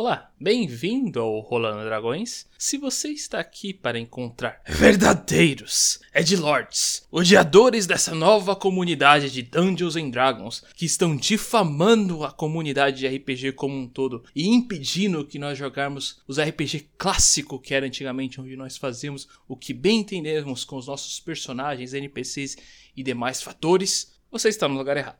Olá, 0.00 0.30
bem-vindo 0.38 1.18
ao 1.18 1.40
Rolando 1.40 1.82
Dragões. 1.82 2.46
Se 2.56 2.78
você 2.78 3.08
está 3.08 3.40
aqui 3.40 3.74
para 3.74 3.98
encontrar 3.98 4.62
verdadeiros 4.64 5.98
Edgelords, 6.14 7.04
odiadores 7.10 7.84
dessa 7.84 8.14
nova 8.14 8.54
comunidade 8.54 9.28
de 9.28 9.42
Dungeons 9.42 9.96
and 9.96 10.10
Dragons, 10.10 10.62
que 10.76 10.86
estão 10.86 11.16
difamando 11.16 12.22
a 12.22 12.30
comunidade 12.30 12.98
de 12.98 13.08
RPG 13.08 13.54
como 13.54 13.76
um 13.76 13.88
todo 13.88 14.22
e 14.36 14.46
impedindo 14.46 15.26
que 15.26 15.36
nós 15.36 15.58
jogarmos 15.58 16.22
os 16.28 16.38
RPG 16.38 16.90
clássico 16.96 17.58
que 17.58 17.74
era 17.74 17.84
antigamente 17.84 18.40
onde 18.40 18.54
nós 18.54 18.76
fazíamos 18.76 19.26
o 19.48 19.56
que 19.56 19.74
bem 19.74 19.98
entendemos 19.98 20.64
com 20.64 20.76
os 20.76 20.86
nossos 20.86 21.18
personagens, 21.18 21.92
NPCs 21.92 22.56
e 22.96 23.02
demais 23.02 23.42
fatores, 23.42 24.16
você 24.30 24.48
está 24.48 24.68
no 24.68 24.78
lugar 24.78 24.96
errado. 24.96 25.18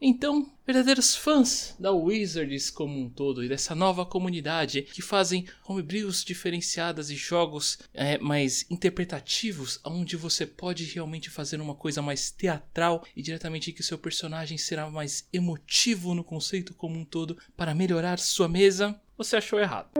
Então, 0.00 0.50
verdadeiros 0.66 1.14
fãs 1.14 1.76
da 1.78 1.92
Wizards 1.92 2.70
como 2.70 2.98
um 2.98 3.10
todo 3.10 3.44
e 3.44 3.48
dessa 3.48 3.74
nova 3.74 4.06
comunidade 4.06 4.82
que 4.82 5.02
fazem 5.02 5.46
homebrews 5.68 6.24
diferenciadas 6.24 7.10
e 7.10 7.16
jogos 7.16 7.78
é, 7.92 8.16
mais 8.18 8.64
interpretativos, 8.70 9.80
onde 9.84 10.16
você 10.16 10.46
pode 10.46 10.84
realmente 10.84 11.28
fazer 11.28 11.60
uma 11.60 11.74
coisa 11.74 12.00
mais 12.00 12.30
teatral 12.30 13.04
e 13.14 13.22
diretamente 13.22 13.72
que 13.72 13.82
seu 13.82 13.98
personagem 13.98 14.56
será 14.56 14.88
mais 14.88 15.28
emotivo 15.32 16.14
no 16.14 16.24
conceito 16.24 16.72
como 16.74 16.98
um 16.98 17.04
todo 17.04 17.36
para 17.56 17.74
melhorar 17.74 18.18
sua 18.18 18.48
mesa, 18.48 18.98
você 19.18 19.36
achou 19.36 19.58
errado. 19.60 19.90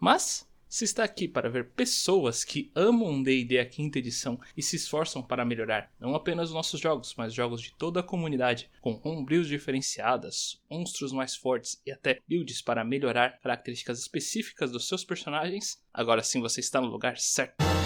Mas 0.00 0.47
se 0.68 0.84
está 0.84 1.04
aqui 1.04 1.26
para 1.26 1.48
ver 1.48 1.70
pessoas 1.70 2.44
que 2.44 2.70
amam 2.74 3.22
D&D 3.22 3.58
a 3.58 3.66
quinta 3.66 3.98
edição 3.98 4.38
e 4.56 4.62
se 4.62 4.76
esforçam 4.76 5.22
para 5.22 5.44
melhorar 5.44 5.90
não 5.98 6.14
apenas 6.14 6.48
os 6.48 6.54
nossos 6.54 6.80
jogos, 6.80 7.14
mas 7.16 7.32
jogos 7.32 7.60
de 7.60 7.72
toda 7.74 8.00
a 8.00 8.02
comunidade, 8.02 8.70
com 8.80 9.00
homebrews 9.02 9.48
diferenciadas, 9.48 10.60
monstros 10.70 11.12
mais 11.12 11.34
fortes 11.34 11.80
e 11.86 11.90
até 11.90 12.20
builds 12.28 12.60
para 12.60 12.84
melhorar 12.84 13.40
características 13.40 13.98
específicas 13.98 14.70
dos 14.70 14.86
seus 14.86 15.04
personagens, 15.04 15.82
agora 15.92 16.22
sim 16.22 16.40
você 16.40 16.60
está 16.60 16.80
no 16.80 16.88
lugar 16.88 17.16
certo. 17.18 17.77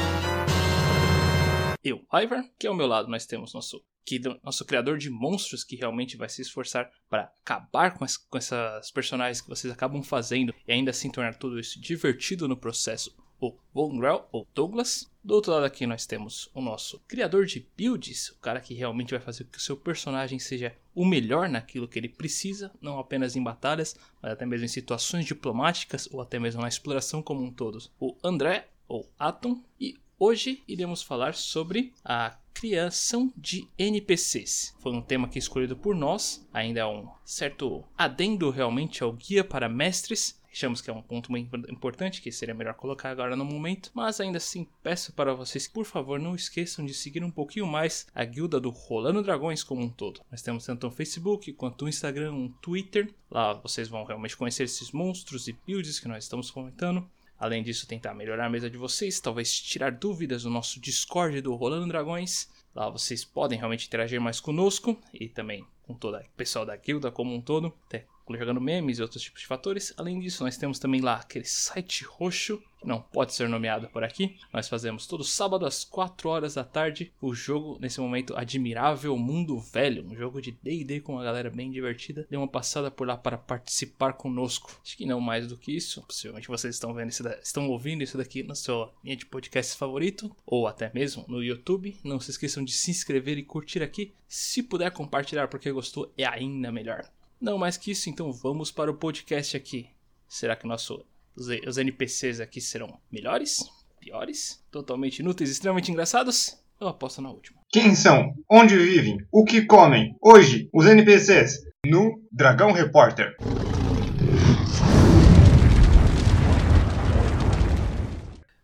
Eu, 1.84 2.04
Ivar, 2.12 2.48
que 2.58 2.66
ao 2.66 2.74
meu 2.74 2.86
lado 2.86 3.08
nós 3.08 3.26
temos 3.26 3.52
nosso 3.52 3.82
que 4.04 4.20
nosso 4.42 4.64
criador 4.64 4.98
de 4.98 5.08
monstros 5.08 5.62
que 5.62 5.76
realmente 5.76 6.16
vai 6.16 6.28
se 6.28 6.42
esforçar 6.42 6.90
para 7.08 7.32
acabar 7.42 7.96
com, 7.96 8.04
as, 8.04 8.16
com 8.16 8.36
essas 8.36 8.90
personagens 8.90 9.40
que 9.40 9.48
vocês 9.48 9.72
acabam 9.72 10.02
fazendo 10.02 10.52
e 10.66 10.72
ainda 10.72 10.90
assim 10.90 11.10
tornar 11.10 11.36
tudo 11.36 11.58
isso 11.58 11.80
divertido 11.80 12.48
no 12.48 12.56
processo, 12.56 13.14
o 13.40 13.56
Von 13.72 13.98
Grell, 13.98 14.26
ou 14.32 14.46
Douglas. 14.54 15.10
Do 15.22 15.34
outro 15.34 15.52
lado 15.52 15.64
aqui 15.64 15.86
nós 15.86 16.04
temos 16.04 16.50
o 16.52 16.60
nosso 16.60 17.00
criador 17.06 17.46
de 17.46 17.66
builds, 17.76 18.30
o 18.30 18.38
cara 18.38 18.60
que 18.60 18.74
realmente 18.74 19.12
vai 19.12 19.20
fazer 19.20 19.44
com 19.44 19.52
que 19.52 19.58
o 19.58 19.62
seu 19.62 19.76
personagem 19.76 20.38
seja 20.38 20.76
o 20.94 21.04
melhor 21.04 21.48
naquilo 21.48 21.88
que 21.88 21.98
ele 21.98 22.08
precisa, 22.08 22.72
não 22.80 22.98
apenas 22.98 23.36
em 23.36 23.42
batalhas, 23.42 23.96
mas 24.20 24.32
até 24.32 24.44
mesmo 24.44 24.64
em 24.64 24.68
situações 24.68 25.24
diplomáticas 25.24 26.08
ou 26.12 26.20
até 26.20 26.38
mesmo 26.40 26.60
na 26.60 26.68
exploração 26.68 27.22
como 27.22 27.42
um 27.42 27.52
todo. 27.52 27.78
O 28.00 28.16
André, 28.22 28.68
ou 28.88 29.08
Atom, 29.18 29.62
e 29.80 29.96
Hoje 30.24 30.62
iremos 30.68 31.02
falar 31.02 31.34
sobre 31.34 31.92
a 32.04 32.36
criação 32.54 33.32
de 33.36 33.66
NPCs. 33.76 34.72
Foi 34.78 34.92
um 34.92 35.02
tema 35.02 35.28
que 35.28 35.36
escolhido 35.36 35.76
por 35.76 35.96
nós, 35.96 36.46
ainda 36.54 36.78
é 36.78 36.86
um 36.86 37.08
certo 37.24 37.82
adendo 37.98 38.48
realmente 38.48 39.02
ao 39.02 39.12
guia 39.12 39.42
para 39.42 39.68
mestres. 39.68 40.40
Achamos 40.48 40.80
que 40.80 40.88
é 40.88 40.92
um 40.92 41.02
ponto 41.02 41.28
muito 41.32 41.56
importante 41.68 42.22
que 42.22 42.30
seria 42.30 42.54
melhor 42.54 42.74
colocar 42.74 43.10
agora 43.10 43.34
no 43.34 43.44
momento, 43.44 43.90
mas 43.92 44.20
ainda 44.20 44.38
assim 44.38 44.68
peço 44.80 45.12
para 45.12 45.34
vocês 45.34 45.66
que 45.66 45.74
por 45.74 45.86
favor 45.86 46.20
não 46.20 46.36
esqueçam 46.36 46.86
de 46.86 46.94
seguir 46.94 47.24
um 47.24 47.30
pouquinho 47.30 47.66
mais 47.66 48.06
a 48.14 48.24
guilda 48.24 48.60
do 48.60 48.70
Rolando 48.70 49.24
Dragões 49.24 49.64
como 49.64 49.82
um 49.82 49.90
todo. 49.90 50.20
Nós 50.30 50.40
temos 50.40 50.64
tanto 50.64 50.86
um 50.86 50.90
Facebook 50.92 51.52
quanto 51.54 51.84
um 51.84 51.88
Instagram, 51.88 52.32
um 52.32 52.48
Twitter. 52.62 53.12
Lá 53.28 53.54
vocês 53.54 53.88
vão 53.88 54.04
realmente 54.04 54.36
conhecer 54.36 54.62
esses 54.62 54.92
monstros 54.92 55.48
e 55.48 55.58
builds 55.66 55.98
que 55.98 56.06
nós 56.06 56.22
estamos 56.22 56.48
comentando. 56.48 57.10
Além 57.42 57.60
disso, 57.60 57.88
tentar 57.88 58.14
melhorar 58.14 58.46
a 58.46 58.48
mesa 58.48 58.70
de 58.70 58.76
vocês, 58.76 59.18
talvez 59.18 59.52
tirar 59.52 59.90
dúvidas 59.90 60.44
no 60.44 60.50
nosso 60.50 60.78
Discord 60.78 61.40
do 61.40 61.56
Rolando 61.56 61.88
Dragões. 61.88 62.48
Lá 62.72 62.88
vocês 62.88 63.24
podem 63.24 63.58
realmente 63.58 63.88
interagir 63.88 64.20
mais 64.20 64.38
conosco 64.38 64.96
e 65.12 65.28
também 65.28 65.66
com 65.82 65.92
todo 65.92 66.18
o 66.18 66.24
pessoal 66.36 66.64
da 66.64 66.76
guilda 66.76 67.10
como 67.10 67.34
um 67.34 67.40
todo, 67.40 67.74
até 67.88 68.06
jogando 68.30 68.60
memes 68.60 68.98
e 68.98 69.02
outros 69.02 69.22
tipos 69.22 69.40
de 69.40 69.46
fatores. 69.46 69.92
Além 69.96 70.20
disso, 70.20 70.44
nós 70.44 70.56
temos 70.56 70.78
também 70.78 71.00
lá 71.00 71.16
aquele 71.16 71.44
site 71.44 72.04
roxo, 72.04 72.62
que 72.80 72.86
não 72.86 73.00
pode 73.00 73.32
ser 73.32 73.48
nomeado 73.48 73.88
por 73.88 74.02
aqui. 74.02 74.36
Nós 74.52 74.68
fazemos 74.68 75.06
todo 75.06 75.22
sábado 75.22 75.64
às 75.64 75.84
4 75.84 76.28
horas 76.28 76.54
da 76.54 76.64
tarde 76.64 77.12
o 77.20 77.34
jogo, 77.34 77.78
nesse 77.80 78.00
momento, 78.00 78.36
Admirável 78.36 79.16
Mundo 79.16 79.58
Velho, 79.58 80.04
um 80.04 80.16
jogo 80.16 80.40
de 80.40 80.52
D&D 80.62 81.00
com 81.00 81.12
uma 81.12 81.24
galera 81.24 81.50
bem 81.50 81.70
divertida. 81.70 82.26
Dê 82.28 82.36
uma 82.36 82.48
passada 82.48 82.90
por 82.90 83.06
lá 83.06 83.16
para 83.16 83.38
participar 83.38 84.14
conosco. 84.14 84.80
Acho 84.84 84.96
que 84.96 85.06
não 85.06 85.20
mais 85.20 85.46
do 85.46 85.56
que 85.56 85.74
isso. 85.74 86.02
Possivelmente 86.02 86.48
vocês 86.48 86.74
estão 86.74 86.92
vendo 86.92 87.10
isso, 87.10 87.22
estão 87.42 87.68
ouvindo 87.68 88.02
isso 88.02 88.18
daqui 88.18 88.42
na 88.42 88.54
sua 88.54 88.92
linha 89.04 89.16
de 89.16 89.26
podcast 89.26 89.76
favorito, 89.76 90.34
ou 90.44 90.66
até 90.66 90.90
mesmo 90.92 91.24
no 91.28 91.42
YouTube. 91.42 91.96
Não 92.02 92.18
se 92.18 92.30
esqueçam 92.30 92.64
de 92.64 92.72
se 92.72 92.90
inscrever 92.90 93.38
e 93.38 93.44
curtir 93.44 93.82
aqui. 93.82 94.12
Se 94.26 94.62
puder 94.62 94.90
compartilhar 94.90 95.48
porque 95.48 95.70
gostou, 95.70 96.12
é 96.16 96.24
ainda 96.24 96.72
melhor. 96.72 97.08
Não 97.42 97.58
mais 97.58 97.76
que 97.76 97.90
isso, 97.90 98.08
então 98.08 98.32
vamos 98.32 98.70
para 98.70 98.88
o 98.88 98.94
podcast 98.94 99.56
aqui. 99.56 99.88
Será 100.28 100.54
que 100.54 100.64
nosso, 100.64 101.04
os, 101.34 101.48
os 101.66 101.76
NPCs 101.76 102.38
aqui 102.38 102.60
serão 102.60 103.00
melhores? 103.10 103.68
Piores? 103.98 104.62
Totalmente 104.70 105.18
inúteis, 105.18 105.50
extremamente 105.50 105.90
engraçados? 105.90 106.56
Eu 106.80 106.86
aposto 106.86 107.20
na 107.20 107.30
última. 107.30 107.58
Quem 107.68 107.96
são? 107.96 108.32
Onde 108.48 108.76
vivem? 108.76 109.18
O 109.32 109.44
que 109.44 109.62
comem? 109.62 110.14
Hoje, 110.22 110.70
os 110.72 110.86
NPCs 110.86 111.64
no 111.84 112.22
Dragão 112.30 112.70
Repórter. 112.70 113.34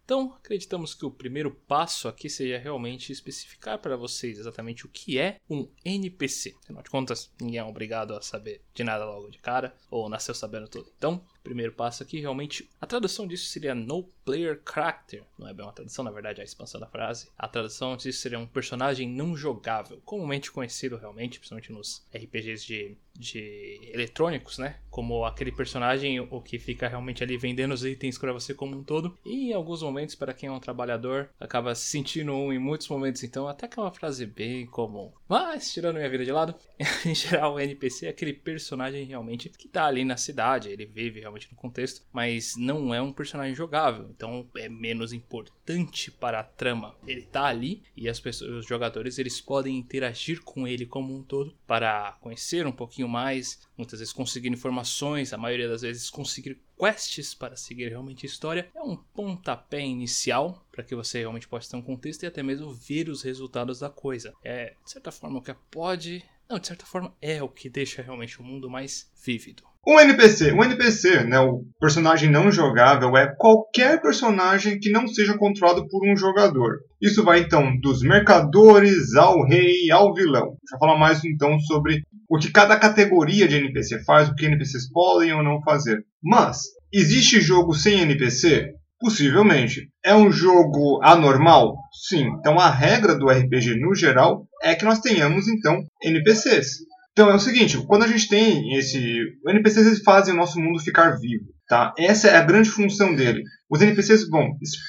Então, 0.09 0.33
acreditamos 0.43 0.95
que 0.95 1.05
o 1.05 1.11
primeiro 1.11 1.51
passo 1.51 2.09
aqui 2.09 2.31
seja 2.31 2.57
realmente 2.57 3.13
especificar 3.13 3.79
para 3.79 3.95
vocês 3.95 4.39
exatamente 4.39 4.87
o 4.87 4.89
que 4.89 5.19
é 5.19 5.39
um 5.51 5.69
NPC. 5.85 6.57
Afinal 6.63 6.83
de 6.83 6.89
contas, 6.89 7.31
ninguém 7.39 7.61
é 7.61 7.65
obrigado 7.65 8.15
a 8.15 8.23
saber 8.23 8.63
de 8.73 8.83
nada 8.83 9.05
logo 9.05 9.29
de 9.29 9.37
cara, 9.37 9.77
ou 9.91 10.09
nasceu 10.09 10.35
sabendo 10.35 10.67
tudo. 10.67 10.91
Então, 10.97 11.23
primeiro 11.43 11.75
passo 11.75 12.03
aqui, 12.03 12.21
realmente, 12.21 12.71
a 12.81 12.87
tradução 12.87 13.27
disso 13.27 13.49
seria 13.49 13.75
No 13.75 14.05
Player 14.29 14.61
Character. 14.63 15.25
Não 15.39 15.49
é 15.49 15.55
bem 15.55 15.65
uma 15.65 15.73
tradução, 15.73 16.05
na 16.05 16.11
verdade, 16.11 16.41
é 16.41 16.43
a 16.43 16.45
expansão 16.45 16.79
da 16.79 16.87
frase. 16.87 17.31
A 17.39 17.49
tradução 17.49 17.97
disso 17.97 18.21
seria 18.21 18.39
um 18.39 18.47
personagem 18.47 19.09
não 19.09 19.35
jogável, 19.35 20.03
comumente 20.05 20.53
conhecido 20.53 20.99
realmente, 20.99 21.39
principalmente 21.39 21.73
nos 21.73 22.07
RPGs 22.15 22.67
de, 22.67 22.99
de 23.19 23.91
eletrônicos, 23.91 24.59
né? 24.59 24.77
Como 24.91 25.25
aquele 25.25 25.51
personagem 25.51 26.21
o 26.21 26.43
que 26.43 26.59
fica 26.59 26.89
realmente 26.89 27.23
ali 27.25 27.39
vendendo 27.39 27.73
os 27.73 27.87
itens 27.87 28.19
para 28.19 28.35
você 28.35 28.53
como 28.53 28.77
um 28.77 28.85
todo. 28.85 29.17
E 29.25 29.51
em 29.51 29.53
alguns 29.55 29.83
momentos, 29.83 30.15
para 30.15 30.35
quem 30.35 30.51
é 30.51 30.53
um 30.53 30.61
trabalhador, 30.61 31.31
acaba 31.41 31.75
se 31.75 31.89
sentindo 31.89 32.35
um 32.35 32.53
em 32.53 32.59
muitos 32.59 32.89
momentos, 32.89 33.23
então, 33.25 33.49
até 33.49 33.67
que 33.67 33.79
é 33.79 33.83
uma 33.83 33.93
frase 33.93 34.27
bem 34.27 34.67
comum. 34.67 35.11
Mas, 35.27 35.73
tirando 35.73 35.97
minha 35.97 36.11
vida 36.11 36.25
de 36.25 36.33
lado, 36.33 36.55
em 37.07 37.15
geral, 37.15 37.55
o 37.55 37.61
NPC 37.61 38.07
é 38.07 38.11
aquele 38.11 38.35
personagem 38.35 39.05
realmente 39.05 39.49
que 39.49 39.69
tá 39.69 39.87
ali 39.87 40.05
na 40.05 40.19
cidade, 40.19 40.69
ele 40.69 40.85
vive 40.85 41.21
realmente 41.21 41.49
no 41.51 41.57
contexto, 41.57 42.03
mas 42.13 42.57
não 42.59 42.95
é 42.95 43.01
um 43.01 43.13
personagem 43.13 43.55
jogável, 43.55 44.11
então 44.19 44.45
é 44.57 44.69
menos 44.69 45.13
importante 45.13 46.11
para 46.11 46.41
a 46.41 46.45
trama. 46.45 46.97
Ele 47.07 47.23
tá 47.23 47.45
ali 47.45 47.85
e 47.97 48.09
as 48.09 48.19
pessoas, 48.19 48.51
os 48.51 48.67
jogadores, 48.67 49.17
eles 49.17 49.41
podem 49.41 49.77
interagir 49.77 50.43
com 50.43 50.67
ele 50.67 50.85
como 50.85 51.17
um 51.17 51.23
todo 51.23 51.55
para 51.69 52.19
conhecer 52.21 52.67
um 52.67 52.73
pouquinho 52.73 53.09
mais, 53.09 53.61
muitas 53.77 54.01
vezes 54.01 54.13
conseguir 54.13 54.49
informações, 54.49 55.33
a 55.33 55.39
maioria 55.39 55.69
das 55.69 55.83
vezes 55.83 56.11
conseguir 56.11 56.59
quests 56.77 57.33
para 57.33 57.55
seguir 57.55 57.89
realmente 57.89 58.27
a 58.27 58.29
história. 58.29 58.69
É 58.75 58.83
um 58.83 58.97
pontapé 58.97 59.81
inicial 59.81 60.67
para 60.73 60.83
que 60.83 60.97
você 60.97 61.21
realmente 61.21 61.47
possa 61.47 61.71
ter 61.71 61.77
um 61.77 61.83
contexto 61.83 62.25
e 62.25 62.27
até 62.27 62.43
mesmo 62.43 62.73
ver 62.73 63.09
os 63.09 63.23
resultados 63.23 63.79
da 63.79 63.89
coisa. 63.89 64.35
É, 64.43 64.75
de 64.85 64.91
certa 64.91 65.13
forma, 65.13 65.39
o 65.39 65.43
que 65.43 65.55
pode 65.71 66.25
não, 66.49 66.59
de 66.59 66.67
certa 66.67 66.87
forma 66.87 67.15
é 67.21 67.43
o 67.43 67.49
que 67.49 67.69
deixa 67.69 68.01
realmente 68.01 68.41
o 68.41 68.43
mundo 68.43 68.71
mais 68.71 69.13
vívido. 69.23 69.63
Um 69.89 69.99
NPC. 69.99 70.53
Um 70.53 70.63
NPC, 70.63 71.25
né, 71.25 71.41
o 71.41 71.65
personagem 71.81 72.29
não 72.29 72.53
jogável, 72.53 73.17
é 73.17 73.35
qualquer 73.39 74.03
personagem 74.03 74.79
que 74.79 74.91
não 74.91 75.09
seja 75.09 75.39
controlado 75.39 75.89
por 75.89 76.07
um 76.07 76.15
jogador. 76.15 76.81
Isso 77.01 77.25
vai 77.25 77.41
então 77.41 77.75
dos 77.81 78.03
mercadores 78.03 79.15
ao 79.15 79.43
rei 79.47 79.91
ao 79.91 80.13
vilão. 80.13 80.59
Já 80.71 80.77
falar 80.77 80.99
mais 80.99 81.25
então 81.25 81.59
sobre 81.61 82.03
o 82.29 82.37
que 82.37 82.53
cada 82.53 82.77
categoria 82.77 83.49
de 83.49 83.57
NPC 83.57 84.05
faz, 84.05 84.29
o 84.29 84.35
que 84.35 84.45
NPCs 84.45 84.93
podem 84.93 85.33
ou 85.33 85.43
não 85.43 85.63
fazer. 85.63 86.05
Mas, 86.23 86.65
existe 86.93 87.41
jogo 87.41 87.73
sem 87.73 88.01
NPC? 88.01 88.75
Possivelmente. 89.01 89.89
É 90.05 90.15
um 90.15 90.31
jogo 90.31 91.01
anormal? 91.03 91.75
Sim. 92.11 92.27
Então 92.39 92.61
a 92.61 92.69
regra 92.69 93.17
do 93.17 93.31
RPG 93.31 93.81
no 93.81 93.95
geral 93.95 94.47
é 94.63 94.75
que 94.75 94.85
nós 94.85 95.01
tenhamos 95.01 95.49
então 95.49 95.83
NPCs. 96.03 96.89
Então 97.19 97.29
é 97.29 97.35
o 97.35 97.41
seguinte, 97.41 97.77
quando 97.79 98.05
a 98.05 98.07
gente 98.07 98.29
tem 98.29 98.75
esse. 98.75 98.97
NPCs 99.45 100.05
fazem 100.05 100.33
o 100.33 100.37
nosso 100.37 100.61
mundo 100.61 100.79
ficar 100.79 101.19
vivo. 101.19 101.47
Tá? 101.69 101.93
Essa 101.99 102.29
é 102.29 102.37
a 102.37 102.45
grande 102.45 102.71
função 102.71 103.15
dele. 103.15 103.43
Os 103.71 103.83
NPCs 103.83 104.27
vão, 104.31 104.49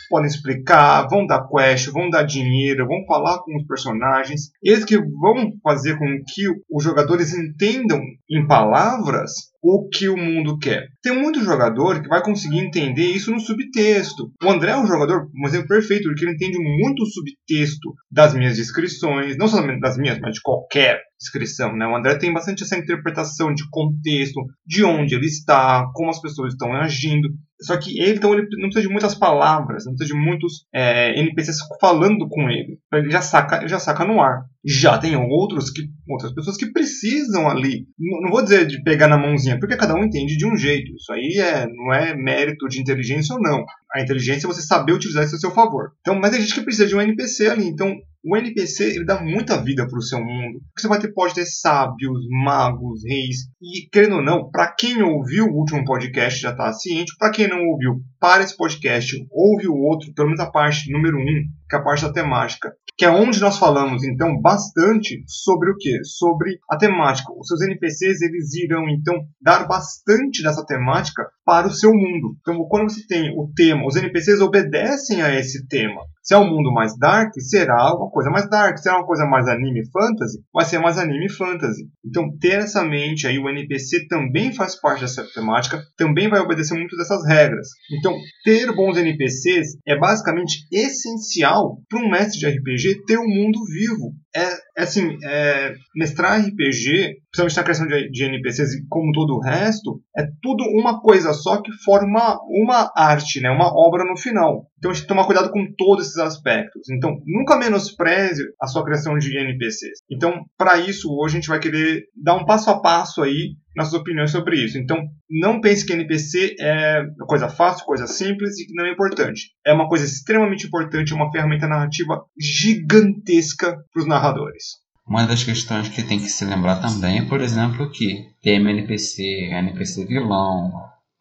podem 0.10 0.28
explicar, 0.28 1.06
vão 1.10 1.28
dar 1.28 1.46
quest, 1.46 1.90
vão 1.92 2.10
dar 2.10 2.24
dinheiro, 2.24 2.88
vão 2.88 3.04
falar 3.06 3.40
com 3.40 3.58
os 3.58 3.68
personagens. 3.68 4.50
Eles 4.64 4.86
que 4.86 4.98
vão 4.98 5.52
fazer 5.62 5.98
com 5.98 6.06
que 6.26 6.44
os 6.72 6.82
jogadores 6.82 7.34
entendam 7.34 8.00
em 8.30 8.48
palavras 8.48 9.32
o 9.62 9.90
que 9.90 10.08
o 10.08 10.16
mundo 10.16 10.58
quer. 10.58 10.88
Tem 11.04 11.14
muito 11.14 11.44
jogador 11.44 12.02
que 12.02 12.08
vai 12.08 12.24
conseguir 12.24 12.60
entender 12.60 13.08
isso 13.08 13.32
no 13.32 13.42
subtexto. 13.42 14.32
O 14.42 14.50
André 14.50 14.72
é 14.72 14.78
um 14.78 14.88
jogador, 14.88 15.30
um 15.36 15.48
exemplo 15.48 15.68
perfeito, 15.68 16.04
porque 16.04 16.24
ele 16.24 16.36
entende 16.36 16.58
muito 16.58 17.04
o 17.04 17.06
subtexto 17.06 17.94
das 18.10 18.34
minhas 18.34 18.56
descrições, 18.56 19.38
não 19.38 19.50
somente 19.50 19.82
das 19.82 19.98
minhas, 19.98 20.18
mas 20.20 20.36
de 20.36 20.42
qualquer 20.42 21.02
descrição. 21.20 21.76
Né? 21.76 21.86
O 21.86 21.96
André 21.96 22.16
tem 22.16 22.34
bastante 22.34 22.64
essa 22.64 22.78
interpretação 22.78 23.54
de 23.54 23.70
contexto, 23.70 24.40
de 24.66 24.86
onde 24.86 25.16
ele 25.16 25.26
está, 25.26 25.86
como 25.94 26.10
as 26.10 26.22
pessoas 26.22 26.54
estão 26.54 26.69
agindo. 26.74 27.30
Só 27.62 27.78
que 27.78 28.00
ele, 28.00 28.18
então, 28.18 28.34
ele 28.34 28.44
não 28.44 28.70
precisa 28.70 28.88
de 28.88 28.92
muitas 28.92 29.16
palavras, 29.16 29.86
não 29.86 29.94
precisa 29.94 30.18
de 30.18 30.26
muitos 30.26 30.66
é, 30.74 31.20
NPCs 31.20 31.58
falando 31.82 32.28
com 32.30 32.50
ele. 32.50 32.80
Ele 32.94 33.10
já 33.10 33.22
saca, 33.22 33.68
já 33.68 33.78
saca 33.78 34.06
no 34.06 34.22
ar. 34.22 34.46
Já 34.66 34.98
tem 34.98 35.18
outros 35.18 35.70
que, 35.70 35.82
outras 36.08 36.34
pessoas 36.34 36.56
que 36.56 36.72
precisam 36.72 37.50
ali. 37.50 37.86
Não, 37.98 38.22
não, 38.22 38.30
vou 38.30 38.42
dizer 38.42 38.66
de 38.66 38.82
pegar 38.82 39.10
na 39.10 39.18
mãozinha, 39.18 39.60
porque 39.60 39.76
cada 39.76 39.94
um 39.94 40.06
entende 40.06 40.38
de 40.38 40.46
um 40.46 40.56
jeito. 40.56 40.96
Isso 40.96 41.12
aí 41.12 41.38
é, 41.38 41.68
não 41.68 41.94
é 41.94 42.16
mérito 42.16 42.66
de 42.70 42.80
inteligência 42.80 43.36
ou 43.36 43.42
não. 43.42 43.66
A 43.94 44.02
inteligência 44.02 44.48
é 44.48 44.50
você 44.50 44.62
saber 44.62 44.94
utilizar 44.94 45.26
isso 45.26 45.36
a 45.36 45.40
seu 45.40 45.52
favor. 45.52 45.92
Então, 46.00 46.18
mas 46.18 46.32
tem 46.32 46.42
gente 46.42 46.56
que 46.56 46.62
precisa 46.62 46.88
de 46.88 46.96
um 46.96 47.02
NPC 47.02 47.50
ali. 47.50 47.66
Então, 47.66 47.94
o 48.24 48.36
NPC 48.36 48.96
ele 48.96 49.06
dá 49.06 49.22
muita 49.22 49.64
vida 49.64 49.88
para 49.88 49.98
o 49.98 50.02
seu 50.02 50.20
mundo. 50.20 50.62
Você 50.78 50.88
vai 50.88 51.00
ter, 51.00 51.14
pode 51.14 51.34
ter 51.34 51.46
sábios, 51.46 52.20
magos, 52.44 53.02
reis. 53.06 53.48
E, 53.62 53.88
querendo 53.90 54.18
ou 54.18 54.24
não, 54.24 54.50
para 54.50 54.74
quem 54.74 55.02
ouviu 55.02 55.46
o 55.46 55.56
último 55.56 55.84
podcast 55.86 56.42
já 56.42 56.52
está 56.52 56.72
ciente. 56.74 57.14
Para 57.18 57.32
quem 57.32 57.48
não 57.48 57.66
ouviu, 57.66 58.02
para 58.20 58.44
esse 58.44 58.56
podcast, 58.56 59.16
ouve 59.32 59.68
o 59.68 59.76
outro, 59.76 60.14
pelo 60.14 60.28
menos 60.28 60.42
a 60.42 60.52
parte 60.52 60.92
número 60.92 61.18
1, 61.18 61.22
um, 61.22 61.26
que 61.70 61.76
é 61.76 61.80
a 61.80 61.84
parte 61.84 62.04
da 62.04 62.14
temática. 62.14 62.74
Que 62.98 63.06
é 63.06 63.10
onde 63.10 63.40
nós 63.40 63.58
falamos, 63.58 64.04
então, 64.04 64.42
bastante 64.42 65.24
sobre 65.26 65.72
o 65.72 65.78
que? 65.78 66.04
Sobre 66.04 66.60
a 66.70 66.76
temática. 66.76 67.32
Os 67.32 67.48
seus 67.48 67.62
NPCs 67.62 68.22
eles 68.22 68.54
irão, 68.56 68.90
então, 68.90 69.16
dar 69.42 69.66
bastante 69.66 70.44
dessa 70.44 70.66
temática 70.66 71.26
para 71.46 71.68
o 71.68 71.72
seu 71.72 71.94
mundo. 71.94 72.36
Então, 72.42 72.62
quando 72.68 72.90
você 72.90 73.08
tem 73.08 73.34
o 73.38 73.50
tema, 73.56 73.88
os 73.88 73.96
NPCs 73.96 74.42
obedecem 74.42 75.22
a 75.22 75.34
esse 75.34 75.66
tema. 75.68 76.02
Se 76.30 76.36
é 76.36 76.38
um 76.38 76.48
mundo 76.48 76.72
mais 76.72 76.96
dark, 76.96 77.32
será 77.40 77.92
uma 77.96 78.08
coisa 78.12 78.30
mais 78.30 78.48
dark. 78.48 78.78
Se 78.78 78.88
é 78.88 78.92
uma 78.92 79.04
coisa 79.04 79.26
mais 79.26 79.48
anime 79.48 79.82
fantasy, 79.92 80.38
vai 80.54 80.64
ser 80.64 80.78
mais 80.78 81.00
anime 81.00 81.28
fantasy. 81.28 81.90
Então, 82.06 82.30
ter 82.40 82.60
essa 82.60 82.84
mente 82.84 83.26
aí, 83.26 83.40
o 83.40 83.50
NPC 83.50 84.08
também 84.08 84.54
faz 84.54 84.80
parte 84.80 85.02
dessa 85.02 85.26
temática, 85.34 85.82
também 85.98 86.30
vai 86.30 86.40
obedecer 86.40 86.78
muito 86.78 86.96
dessas 86.96 87.26
regras. 87.26 87.70
Então, 87.92 88.16
ter 88.44 88.72
bons 88.76 88.96
NPCs 88.96 89.80
é 89.88 89.98
basicamente 89.98 90.68
essencial 90.72 91.80
para 91.90 92.00
um 92.00 92.12
mestre 92.12 92.40
de 92.40 92.48
RPG 92.48 93.06
ter 93.08 93.18
um 93.18 93.28
mundo 93.28 93.66
vivo. 93.66 94.14
É, 94.36 94.44
é 94.78 94.84
assim, 94.84 95.18
é, 95.24 95.74
mestrar 95.96 96.40
RPG, 96.40 97.18
principalmente 97.32 97.58
na 97.58 97.64
criação 97.64 97.88
de, 97.88 98.10
de 98.10 98.24
NPCs 98.26 98.74
e 98.74 98.88
como 98.88 99.12
todo 99.12 99.36
o 99.36 99.42
resto, 99.42 100.02
é 100.18 100.24
tudo 100.42 100.64
uma 100.66 101.02
coisa 101.02 101.34
só 101.34 101.62
que 101.62 101.72
forma 101.84 102.40
uma 102.48 102.92
arte, 102.96 103.42
né? 103.42 103.50
uma 103.50 103.74
obra 103.74 104.04
no 104.06 104.18
final. 104.18 104.68
Então 104.78 104.92
a 104.92 104.94
gente 104.94 105.02
tem 105.02 105.08
que 105.08 105.14
tomar 105.14 105.26
cuidado 105.26 105.52
com 105.52 105.66
todos 105.78 106.06
esses 106.06 106.18
aspectos. 106.18 106.90
Então, 106.90 107.18
nunca 107.26 107.58
menospreze 107.58 108.44
a 108.62 108.68
sua 108.68 108.84
criação 108.84 109.18
de 109.18 109.38
NPCs. 109.38 110.00
Então, 110.10 110.46
para 110.58 110.78
isso, 110.78 111.10
hoje 111.12 111.36
a 111.36 111.40
gente 111.40 111.50
vai 111.50 111.60
querer 111.60 112.04
dar 112.16 112.36
um 112.36 112.46
passo 112.46 112.70
a 112.70 112.80
passo 112.80 113.22
aí 113.22 113.56
nossas 113.80 113.94
opiniões 113.94 114.32
sobre 114.32 114.64
isso. 114.64 114.78
Então, 114.78 114.98
não 115.30 115.60
pense 115.60 115.86
que 115.86 115.94
NPC 115.94 116.56
é 116.60 117.04
coisa 117.28 117.50
fácil, 117.50 117.86
coisa 117.86 118.06
simples 118.06 118.60
e 118.60 118.68
que 118.68 118.74
não 118.74 118.86
é 118.86 118.92
importante. 118.92 119.52
É 119.66 119.74
uma 119.74 119.88
coisa 119.88 120.06
extremamente 120.06 120.68
importante, 120.68 121.14
uma 121.14 121.32
ferramenta 121.32 121.68
narrativa 121.68 122.24
gigantesca 122.38 123.78
para 123.92 124.02
os 124.02 124.08
narradores. 124.08 124.64
Uma 125.08 125.26
das 125.26 125.44
questões 125.44 125.90
que 125.90 126.04
tem 126.04 126.20
que 126.20 126.30
se 126.30 126.46
lembrar 126.46 126.82
também 126.82 127.20
é, 127.20 127.26
por 127.26 127.42
exemplo, 127.42 127.90
que 127.90 128.28
tema 128.44 128.70
NPC, 128.70 129.24
NPC 129.24 130.06
vilão, 130.06 130.72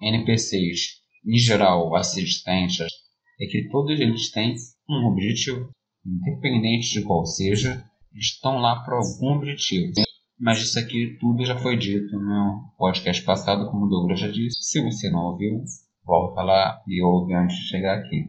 NPCs 0.03 0.99
em 1.27 1.39
geral 1.39 1.95
assistentes, 1.97 2.87
é 3.41 3.47
que 3.47 3.69
todos 3.71 3.99
eles 3.99 4.31
têm 4.31 4.57
um 4.89 5.07
objetivo, 5.07 5.71
independente 6.05 6.91
de 6.93 7.03
qual 7.03 7.25
seja, 7.25 7.83
estão 8.15 8.59
lá 8.59 8.83
por 8.85 8.95
algum 8.95 9.37
objetivo. 9.37 9.93
Mas 10.41 10.59
isso 10.59 10.79
aqui 10.79 11.17
tudo 11.21 11.45
já 11.45 11.57
foi 11.59 11.77
dito 11.77 12.17
no 12.19 12.73
podcast 12.79 13.23
passado, 13.25 13.71
como 13.71 13.87
o 13.87 13.89
Douglas 13.89 14.21
já 14.21 14.29
disse. 14.29 14.63
Se 14.63 14.83
você 14.83 15.11
não 15.11 15.25
ouviu, 15.25 15.65
volta 16.05 16.43
lá 16.43 16.81
e 16.87 17.03
ouve 17.03 17.35
antes 17.35 17.57
de 17.57 17.69
chegar 17.69 17.99
aqui. 17.99 18.27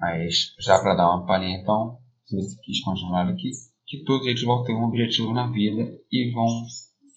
Mas 0.00 0.54
já 0.58 0.80
para 0.80 0.94
dar 0.94 1.10
uma 1.10 1.26
palhinha 1.26 1.58
então, 1.58 1.98
se 2.24 2.34
você 2.34 2.56
quis 2.64 2.82
continuar 2.82 3.28
aqui, 3.28 3.50
que 3.86 4.02
todos 4.04 4.26
eles 4.26 4.42
vão 4.42 4.64
ter 4.64 4.72
um 4.72 4.84
objetivo 4.84 5.32
na 5.32 5.50
vida 5.50 5.92
e 6.10 6.32
vão 6.32 6.46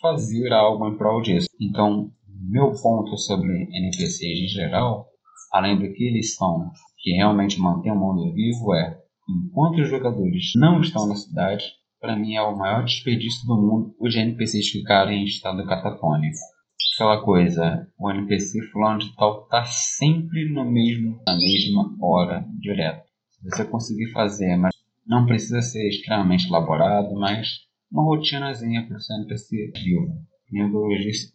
fazer 0.01 0.51
algo 0.51 0.87
em 0.87 0.97
prol 0.97 1.21
disso. 1.21 1.47
Então, 1.59 2.11
meu 2.27 2.73
ponto 2.81 3.17
sobre 3.17 3.69
NPCs 3.71 4.39
em 4.39 4.47
geral, 4.47 5.07
além 5.51 5.79
do 5.79 5.91
que 5.93 6.03
eles 6.03 6.35
são, 6.35 6.69
que 6.99 7.11
realmente 7.11 7.59
mantém 7.59 7.91
o 7.91 7.95
mundo 7.95 8.33
vivo, 8.33 8.75
é 8.75 8.99
enquanto 9.29 9.81
os 9.81 9.89
jogadores 9.89 10.51
não 10.55 10.81
estão 10.81 11.07
na 11.07 11.15
cidade, 11.15 11.63
para 11.99 12.15
mim 12.15 12.35
é 12.35 12.41
o 12.41 12.55
maior 12.55 12.83
desperdício 12.85 13.45
do 13.47 13.55
mundo 13.55 13.95
os 13.99 14.15
NPCs 14.15 14.69
ficarem 14.69 15.21
em 15.21 15.25
estado 15.25 15.65
catatônico. 15.65 16.37
Aquela 16.95 17.21
coisa, 17.21 17.87
o 17.99 18.09
NPC 18.09 18.61
fulano 18.71 18.99
de 18.99 19.13
tal 19.15 19.45
tá 19.47 19.65
sempre 19.65 20.49
no 20.53 20.63
mesmo, 20.63 21.21
na 21.27 21.35
mesma 21.35 21.93
hora, 22.01 22.45
direto. 22.59 23.03
Se 23.31 23.43
você 23.43 23.65
conseguir 23.65 24.11
fazer, 24.11 24.55
mas 24.55 24.73
não 25.05 25.25
precisa 25.25 25.61
ser 25.61 25.87
extremamente 25.87 26.47
elaborado, 26.47 27.13
mas 27.15 27.65
uma 27.91 28.03
rotinazinha 28.03 28.87
para 28.87 28.97
o 28.97 28.99
seu 28.99 29.15
NPC 29.17 29.71
vivo. 29.75 30.07
Neurologista 30.51 31.33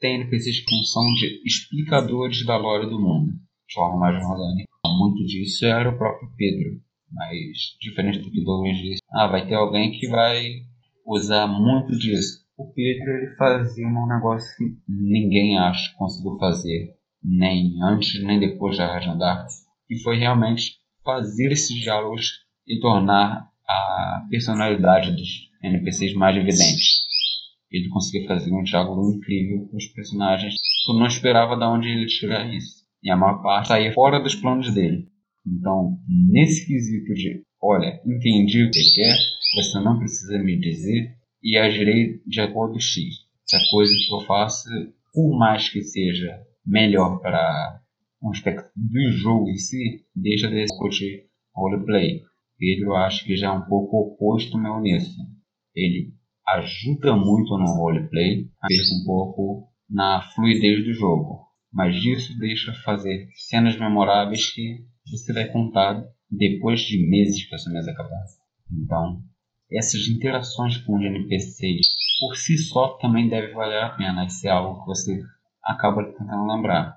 tem 0.00 0.16
NPCs 0.16 0.64
que 0.64 0.84
são 0.84 1.04
de 1.14 1.42
explicadores 1.44 2.44
da 2.44 2.56
lore 2.56 2.88
do 2.88 3.00
mundo, 3.00 3.32
de 3.32 3.74
forma 3.74 3.98
mais 3.98 4.16
orgânica. 4.16 4.68
Muito 4.86 5.24
disso 5.24 5.64
era 5.66 5.90
o 5.90 5.98
próprio 5.98 6.28
Pedro, 6.36 6.80
mas 7.12 7.76
diferente 7.80 8.18
do 8.18 8.30
que 8.30 8.44
Douglas 8.44 8.76
disse, 8.78 9.00
ah, 9.12 9.26
vai 9.26 9.46
ter 9.46 9.54
alguém 9.54 9.92
que 9.92 10.08
vai 10.08 10.62
usar 11.06 11.46
muito 11.46 11.96
disso. 11.98 12.42
O 12.56 12.72
Pedro 12.72 13.10
ele 13.10 13.36
fazia 13.36 13.86
um 13.86 14.06
negócio 14.06 14.48
que 14.56 14.64
ninguém 14.88 15.58
acha 15.58 15.90
que 15.90 15.96
conseguiu 15.96 16.38
fazer, 16.38 16.94
nem 17.22 17.74
antes 17.82 18.22
nem 18.22 18.38
depois 18.38 18.76
da 18.76 18.86
Rajandar, 18.86 19.46
que 19.86 19.98
foi 20.02 20.18
realmente 20.18 20.76
fazer 21.04 21.50
esses 21.52 21.76
diálogos 21.76 22.42
e 22.66 22.78
tornar 22.80 23.48
a 23.66 24.26
personalidade 24.30 25.12
dos 25.12 25.50
NPCs 25.62 26.14
mais 26.14 26.36
evidente. 26.36 27.02
Ele 27.70 27.88
conseguia 27.88 28.28
fazer 28.28 28.52
um 28.52 28.62
diálogo 28.62 29.14
incrível 29.14 29.66
com 29.68 29.76
os 29.76 29.86
personagens. 29.88 30.54
Eu 30.88 30.94
não 30.94 31.06
esperava 31.06 31.56
de 31.56 31.64
onde 31.64 31.88
ele 31.88 32.06
tirar 32.06 32.46
isso. 32.52 32.82
E 33.02 33.10
a 33.10 33.16
maior 33.16 33.42
parte 33.42 33.68
saía 33.68 33.92
fora 33.92 34.20
dos 34.20 34.34
planos 34.34 34.72
dele. 34.74 35.08
Então, 35.46 35.98
nesse 36.08 36.66
quesito 36.66 37.12
de, 37.14 37.42
olha, 37.60 38.00
entendi 38.06 38.62
o 38.64 38.70
que 38.70 38.94
quer, 38.94 39.16
você 39.56 39.80
não 39.80 39.98
precisa 39.98 40.38
me 40.38 40.58
dizer 40.58 41.16
e 41.42 41.56
agirei 41.56 42.20
de 42.26 42.40
acordo 42.40 42.74
com 42.74 42.80
X. 42.80 43.26
Se 43.44 43.56
a 43.56 43.70
coisa 43.70 43.92
que 43.92 44.14
eu 44.14 44.20
faço, 44.26 44.68
por 45.12 45.36
mais 45.36 45.68
que 45.68 45.82
seja 45.82 46.40
melhor 46.64 47.20
para 47.20 47.80
um 48.22 48.30
aspecto 48.30 48.70
do 48.76 49.10
jogo 49.10 49.48
em 49.50 49.56
si, 49.56 50.04
deixa 50.14 50.48
de 50.48 50.62
discutir 50.62 51.26
roleplay. 51.54 52.22
Eu 52.60 52.94
acho 52.96 53.24
que 53.24 53.36
já 53.36 53.48
é 53.48 53.50
um 53.50 53.62
pouco 53.62 53.96
oposto 53.96 54.56
meu 54.56 54.80
nisso. 54.80 55.18
Ele 55.74 56.14
ajuda 56.48 57.16
muito 57.16 57.58
no 57.58 57.66
roleplay, 57.74 58.44
perca 58.44 58.94
um 58.94 59.04
pouco 59.04 59.68
na 59.90 60.22
fluidez 60.34 60.84
do 60.84 60.94
jogo. 60.94 61.46
Mas 61.72 61.96
isso 61.96 62.38
deixa 62.38 62.72
fazer 62.84 63.28
cenas 63.34 63.76
memoráveis 63.78 64.50
que 64.54 64.84
você 65.10 65.32
vai 65.32 65.48
contar 65.48 66.04
depois 66.30 66.80
de 66.80 67.08
meses 67.08 67.46
que 67.46 67.54
essa 67.54 67.70
mesa 67.70 67.90
acabar. 67.90 68.24
Então, 68.70 69.22
essas 69.70 70.08
interações 70.08 70.78
com 70.78 70.96
os 70.96 71.04
NPCs 71.04 71.86
por 72.20 72.36
si 72.36 72.56
só 72.56 72.96
também 72.98 73.28
deve 73.28 73.52
valer 73.52 73.82
a 73.82 73.90
pena. 73.90 74.24
Isso 74.24 74.46
é 74.46 74.50
algo 74.50 74.80
que 74.80 74.86
você 74.86 75.20
acaba 75.62 76.04
tentando 76.04 76.46
lembrar. 76.46 76.96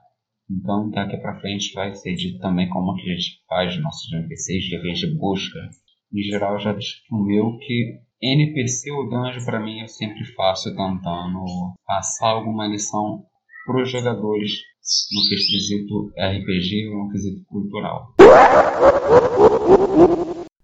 Então, 0.49 0.89
daqui 0.91 1.17
para 1.17 1.39
frente 1.39 1.73
vai 1.73 1.93
ser 1.95 2.13
dito 2.13 2.39
também 2.39 2.69
como 2.69 2.95
que 2.95 3.09
a 3.09 3.15
gente 3.15 3.43
faz 3.47 3.81
nossos 3.81 4.11
NPCs, 4.13 4.65
de 4.65 4.75
a 4.75 4.81
gente 4.81 5.17
busca. 5.17 5.59
Em 6.13 6.21
geral, 6.21 6.59
já 6.59 6.77
meu 7.11 7.57
que 7.57 7.99
NPC 8.21 8.91
ou 8.91 9.09
dungeon 9.09 9.43
para 9.43 9.59
mim 9.59 9.81
eu 9.81 9.87
sempre 9.87 10.23
faço 10.33 10.69
tentando 10.69 11.43
passar 11.85 12.29
alguma 12.29 12.67
lição 12.67 13.25
para 13.65 13.81
os 13.81 13.91
jogadores 13.91 14.51
no 15.11 15.29
quesito 15.29 16.13
RPG 16.15 16.87
ou 16.89 17.05
no 17.05 17.11
quesito 17.11 17.43
cultural. 17.45 18.13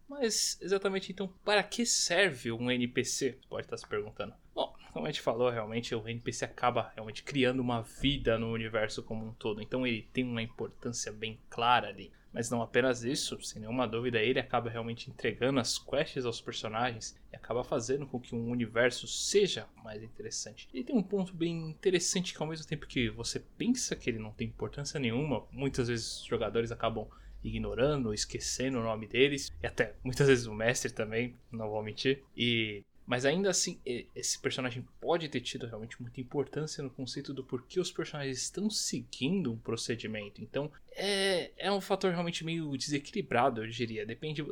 Mas 0.08 0.60
exatamente 0.62 1.12
então, 1.12 1.28
para 1.44 1.64
que 1.64 1.86
serve 1.86 2.52
um 2.52 2.70
NPC? 2.70 3.40
Pode 3.50 3.66
estar 3.66 3.78
se 3.78 3.88
perguntando. 3.88 4.34
Bom, 4.54 4.72
como 4.94 5.08
a 5.08 5.10
gente 5.10 5.22
falou, 5.22 5.50
realmente 5.50 5.96
o 5.96 6.08
NPC 6.08 6.46
acaba 6.46 6.92
realmente 6.94 7.24
criando 7.24 7.60
uma 7.60 7.82
vida 7.82 8.38
no 8.38 8.52
universo 8.52 9.02
como 9.02 9.26
um 9.26 9.34
todo. 9.34 9.62
Então 9.62 9.88
ele 9.88 10.08
tem 10.14 10.24
uma 10.24 10.44
importância 10.44 11.12
bem 11.12 11.40
clara 11.50 11.88
ali. 11.88 12.12
Mas 12.34 12.50
não 12.50 12.62
apenas 12.62 13.04
isso, 13.04 13.42
sem 13.42 13.62
nenhuma 13.62 13.88
dúvida, 13.88 14.20
ele 14.20 14.40
acaba 14.40 14.70
realmente 14.70 15.10
entregando 15.10 15.60
as 15.60 15.78
quests 15.78 16.26
aos 16.26 16.40
personagens 16.40 17.20
e 17.32 17.36
acaba 17.36 17.64
fazendo 17.64 18.08
com 18.08 18.20
que 18.20 18.34
um 18.34 18.50
universo 18.50 19.08
seja 19.08 19.68
mais 19.84 20.02
interessante. 20.02 20.70
Ele 20.74 20.84
tem 20.84 20.96
um 20.96 21.04
ponto 21.04 21.34
bem 21.34 21.70
interessante 21.70 22.34
que 22.34 22.42
ao 22.42 22.48
mesmo 22.48 22.66
tempo 22.66 22.88
que 22.88 23.10
você 23.10 23.40
pensa 23.40 23.96
que 23.96 24.10
ele 24.10 24.20
não 24.20 24.32
tem 24.32 24.48
importância 24.48 25.00
nenhuma, 25.00 25.46
muitas 25.52 25.90
vezes 25.90 26.22
os 26.22 26.26
jogadores 26.26 26.72
acabam 26.72 27.08
ignorando, 27.44 28.14
esquecendo 28.14 28.80
o 28.80 28.84
nome 28.84 29.08
deles, 29.08 29.52
e 29.62 29.68
até 29.68 29.96
muitas 30.04 30.28
vezes 30.28 30.46
o 30.46 30.54
mestre 30.54 30.92
também, 30.92 31.36
não 31.52 31.70
vou 31.70 31.82
mentir. 31.84 32.24
E 32.38 32.84
mas 33.06 33.26
ainda 33.26 33.50
assim, 33.50 33.80
esse 34.16 34.40
personagem 34.40 34.86
pode 35.00 35.28
ter 35.28 35.42
tido 35.42 35.68
realmente 35.68 36.02
muita 36.02 36.22
importância 36.22 36.84
no 36.84 36.90
conceito 36.90 37.34
do 37.34 37.44
porquê 37.44 37.80
os 37.80 37.92
personagens 37.92 38.38
estão 38.38 38.70
seguindo 38.70 39.52
um 39.52 39.58
procedimento. 39.58 40.42
Então, 40.42 40.72
é, 40.92 41.52
é 41.58 41.72
um 41.72 41.82
fator 41.82 42.12
realmente 42.12 42.46
meio 42.46 42.76
desequilibrado, 42.78 43.64
eu 43.64 43.68
diria. 43.68 44.06
Depende, 44.06 44.46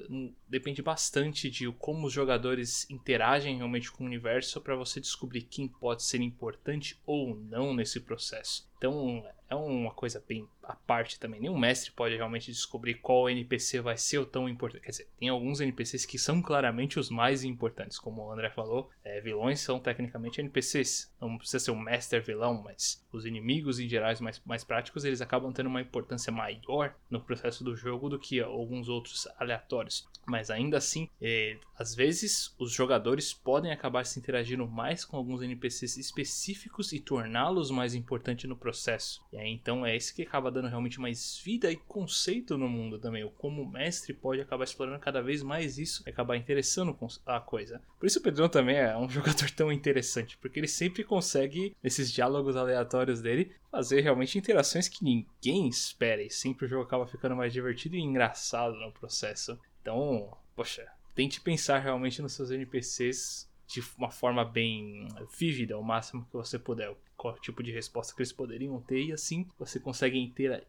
depende 0.48 0.82
bastante 0.82 1.50
de 1.50 1.72
como 1.74 2.08
os 2.08 2.14
jogadores 2.14 2.90
interagem 2.90 3.58
realmente 3.58 3.92
com 3.92 4.04
o 4.04 4.08
universo 4.08 4.60
para 4.62 4.76
você 4.76 5.00
descobrir 5.00 5.44
quem 5.44 5.68
pode 5.68 6.04
ser 6.04 6.22
importante 6.22 7.00
ou 7.06 7.36
não 7.36 7.74
nesse 7.74 8.00
processo. 8.00 8.68
Então, 8.78 9.24
é 9.50 9.56
uma 9.56 9.92
coisa 9.92 10.24
bem 10.28 10.48
à 10.64 10.76
parte 10.76 11.20
também. 11.20 11.42
Nenhum 11.42 11.58
mestre 11.58 11.92
pode 11.92 12.16
realmente 12.16 12.52
descobrir 12.52 12.96
qual 12.96 13.30
NPC 13.30 13.82
vai 13.82 13.98
ser 13.98 14.20
o 14.20 14.26
tão 14.26 14.48
importante. 14.48 14.84
Quer 14.84 14.92
dizer, 14.92 15.08
tem 15.20 15.30
alguns 15.30 15.60
NPCs 15.60 16.06
que 16.06 16.20
são 16.20 16.42
claramente 16.42 17.00
os 17.00 17.10
mais 17.10 17.44
importantes, 17.44 17.98
como 17.98 18.22
o 18.22 18.32
André 18.32 18.50
falou. 18.50 18.90
É, 19.04 19.20
vilões 19.20 19.60
são 19.60 19.80
tecnicamente 19.80 20.40
NPCs. 20.40 21.12
Não 21.20 21.38
precisa 21.38 21.60
ser 21.60 21.72
um 21.72 21.76
master 21.76 22.24
vilão, 22.24 22.62
mas 22.64 23.06
os 23.12 23.26
inimigos 23.26 23.80
em 23.80 23.90
geral 23.90 24.10
mais, 24.22 24.42
mais 24.46 24.64
práticos 24.64 25.04
eles 25.04 25.22
acabam 25.22 25.52
tendo 25.52 25.68
uma 25.68 25.82
importância 25.82 26.32
maior 26.32 26.96
no 27.10 27.22
processo 27.22 27.64
do 27.64 27.76
jogo 27.76 28.10
do 28.10 28.20
que 28.20 28.40
alguns 28.40 28.88
outros 28.88 29.28
aleatórios. 29.38 30.08
Mas 30.30 30.50
ainda 30.50 30.78
assim, 30.78 31.10
é, 31.22 31.58
às 31.78 31.96
vezes 31.96 32.54
os 32.60 32.72
jogadores 32.72 33.34
podem 33.34 33.72
acabar 33.72 34.06
se 34.06 34.20
interagindo 34.20 34.68
mais 34.68 35.04
com 35.04 35.18
alguns 35.18 35.42
NPCs 35.42 35.98
específicos 35.98 36.94
e 36.94 37.00
torná-los 37.00 37.72
mais 37.72 37.96
importantes 37.96 38.48
no 38.48 38.56
processo. 38.56 39.22
E 39.34 39.38
aí 39.38 39.50
então 39.50 39.86
é 39.86 39.96
esse 39.96 40.14
que 40.14 40.22
acaba 40.22 40.52
dando 40.52 40.68
realmente 40.68 41.00
mais 41.00 41.42
vida 41.44 41.72
e 41.72 41.76
conceito 41.76 42.58
no 42.58 42.70
mundo 42.70 43.00
também. 43.00 43.24
O 43.24 43.30
como 43.30 43.64
o 43.64 43.70
mestre 43.70 44.14
pode 44.14 44.42
acabar 44.42 44.66
explorando 44.66 45.00
cada 45.00 45.22
vez 45.22 45.42
mais 45.42 45.78
isso 45.78 46.04
e 46.06 46.10
acabar 46.10 46.38
interessando 46.38 46.96
a 47.26 47.40
coisa. 47.40 47.82
Por 48.00 48.06
isso 48.06 48.20
o 48.20 48.22
Pedrão 48.22 48.48
também 48.48 48.78
é 48.78 48.96
um 48.96 49.10
jogador 49.10 49.50
tão 49.52 49.72
interessante, 49.72 50.38
porque 50.38 50.60
ele 50.60 50.68
sempre 50.68 51.04
consegue, 51.04 51.76
nesses 51.82 52.12
diálogos 52.12 52.56
aleatórios 52.56 53.22
dele, 53.22 53.52
fazer 53.72 54.02
realmente 54.02 54.38
interações 54.38 54.88
que 54.88 55.04
ninguém 55.04 55.68
espera. 55.68 56.22
E 56.22 56.30
sempre 56.30 56.66
o 56.66 56.70
jogo 56.70 56.84
acaba 56.84 57.08
ficando 57.08 57.36
mais 57.36 57.54
divertido 57.54 57.96
e 57.96 58.02
engraçado 58.02 58.76
no 58.76 58.92
processo. 58.92 59.60
Então, 59.82 60.36
poxa, 60.56 60.86
tente 61.16 61.42
pensar 61.42 61.80
realmente 61.80 62.22
nos 62.22 62.34
seus 62.34 62.52
NPCs 62.52 63.50
de 63.68 63.82
uma 63.98 64.10
forma 64.10 64.44
bem 64.44 65.08
vívida, 65.38 65.78
o 65.78 65.84
máximo 65.84 66.26
que 66.26 66.34
você 66.34 66.58
puder. 66.58 66.96
Qual 67.16 67.38
tipo 67.40 67.62
de 67.62 67.72
resposta 67.72 68.16
que 68.16 68.22
eles 68.22 68.32
poderiam 68.32 68.82
ter, 68.82 69.04
e 69.04 69.12
assim 69.12 69.46
você 69.58 69.80
consegue 69.80 70.18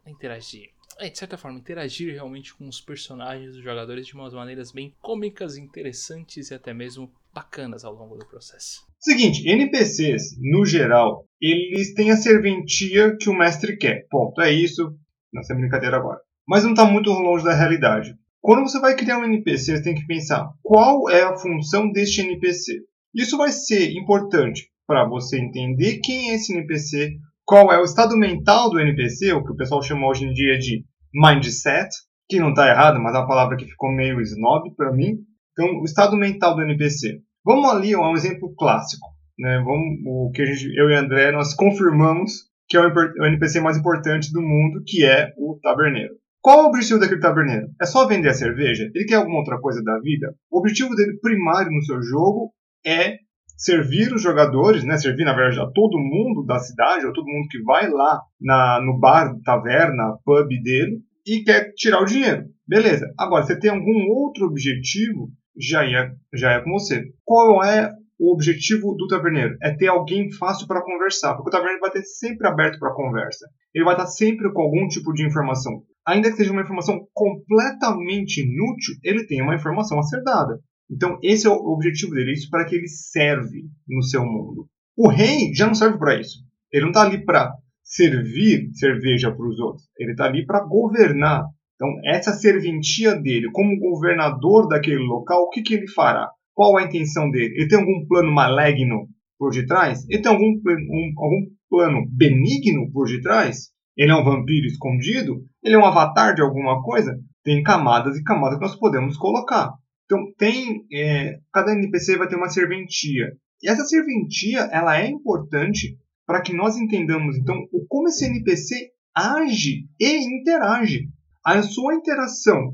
interagir. 0.07 0.71
É, 0.99 1.09
de 1.09 1.17
certa 1.17 1.39
forma, 1.39 1.59
interagir 1.59 2.13
realmente 2.13 2.53
com 2.55 2.69
os 2.69 2.81
personagens 2.81 3.55
dos 3.55 3.63
jogadores 3.63 4.07
de 4.07 4.15
umas 4.15 4.35
maneiras 4.35 4.71
bem 4.71 4.95
cômicas, 5.01 5.57
interessantes 5.57 6.51
e 6.51 6.55
até 6.55 6.75
mesmo 6.75 7.11
bacanas 7.33 7.85
ao 7.85 7.95
longo 7.95 8.17
do 8.17 8.27
processo. 8.27 8.85
Seguinte, 8.99 9.49
NPCs, 9.49 10.37
no 10.39 10.67
geral, 10.67 11.25
eles 11.41 11.95
têm 11.95 12.11
a 12.11 12.17
serventia 12.17 13.17
que 13.17 13.31
o 13.31 13.35
mestre 13.35 13.79
quer. 13.79 14.07
Ponto. 14.11 14.43
É 14.43 14.53
isso. 14.53 14.95
Nossa 15.33 15.55
brincadeira 15.55 15.97
agora. 15.97 16.21
Mas 16.47 16.65
não 16.65 16.73
está 16.73 16.85
muito 16.85 17.11
longe 17.11 17.45
da 17.45 17.55
realidade. 17.55 18.15
Quando 18.41 18.63
você 18.63 18.81
vai 18.81 18.97
criar 18.97 19.19
um 19.19 19.25
NPC, 19.25 19.77
você 19.77 19.83
tem 19.83 19.95
que 19.95 20.07
pensar 20.07 20.49
qual 20.63 21.11
é 21.11 21.23
a 21.23 21.37
função 21.37 21.91
deste 21.93 22.23
NPC. 22.23 22.81
Isso 23.15 23.37
vai 23.37 23.51
ser 23.53 23.93
importante 23.93 24.69
para 24.87 25.07
você 25.07 25.39
entender 25.39 26.01
quem 26.03 26.31
é 26.31 26.35
esse 26.35 26.53
NPC, 26.53 27.17
qual 27.45 27.73
é 27.73 27.79
o 27.79 27.85
estado 27.85 28.17
mental 28.17 28.71
do 28.71 28.81
NPC, 28.81 29.33
o 29.33 29.45
que 29.45 29.53
o 29.53 29.57
pessoal 29.57 29.83
chama 29.83 30.07
hoje 30.09 30.25
em 30.25 30.33
dia 30.33 30.59
de 30.59 30.85
mindset, 31.13 31.89
que 32.29 32.41
não 32.41 32.51
está 32.51 32.69
errado, 32.69 33.01
mas 33.01 33.15
é 33.15 33.19
uma 33.19 33.27
palavra 33.29 33.57
que 33.57 33.67
ficou 33.67 33.93
meio 33.93 34.21
snob 34.21 34.75
para 34.75 34.93
mim. 34.93 35.19
Então, 35.53 35.81
o 35.81 35.85
estado 35.85 36.17
mental 36.17 36.55
do 36.55 36.63
NPC. 36.63 37.21
Vamos 37.45 37.69
ali 37.69 37.93
a 37.93 38.01
um 38.01 38.15
exemplo 38.15 38.55
clássico. 38.57 39.07
Né? 39.39 39.63
Vamos, 39.65 39.99
o 40.07 40.31
que 40.33 40.47
gente, 40.47 40.75
eu 40.79 40.89
e 40.89 40.95
André 40.95 41.33
nós 41.33 41.55
confirmamos 41.55 42.51
que 42.69 42.77
é 42.77 42.81
o 42.81 43.27
NPC 43.27 43.61
mais 43.61 43.77
importante 43.77 44.33
do 44.33 44.41
mundo, 44.41 44.83
que 44.87 45.05
é 45.05 45.33
o 45.37 45.59
taberneiro. 45.61 46.15
Qual 46.43 46.65
o 46.65 46.69
objetivo 46.69 46.99
daquele 46.99 47.21
taberneiro? 47.21 47.69
É 47.81 47.85
só 47.85 48.07
vender 48.07 48.31
a 48.31 48.35
cerveja? 48.35 48.91
Ele 48.95 49.05
quer 49.05 49.17
alguma 49.17 49.39
outra 49.39 49.61
coisa 49.61 49.83
da 49.83 49.99
vida? 50.01 50.35
O 50.51 50.59
objetivo 50.59 50.95
dele 50.95 51.19
primário 51.21 51.71
no 51.71 51.83
seu 51.83 52.01
jogo 52.03 52.53
é 52.85 53.19
servir 53.59 54.11
os 54.15 54.23
jogadores, 54.23 54.83
né, 54.85 54.97
servir 54.97 55.25
na 55.25 55.35
verdade 55.35 55.61
a 55.61 55.71
todo 55.71 55.99
mundo 55.99 56.47
da 56.47 56.59
cidade, 56.59 57.05
ou 57.05 57.13
todo 57.13 57.29
mundo 57.29 57.47
que 57.51 57.63
vai 57.63 57.91
lá 57.91 58.23
na, 58.41 58.81
no 58.81 58.99
bar, 58.99 59.35
taverna, 59.45 60.17
pub 60.25 60.49
dele 60.63 61.03
e 61.27 61.45
quer 61.45 61.73
tirar 61.75 62.01
o 62.01 62.07
dinheiro. 62.07 62.45
Beleza. 62.67 63.13
Agora, 63.19 63.45
você 63.45 63.59
tem 63.59 63.71
algum 63.71 64.09
outro 64.09 64.47
objetivo, 64.47 65.29
já 65.59 65.85
é, 65.85 66.11
já 66.33 66.53
é 66.53 66.61
com 66.61 66.71
você. 66.71 67.05
Qual 67.23 67.63
é 67.63 67.93
o 68.19 68.33
objetivo 68.33 68.95
do 68.95 69.07
taverneiro? 69.09 69.57
É 69.63 69.77
ter 69.77 69.89
alguém 69.89 70.33
fácil 70.33 70.67
para 70.67 70.83
conversar, 70.83 71.35
porque 71.35 71.51
o 71.51 71.53
taverneiro 71.53 71.81
vai 71.81 71.91
ter 71.91 72.03
sempre 72.03 72.49
aberto 72.49 72.79
para 72.79 72.95
conversa. 72.95 73.47
Ele 73.75 73.85
vai 73.85 73.95
estar 73.95 74.07
sempre 74.07 74.51
com 74.55 74.63
algum 74.63 74.89
tipo 74.89 75.13
de 75.13 75.27
informação. 75.27 75.83
Ainda 76.11 76.29
que 76.29 76.37
seja 76.37 76.51
uma 76.51 76.63
informação 76.63 77.07
completamente 77.15 78.41
inútil, 78.41 78.97
ele 79.05 79.27
tem 79.27 79.41
uma 79.41 79.55
informação 79.55 79.97
a 79.97 80.03
ser 80.03 80.21
dada. 80.25 80.59
Então, 80.91 81.17
esse 81.23 81.47
é 81.47 81.51
o 81.51 81.73
objetivo 81.73 82.13
dele, 82.13 82.33
isso 82.33 82.51
para 82.51 82.65
que 82.65 82.75
ele 82.75 82.89
serve 82.89 83.63
no 83.89 84.03
seu 84.03 84.25
mundo. 84.25 84.69
O 84.97 85.09
rei 85.09 85.55
já 85.55 85.69
não 85.69 85.75
serve 85.75 85.99
para 85.99 86.19
isso. 86.21 86.41
Ele 86.73 86.83
não 86.83 86.91
está 86.91 87.03
ali 87.03 87.25
para 87.25 87.53
servir 87.85 88.71
cerveja 88.73 89.31
para 89.31 89.47
os 89.47 89.61
outros. 89.61 89.89
Ele 89.97 90.11
está 90.11 90.25
ali 90.25 90.45
para 90.45 90.67
governar. 90.67 91.45
Então, 91.77 91.89
essa 92.05 92.33
serventia 92.33 93.15
dele, 93.15 93.49
como 93.53 93.79
governador 93.79 94.67
daquele 94.67 94.99
local, 94.99 95.45
o 95.45 95.51
que, 95.51 95.63
que 95.63 95.75
ele 95.75 95.89
fará? 95.89 96.29
Qual 96.53 96.77
a 96.77 96.83
intenção 96.83 97.31
dele? 97.31 97.55
Ele 97.57 97.69
tem 97.69 97.79
algum 97.79 98.05
plano 98.09 98.33
maligno 98.33 99.09
por 99.39 99.53
detrás? 99.53 100.05
Ele 100.09 100.21
tem 100.21 100.33
algum, 100.33 100.49
um, 100.49 101.13
algum 101.17 101.47
plano 101.71 102.05
benigno 102.11 102.91
por 102.93 103.07
detrás? 103.07 103.71
Ele 104.01 104.13
é 104.13 104.17
um 104.17 104.25
vampiro 104.25 104.67
escondido? 104.67 105.45
Ele 105.63 105.75
é 105.75 105.79
um 105.79 105.85
avatar 105.85 106.35
de 106.35 106.41
alguma 106.41 106.83
coisa? 106.83 107.15
Tem 107.45 107.63
camadas 107.63 108.17
e 108.17 108.25
camadas 108.25 108.59
que 108.59 108.65
nós 108.65 108.77
podemos 108.77 109.19
colocar. 109.19 109.75
Então, 110.07 110.25
tem 110.39 110.87
é, 110.91 111.39
cada 111.53 111.75
NPC 111.75 112.17
vai 112.17 112.27
ter 112.27 112.37
uma 112.37 112.49
serventia. 112.49 113.27
E 113.63 113.69
essa 113.69 113.85
serventia 113.85 114.61
ela 114.73 114.99
é 114.99 115.07
importante 115.07 115.99
para 116.27 116.41
que 116.41 116.55
nós 116.55 116.79
entendamos 116.79 117.37
então 117.37 117.55
o 117.71 117.85
como 117.87 118.09
esse 118.09 118.25
NPC 118.25 118.91
age 119.15 119.85
e 120.01 120.41
interage. 120.41 121.11
A 121.45 121.61
sua 121.61 121.95
interação 121.95 122.69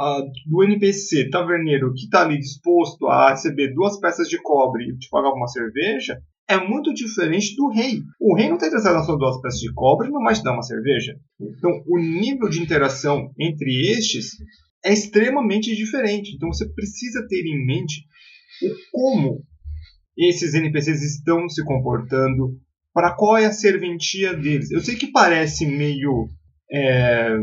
uh, 0.00 0.24
do 0.48 0.64
NPC 0.64 1.30
taverneiro 1.30 1.94
que 1.94 2.06
está 2.06 2.22
ali 2.22 2.40
disposto 2.40 3.06
a 3.06 3.30
receber 3.30 3.72
duas 3.72 4.00
peças 4.00 4.28
de 4.28 4.42
cobre 4.42 4.90
e 4.90 4.98
te 4.98 5.08
pagar 5.10 5.32
uma 5.32 5.46
cerveja 5.46 6.20
é 6.52 6.68
muito 6.68 6.92
diferente 6.92 7.54
do 7.56 7.68
rei. 7.68 8.00
O 8.20 8.36
rei 8.36 8.48
não 8.48 8.54
está 8.54 8.66
interessado 8.66 8.94
nas 8.94 9.06
suas 9.06 9.18
duas 9.18 9.40
peças 9.40 9.60
de 9.60 9.72
cobre 9.72 10.10
não 10.10 10.32
te 10.32 10.42
dar 10.42 10.52
uma 10.52 10.62
cerveja. 10.62 11.16
Então, 11.40 11.70
o 11.86 11.98
nível 11.98 12.48
de 12.48 12.60
interação 12.60 13.30
entre 13.38 13.90
estes 13.90 14.36
é 14.84 14.92
extremamente 14.92 15.74
diferente. 15.74 16.34
Então 16.34 16.48
você 16.48 16.68
precisa 16.72 17.26
ter 17.28 17.44
em 17.46 17.64
mente 17.64 18.04
o 18.62 18.74
como 18.90 19.44
esses 20.16 20.54
NPCs 20.54 21.02
estão 21.02 21.48
se 21.48 21.64
comportando, 21.64 22.58
para 22.92 23.14
qual 23.14 23.38
é 23.38 23.46
a 23.46 23.52
serventia 23.52 24.34
deles. 24.34 24.70
Eu 24.70 24.80
sei 24.80 24.96
que 24.96 25.10
parece 25.10 25.64
meio 25.64 26.28
é, 26.70 27.36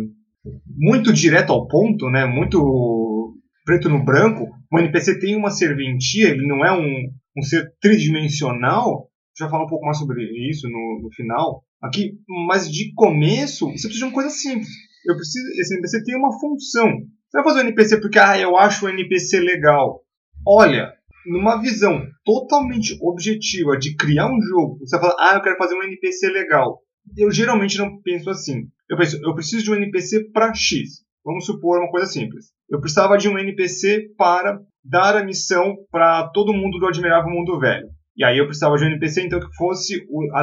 muito 0.67 1.11
direto 1.11 1.51
ao 1.51 1.67
ponto, 1.67 2.09
né? 2.09 2.25
Muito 2.25 3.35
preto 3.65 3.89
no 3.89 4.03
branco. 4.03 4.47
O 4.71 4.79
NPC 4.79 5.19
tem 5.19 5.35
uma 5.35 5.49
serventia, 5.49 6.29
ele 6.29 6.45
não 6.45 6.63
é 6.63 6.71
um, 6.71 7.09
um 7.37 7.41
ser 7.41 7.73
tridimensional. 7.81 9.09
Já 9.37 9.49
falar 9.49 9.65
um 9.65 9.69
pouco 9.69 9.85
mais 9.85 9.97
sobre 9.97 10.23
isso 10.49 10.67
no, 10.67 11.01
no 11.03 11.11
final 11.13 11.63
aqui, 11.81 12.19
mas 12.47 12.69
de 12.69 12.93
começo 12.93 13.67
você 13.67 13.87
precisa 13.87 13.99
de 13.99 14.03
uma 14.03 14.13
coisa 14.13 14.29
simples. 14.29 14.69
Eu 15.05 15.15
preciso, 15.15 15.47
esse 15.59 15.73
NPC 15.73 16.03
tem 16.03 16.17
uma 16.17 16.37
função. 16.37 16.89
Você 17.29 17.37
vai 17.37 17.43
fazer 17.43 17.59
um 17.59 17.67
NPC 17.67 18.01
porque 18.01 18.19
ah, 18.19 18.37
eu 18.37 18.57
acho 18.57 18.85
o 18.85 18.89
NPC 18.89 19.39
legal. 19.39 20.03
Olha, 20.45 20.93
numa 21.25 21.61
visão 21.61 22.05
totalmente 22.25 22.97
objetiva 23.01 23.77
de 23.77 23.95
criar 23.95 24.27
um 24.27 24.41
jogo, 24.41 24.79
você 24.79 24.97
vai 24.97 25.09
falar, 25.09 25.31
ah, 25.31 25.35
eu 25.35 25.41
quero 25.41 25.57
fazer 25.57 25.75
um 25.75 25.83
NPC 25.83 26.27
legal. 26.29 26.81
Eu 27.17 27.31
geralmente 27.31 27.77
não 27.77 28.01
penso 28.01 28.29
assim. 28.29 28.67
Eu 28.89 28.97
penso, 28.97 29.19
eu 29.23 29.33
preciso 29.33 29.63
de 29.63 29.71
um 29.71 29.75
NPC 29.75 30.31
para 30.31 30.53
X. 30.53 31.05
Vamos 31.23 31.45
supor 31.45 31.79
uma 31.79 31.91
coisa 31.91 32.07
simples. 32.07 32.47
Eu 32.69 32.79
precisava 32.79 33.17
de 33.17 33.27
um 33.27 33.37
NPC 33.37 34.09
para 34.17 34.59
dar 34.83 35.15
a 35.15 35.23
missão 35.23 35.75
para 35.91 36.27
todo 36.29 36.53
mundo 36.53 36.79
do 36.79 36.87
Admirável 36.87 37.29
Mundo 37.29 37.59
Velho. 37.59 37.87
E 38.15 38.23
aí 38.23 38.37
eu 38.37 38.45
precisava 38.45 38.75
de 38.75 38.83
um 38.83 38.87
NPC 38.87 39.25
então 39.25 39.39
que 39.39 39.55
fosse 39.55 40.05
o, 40.09 40.27
a, 40.35 40.41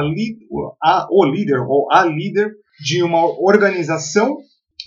a, 0.83 1.07
o 1.11 1.25
líder 1.25 1.59
ou 1.59 1.91
a 1.91 2.03
líder 2.03 2.51
de 2.83 3.03
uma 3.03 3.25
organização 3.41 4.37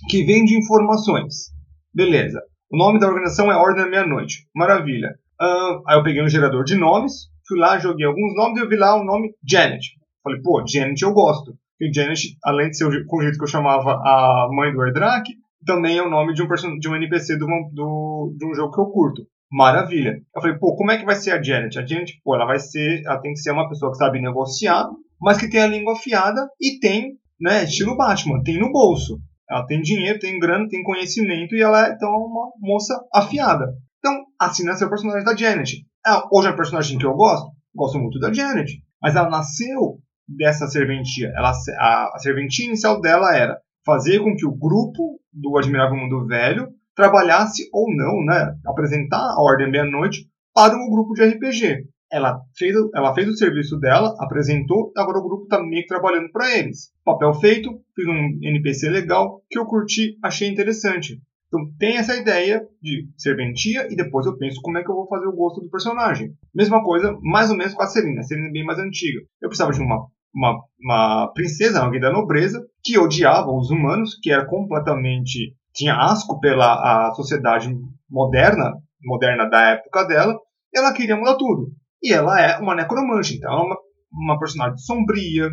que 0.09 0.25
vende 0.25 0.56
informações. 0.56 1.50
Beleza. 1.94 2.40
O 2.70 2.76
nome 2.76 2.99
da 2.99 3.09
organização 3.09 3.50
é 3.50 3.56
Ordem 3.56 3.85
da 3.85 3.90
Meia-Noite. 3.90 4.47
Maravilha. 4.54 5.14
Uh, 5.40 5.82
aí 5.87 5.97
eu 5.97 6.02
peguei 6.02 6.23
um 6.23 6.28
gerador 6.28 6.64
de 6.64 6.76
nomes, 6.76 7.28
fui 7.47 7.59
lá, 7.59 7.78
joguei 7.78 8.06
alguns 8.06 8.35
nomes 8.35 8.59
e 8.59 8.62
eu 8.62 8.68
vi 8.68 8.76
lá 8.76 8.94
o 8.94 9.04
nome 9.04 9.35
Janet. 9.49 9.85
Falei, 10.23 10.40
pô, 10.42 10.64
Janet 10.66 11.02
eu 11.02 11.12
gosto. 11.12 11.54
E 11.80 11.92
Janet, 11.92 12.37
além 12.44 12.70
de 12.70 12.76
ser 12.76 12.85
o, 12.85 12.88
o 12.88 13.23
jeito 13.23 13.38
que 13.38 13.44
eu 13.44 13.49
chamava 13.49 13.92
a 13.92 14.49
mãe 14.52 14.73
do 14.73 14.85
Erdrak, 14.85 15.25
também 15.64 15.98
é 15.98 16.02
o 16.02 16.10
nome 16.10 16.34
de 16.34 16.42
um, 16.42 16.46
de 16.78 16.88
um 16.88 16.96
NPC 16.96 17.36
do, 17.36 17.46
do, 17.72 18.34
de 18.38 18.46
um 18.46 18.54
jogo 18.54 18.72
que 18.72 18.80
eu 18.80 18.86
curto. 18.86 19.22
Maravilha. 19.50 20.20
Eu 20.34 20.40
falei, 20.40 20.58
pô, 20.58 20.76
como 20.76 20.92
é 20.92 20.98
que 20.98 21.04
vai 21.04 21.16
ser 21.16 21.32
a 21.32 21.42
Janet? 21.42 21.78
A 21.78 21.84
Janet, 21.84 22.20
pô, 22.22 22.34
ela 22.34 22.46
vai 22.46 22.58
ser, 22.58 23.02
ela 23.04 23.20
tem 23.20 23.32
que 23.32 23.40
ser 23.40 23.50
uma 23.50 23.68
pessoa 23.68 23.90
que 23.90 23.98
sabe 23.98 24.20
negociar, 24.20 24.88
mas 25.20 25.38
que 25.38 25.50
tem 25.50 25.60
a 25.60 25.66
língua 25.66 25.94
afiada 25.94 26.48
e 26.60 26.78
tem, 26.78 27.18
né, 27.40 27.64
estilo 27.64 27.96
Batman, 27.96 28.42
tem 28.42 28.58
no 28.58 28.70
bolso. 28.70 29.20
Ela 29.50 29.66
tem 29.66 29.82
dinheiro, 29.82 30.20
tem 30.20 30.38
grana, 30.38 30.68
tem 30.68 30.82
conhecimento 30.84 31.56
e 31.56 31.60
ela 31.60 31.88
é, 31.88 31.92
então, 31.92 32.08
uma 32.10 32.52
moça 32.60 32.94
afiada. 33.12 33.66
Então, 33.98 34.24
assim 34.40 34.64
nasceu 34.64 34.86
o 34.86 34.90
personagem 34.90 35.24
da 35.24 35.36
Janet. 35.36 35.84
Ela, 36.06 36.28
hoje 36.32 36.48
é 36.48 36.52
um 36.52 36.56
personagem 36.56 36.96
que 36.96 37.04
eu 37.04 37.14
gosto, 37.14 37.50
gosto 37.74 37.98
muito 37.98 38.20
da 38.20 38.32
Janet, 38.32 38.80
mas 39.02 39.16
ela 39.16 39.28
nasceu 39.28 39.98
dessa 40.28 40.68
serventia. 40.68 41.32
Ela, 41.36 41.50
a, 41.78 42.14
a 42.14 42.18
serventia 42.20 42.66
inicial 42.66 43.00
dela 43.00 43.36
era 43.36 43.58
fazer 43.84 44.20
com 44.20 44.36
que 44.36 44.46
o 44.46 44.56
grupo 44.56 45.19
do 45.32 45.56
Admirável 45.56 45.96
Mundo 45.96 46.26
Velho 46.26 46.68
trabalhasse 46.94 47.68
ou 47.72 47.87
não, 47.94 48.25
né, 48.25 48.54
apresentar 48.66 49.18
a 49.18 49.42
Ordem 49.42 49.70
Meia-Noite 49.70 50.28
para 50.54 50.75
o 50.75 50.90
grupo 50.90 51.14
de 51.14 51.25
RPG. 51.25 51.87
Ela 52.12 52.40
fez, 52.58 52.75
ela 52.94 53.14
fez 53.14 53.28
o 53.28 53.37
serviço 53.37 53.78
dela, 53.78 54.14
apresentou, 54.18 54.92
agora 54.96 55.18
o 55.18 55.22
grupo 55.22 55.44
está 55.44 55.62
meio 55.62 55.82
que 55.82 55.88
trabalhando 55.88 56.30
para 56.32 56.58
eles. 56.58 56.92
Papel 57.04 57.32
feito, 57.34 57.70
fiz 57.94 58.06
um 58.06 58.38
NPC 58.42 58.90
legal 58.90 59.40
que 59.49 59.58
eu 59.58 59.64
curti, 59.64 60.18
achei 60.22 60.49
interessante. 60.49 61.20
Então 61.46 61.68
tem 61.78 61.96
essa 61.96 62.16
ideia 62.16 62.62
de 62.82 63.08
serventia 63.16 63.87
e 63.90 63.96
depois 63.96 64.26
eu 64.26 64.37
penso 64.37 64.60
como 64.60 64.78
é 64.78 64.84
que 64.84 64.90
eu 64.90 64.94
vou 64.94 65.08
fazer 65.08 65.26
o 65.26 65.34
gosto 65.34 65.60
do 65.60 65.70
personagem. 65.70 66.32
Mesma 66.54 66.82
coisa, 66.82 67.16
mais 67.22 67.50
ou 67.50 67.56
menos 67.56 67.75
com 67.75 67.82
a 67.82 67.87
Celina. 67.87 68.20
A 68.20 68.22
Celina 68.25 68.49
é 68.49 68.52
bem 68.52 68.64
mais 68.64 68.78
antiga. 68.78 69.20
Eu 69.40 69.49
precisava 69.49 69.72
de 69.72 69.80
uma, 69.80 70.06
uma, 70.34 70.60
uma 70.80 71.32
princesa, 71.32 71.82
alguém 71.82 72.00
da 72.00 72.12
nobreza, 72.12 72.64
que 72.82 72.99
odiava 72.99 73.50
os 73.50 73.70
humanos, 73.70 74.18
que 74.20 74.30
era 74.30 74.46
completamente 74.46 75.54
tinha 75.72 75.94
asco 75.94 76.40
pela 76.40 77.08
a 77.08 77.14
sociedade 77.14 77.68
moderna, 78.08 78.72
moderna 79.04 79.49
da 79.49 79.70
época 79.70 80.04
dela, 80.04 80.37
ela 80.75 80.92
queria 80.92 81.16
mudar 81.16 81.37
tudo. 81.37 81.72
E 82.02 82.12
ela 82.12 82.40
é 82.40 82.58
uma 82.58 82.75
necromante, 82.75 83.37
então 83.37 83.52
ela 83.52 83.62
é 83.62 83.66
uma, 83.66 83.76
uma 84.12 84.38
personagem 84.38 84.78
sombria, 84.78 85.49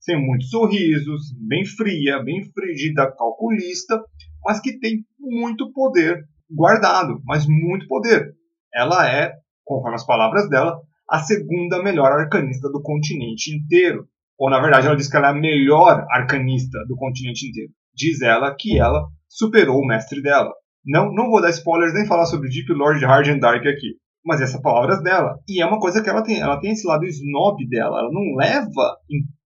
sem 0.00 0.20
muitos 0.20 0.50
sorrisos, 0.50 1.32
bem 1.46 1.64
fria, 1.64 2.22
bem 2.22 2.42
frígida, 2.52 3.10
calculista, 3.16 4.02
mas 4.44 4.60
que 4.60 4.78
tem 4.78 5.04
muito 5.18 5.72
poder 5.72 6.24
guardado, 6.50 7.20
mas 7.24 7.46
muito 7.46 7.86
poder. 7.86 8.34
Ela 8.74 9.08
é, 9.08 9.32
conforme 9.64 9.94
as 9.94 10.04
palavras 10.04 10.48
dela, 10.48 10.76
a 11.08 11.18
segunda 11.20 11.82
melhor 11.82 12.10
arcanista 12.12 12.68
do 12.70 12.82
continente 12.82 13.54
inteiro. 13.54 14.08
Ou, 14.38 14.50
na 14.50 14.60
verdade, 14.60 14.86
ela 14.86 14.96
diz 14.96 15.08
que 15.08 15.16
ela 15.16 15.28
é 15.28 15.30
a 15.30 15.34
melhor 15.34 16.04
arcanista 16.10 16.78
do 16.88 16.96
continente 16.96 17.48
inteiro. 17.48 17.70
Diz 17.94 18.20
ela 18.22 18.54
que 18.58 18.78
ela 18.78 19.06
superou 19.28 19.78
o 19.78 19.86
mestre 19.86 20.22
dela. 20.22 20.52
Não, 20.84 21.12
não 21.12 21.30
vou 21.30 21.40
dar 21.40 21.50
spoilers 21.50 21.94
nem 21.94 22.06
falar 22.06 22.26
sobre 22.26 22.48
Deep 22.48 22.72
Lord 22.72 23.04
Hard 23.04 23.28
and 23.28 23.38
Dark 23.38 23.64
aqui. 23.66 23.96
Mas 24.24 24.40
essas 24.40 24.60
palavras 24.60 25.02
dela. 25.02 25.38
E 25.48 25.62
é 25.62 25.66
uma 25.66 25.78
coisa 25.78 26.02
que 26.02 26.08
ela 26.08 26.22
tem. 26.22 26.40
Ela 26.40 26.60
tem 26.60 26.72
esse 26.72 26.86
lado 26.86 27.04
snob 27.06 27.68
dela. 27.68 28.00
Ela 28.00 28.10
não 28.10 28.36
leva 28.36 28.96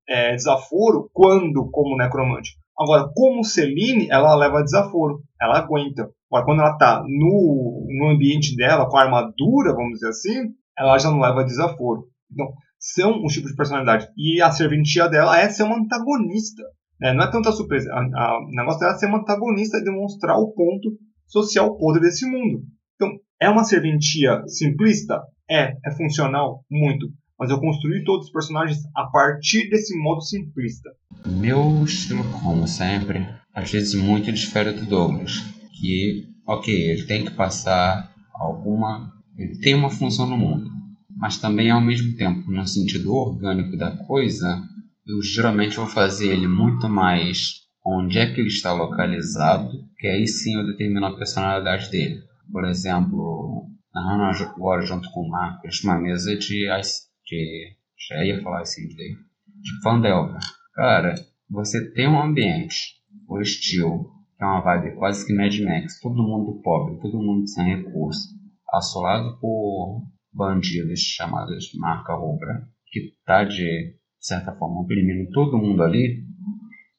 é, 0.09 0.35
desaforo 0.35 1.11
quando 1.12 1.69
como 1.71 1.97
necromante. 1.97 2.52
Agora, 2.78 3.09
como 3.14 3.43
Celine, 3.43 4.07
ela 4.11 4.35
leva 4.35 4.62
desaforo. 4.62 5.23
Ela 5.40 5.59
aguenta. 5.59 6.11
Agora, 6.31 6.45
quando 6.45 6.61
ela 6.61 6.73
está 6.73 7.02
no, 7.02 7.87
no 7.88 8.09
ambiente 8.09 8.55
dela, 8.55 8.88
com 8.88 8.97
a 8.97 9.02
armadura, 9.02 9.75
vamos 9.75 9.95
dizer 9.95 10.09
assim, 10.09 10.50
ela 10.78 10.99
já 10.99 11.11
não 11.11 11.21
leva 11.21 11.45
desaforo. 11.45 12.05
Então, 12.31 12.52
são 12.78 13.25
os 13.25 13.33
tipos 13.33 13.50
de 13.50 13.56
personalidade. 13.56 14.09
E 14.16 14.40
a 14.40 14.50
serventia 14.50 15.09
dela 15.09 15.38
é 15.38 15.49
ser 15.49 15.64
uma 15.64 15.78
antagonista. 15.78 16.62
É, 17.02 17.12
não 17.12 17.25
é 17.25 17.30
tanta 17.30 17.52
surpresa. 17.52 17.90
O 17.94 18.57
negócio 18.57 18.81
dela 18.81 18.94
é 18.94 18.98
ser 18.98 19.07
uma 19.07 19.18
antagonista 19.18 19.79
e 19.79 19.85
demonstrar 19.85 20.37
o 20.38 20.53
ponto 20.53 20.96
social 21.27 21.77
podre 21.77 22.01
desse 22.01 22.24
mundo. 22.27 22.62
Então, 22.94 23.11
é 23.40 23.51
uma 23.51 23.64
serventia 23.64 24.42
simplista? 24.46 25.20
É. 25.51 25.74
É 25.85 25.90
funcional? 25.96 26.64
Muito. 26.70 27.07
Mas 27.38 27.51
eu 27.51 27.61
construí 27.61 28.03
todos 28.03 28.27
os 28.27 28.33
personagens 28.33 28.79
a 28.96 29.05
partir 29.07 29.68
desse 29.68 29.94
modo 29.98 30.22
simplista. 30.22 30.88
Meu 31.27 31.85
estilo, 31.85 32.24
como 32.40 32.66
sempre, 32.66 33.27
às 33.53 33.70
vezes 33.70 33.94
muito 33.94 34.33
difere 34.33 34.72
do 34.72 34.87
Douglas. 34.87 35.42
Que, 35.79 36.24
ok, 36.46 36.74
ele 36.74 37.05
tem 37.05 37.27
que 37.27 37.33
passar 37.33 38.11
alguma. 38.35 39.12
Ele 39.37 39.59
tem 39.59 39.74
uma 39.74 39.90
função 39.90 40.27
no 40.27 40.38
mundo. 40.38 40.70
Mas 41.16 41.38
também, 41.38 41.70
ao 41.70 41.81
mesmo 41.81 42.14
tempo, 42.14 42.50
no 42.50 42.66
sentido 42.66 43.14
orgânico 43.14 43.76
da 43.76 43.90
coisa, 43.90 44.62
eu 45.07 45.22
geralmente 45.22 45.76
vou 45.76 45.87
fazer 45.87 46.29
ele 46.29 46.46
muito 46.46 46.88
mais 46.88 47.66
onde 47.85 48.18
é 48.18 48.26
que 48.26 48.40
ele 48.40 48.48
está 48.48 48.72
localizado, 48.72 49.70
que 49.98 50.07
aí 50.07 50.26
sim 50.26 50.57
eu 50.57 50.66
determino 50.66 51.07
a 51.07 51.16
personalidade 51.16 51.90
dele. 51.90 52.20
Por 52.52 52.64
exemplo, 52.64 53.66
narrando 53.94 54.44
agora 54.44 54.83
junto 54.83 55.11
com 55.12 55.20
o 55.20 55.31
Marcos, 55.31 55.83
uma 55.85 55.98
mesa 55.98 56.37
de, 56.37 56.66
de 57.24 57.76
já 58.09 58.24
ia 58.24 58.42
falar 58.42 58.61
assim, 58.61 58.87
de, 58.88 58.96
de 58.96 59.83
Fandelver. 59.83 60.40
Cara, 60.74 61.14
você 61.48 61.92
tem 61.92 62.09
um 62.09 62.20
ambiente, 62.20 62.96
o 63.29 63.40
estilo, 63.40 64.11
que 64.37 64.44
é 64.44 64.46
uma 64.46 64.61
vibe 64.61 64.96
quase 64.96 65.26
que 65.26 65.33
Mad 65.33 65.57
Max, 65.61 66.00
todo 66.00 66.22
mundo 66.22 66.61
pobre, 66.62 67.00
todo 67.00 67.22
mundo 67.22 67.48
sem 67.48 67.64
recurso, 67.64 68.29
assolado 68.74 69.38
por 69.40 70.02
bandidos 70.37 71.01
chamados 71.01 71.70
Marca 71.75 72.14
Rubra, 72.14 72.62
que 72.88 73.14
tá 73.25 73.44
de 73.44 73.96
certa 74.20 74.53
forma, 74.53 74.83
oprimindo 74.83 75.31
todo 75.31 75.59
mundo 75.59 75.83
ali, 75.83 76.22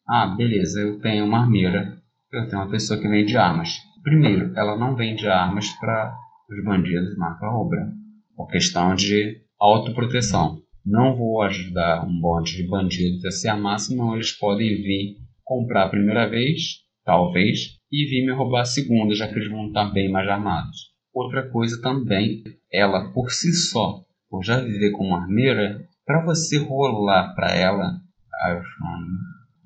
ah, 0.10 0.28
beleza, 0.36 0.80
eu 0.80 1.00
tenho 1.00 1.26
uma 1.26 1.41
armeira, 1.41 1.97
eu 2.32 2.47
tenho 2.47 2.62
uma 2.62 2.71
pessoa 2.71 3.00
que 3.00 3.08
vende 3.08 3.36
armas. 3.38 3.69
Primeiro, 4.02 4.54
ela 4.58 4.78
não 4.78 4.95
vende 4.95 5.28
armas 5.28 5.69
para 5.80 6.15
os 6.50 6.63
bandidos 6.63 7.17
marca 7.17 7.45
obra, 7.45 7.91
por 8.36 8.47
questão 8.47 8.95
de 8.95 9.41
autoproteção. 9.60 10.62
Não 10.86 11.15
vou 11.15 11.41
ajudar 11.41 12.06
um 12.08 12.19
bonde 12.21 12.56
de 12.56 12.67
bandidos 12.67 13.26
a 13.26 13.32
se 13.32 13.50
armar, 13.50 13.80
senão 13.80 14.15
eles 14.15 14.32
podem 14.32 14.69
vir 14.82 15.17
comprar 15.43 15.84
a 15.84 15.89
primeira 15.89 16.30
vez, 16.30 16.86
talvez, 17.04 17.78
e 17.91 18.06
vir 18.06 18.26
me 18.26 18.34
roubar 18.34 18.62
a 18.62 18.65
segunda, 18.65 19.13
já 19.13 19.28
que 19.28 19.36
eles 19.36 19.50
vão 19.50 19.67
estar 19.67 19.91
bem 19.91 20.10
mais 20.10 20.28
armados. 20.30 20.96
Outra 21.17 21.49
coisa 21.49 21.82
também, 21.82 22.43
ela 22.71 23.12
por 23.12 23.32
si 23.32 23.51
só, 23.51 24.06
por 24.30 24.43
já 24.43 24.62
viver 24.62 24.91
como 24.91 25.15
armeira, 25.15 25.84
para 26.06 26.23
você 26.23 26.60
rolar 26.60 27.34
para 27.34 27.56
ela, 27.56 27.99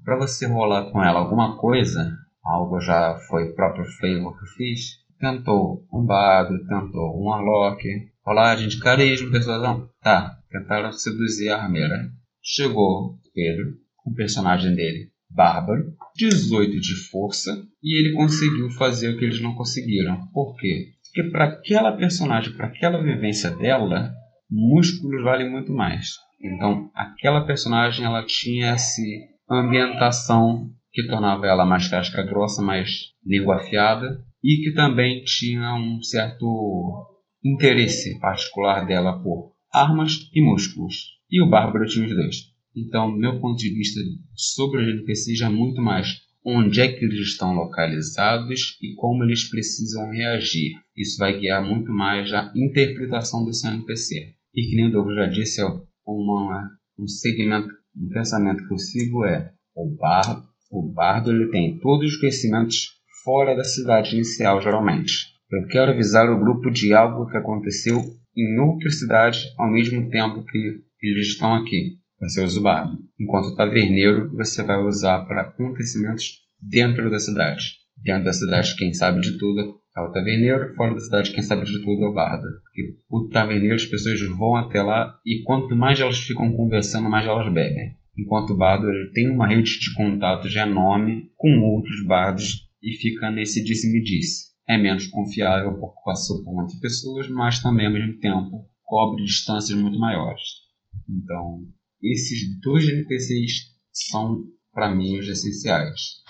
para 0.01 0.15
você 0.15 0.47
rolar 0.47 0.89
com 0.91 1.03
ela 1.03 1.19
alguma 1.19 1.57
coisa, 1.57 2.17
algo 2.41 2.79
já 2.79 3.19
foi 3.27 3.51
próprio 3.51 3.83
flavor 3.83 4.39
que 4.39 4.45
fiz, 4.55 4.99
tentou 5.19 5.85
um 5.93 6.05
bardo, 6.05 6.57
tentou 6.65 7.19
um 7.19 7.25
warlock, 7.25 7.85
rolagem 8.25 8.69
de 8.69 8.79
carisma, 8.79 9.29
persuasão, 9.29 9.89
tá, 10.01 10.39
tentaram 10.49 10.93
seduzir 10.93 11.49
a 11.49 11.63
armeira. 11.63 12.13
Chegou 12.41 13.19
Pedro, 13.35 13.73
o 14.05 14.13
personagem 14.13 14.73
dele, 14.73 15.11
Bárbaro, 15.29 15.93
18 16.15 16.79
de 16.79 16.95
força, 17.09 17.61
e 17.83 17.99
ele 17.99 18.15
conseguiu 18.15 18.69
fazer 18.69 19.09
o 19.09 19.17
que 19.17 19.25
eles 19.25 19.41
não 19.41 19.53
conseguiram. 19.53 20.27
Por 20.27 20.55
quê? 20.55 20.93
Porque 21.13 21.29
para 21.29 21.45
aquela 21.45 21.91
personagem, 21.97 22.53
para 22.53 22.67
aquela 22.67 23.03
vivência 23.03 23.51
dela, 23.51 24.13
músculos 24.49 25.21
valem 25.23 25.51
muito 25.51 25.73
mais. 25.73 26.11
Então, 26.41 26.89
aquela 26.95 27.45
personagem 27.45 28.05
ela 28.05 28.25
tinha 28.25 28.67
essa 28.67 29.01
ambientação 29.49 30.69
que 30.93 31.05
tornava 31.07 31.45
ela 31.45 31.65
mais 31.65 31.89
casca 31.89 32.23
grossa, 32.23 32.61
mais 32.61 32.89
língua 33.25 33.57
afiada 33.57 34.23
e 34.41 34.63
que 34.63 34.73
também 34.73 35.21
tinha 35.23 35.75
um 35.75 36.01
certo 36.01 37.07
interesse 37.43 38.17
particular 38.19 38.85
dela 38.85 39.21
por 39.21 39.51
armas 39.73 40.29
e 40.33 40.41
músculos. 40.41 40.95
E 41.29 41.41
o 41.41 41.49
Bárbaro 41.49 41.85
tinha 41.85 42.05
os 42.05 42.15
dois. 42.15 42.35
Então, 42.75 43.11
meu 43.11 43.39
ponto 43.41 43.57
de 43.57 43.73
vista 43.73 43.99
sobre 44.33 44.81
os 44.81 44.87
NPCs 44.87 45.39
já 45.39 45.47
é 45.47 45.49
muito 45.49 45.81
mais 45.81 46.07
onde 46.45 46.81
é 46.81 46.91
que 46.91 47.05
eles 47.05 47.19
estão 47.19 47.53
localizados 47.53 48.77
e 48.81 48.95
como 48.95 49.23
eles 49.23 49.49
precisam 49.49 50.09
reagir. 50.09 50.73
Isso 50.95 51.17
vai 51.17 51.39
guiar 51.39 51.63
muito 51.63 51.91
mais 51.91 52.33
a 52.33 52.51
interpretação 52.55 53.51
seu 53.53 53.71
NPC. 53.71 54.33
E 54.53 54.69
que 54.69 54.75
nem 54.75 54.87
o 54.87 54.91
Douglas 54.91 55.15
já 55.15 55.27
disse, 55.27 55.61
é 55.61 55.65
uma, 56.05 56.69
um 56.99 57.07
segmento, 57.07 57.69
um 57.95 58.09
pensamento 58.09 58.67
que 58.67 58.73
eu 58.73 58.77
sigo 58.77 59.25
é 59.25 59.51
o 59.75 59.95
bardo, 59.95 60.43
o 60.71 60.91
bardo 60.91 61.31
ele 61.31 61.49
tem 61.49 61.79
todos 61.79 62.13
os 62.13 62.19
conhecimentos 62.19 63.01
fora 63.23 63.55
da 63.55 63.63
cidade 63.63 64.15
inicial, 64.15 64.61
geralmente. 64.61 65.31
Eu 65.51 65.67
quero 65.67 65.91
avisar 65.91 66.29
o 66.29 66.39
grupo 66.39 66.71
de 66.71 66.93
algo 66.93 67.29
que 67.29 67.37
aconteceu 67.37 68.01
em 68.35 68.59
outra 68.59 68.89
cidade 68.89 69.39
ao 69.57 69.69
mesmo 69.69 70.09
tempo 70.09 70.45
que 70.45 70.81
eles 71.01 71.27
estão 71.27 71.53
aqui. 71.55 72.00
Vai 72.21 72.29
ser 72.29 72.43
usado. 72.43 72.99
Enquanto 73.19 73.55
taverneiro, 73.55 74.31
você 74.35 74.61
vai 74.61 74.77
usar 74.83 75.25
para 75.25 75.41
acontecimentos 75.41 76.41
dentro 76.61 77.09
da 77.09 77.17
cidade. 77.17 77.63
Dentro 77.97 78.25
da 78.25 78.33
cidade, 78.33 78.75
quem 78.75 78.93
sabe 78.93 79.21
de 79.21 79.39
tudo 79.39 79.81
é 79.97 80.01
o 80.01 80.11
taverneiro. 80.11 80.75
Fora 80.75 80.93
da 80.93 80.99
cidade, 80.99 81.31
quem 81.31 81.41
sabe 81.41 81.65
de 81.65 81.79
tudo 81.83 82.05
é 82.05 82.07
o 82.07 82.13
bardo. 82.13 82.47
Porque 82.63 82.95
o 83.09 83.27
taverneiro, 83.27 83.73
as 83.73 83.85
pessoas 83.85 84.21
vão 84.37 84.55
até 84.55 84.83
lá 84.83 85.19
e 85.25 85.41
quanto 85.41 85.75
mais 85.75 85.99
elas 85.99 86.19
ficam 86.19 86.53
conversando, 86.53 87.09
mais 87.09 87.25
elas 87.25 87.51
bebem. 87.51 87.95
Enquanto 88.15 88.51
o 88.51 88.57
bardo 88.57 88.87
ele 88.87 89.11
tem 89.13 89.27
uma 89.27 89.47
rede 89.47 89.79
de 89.79 89.91
contatos 89.95 90.55
enorme 90.55 91.31
com 91.35 91.59
outros 91.61 92.05
bardos 92.05 92.69
e 92.83 92.93
fica 92.93 93.31
nesse 93.31 93.63
disse-me-disse. 93.63 94.51
É 94.69 94.77
menos 94.77 95.07
confiável 95.07 95.73
porque 95.79 96.01
passou 96.05 96.43
por 96.43 96.53
muitas 96.53 96.79
pessoas, 96.79 97.27
mas 97.29 97.59
também 97.63 97.87
ao 97.87 97.93
mesmo 97.93 98.19
tempo 98.19 98.69
cobre 98.83 99.23
distâncias 99.23 99.77
muito 99.79 99.97
maiores. 99.97 100.61
Então, 101.09 101.65
esses 102.01 102.59
dois 102.59 102.87
NPCs 102.87 103.71
são 103.91 104.43
para 104.73 104.93
mim 104.93 105.19
os 105.19 105.27
essenciais. 105.27 106.21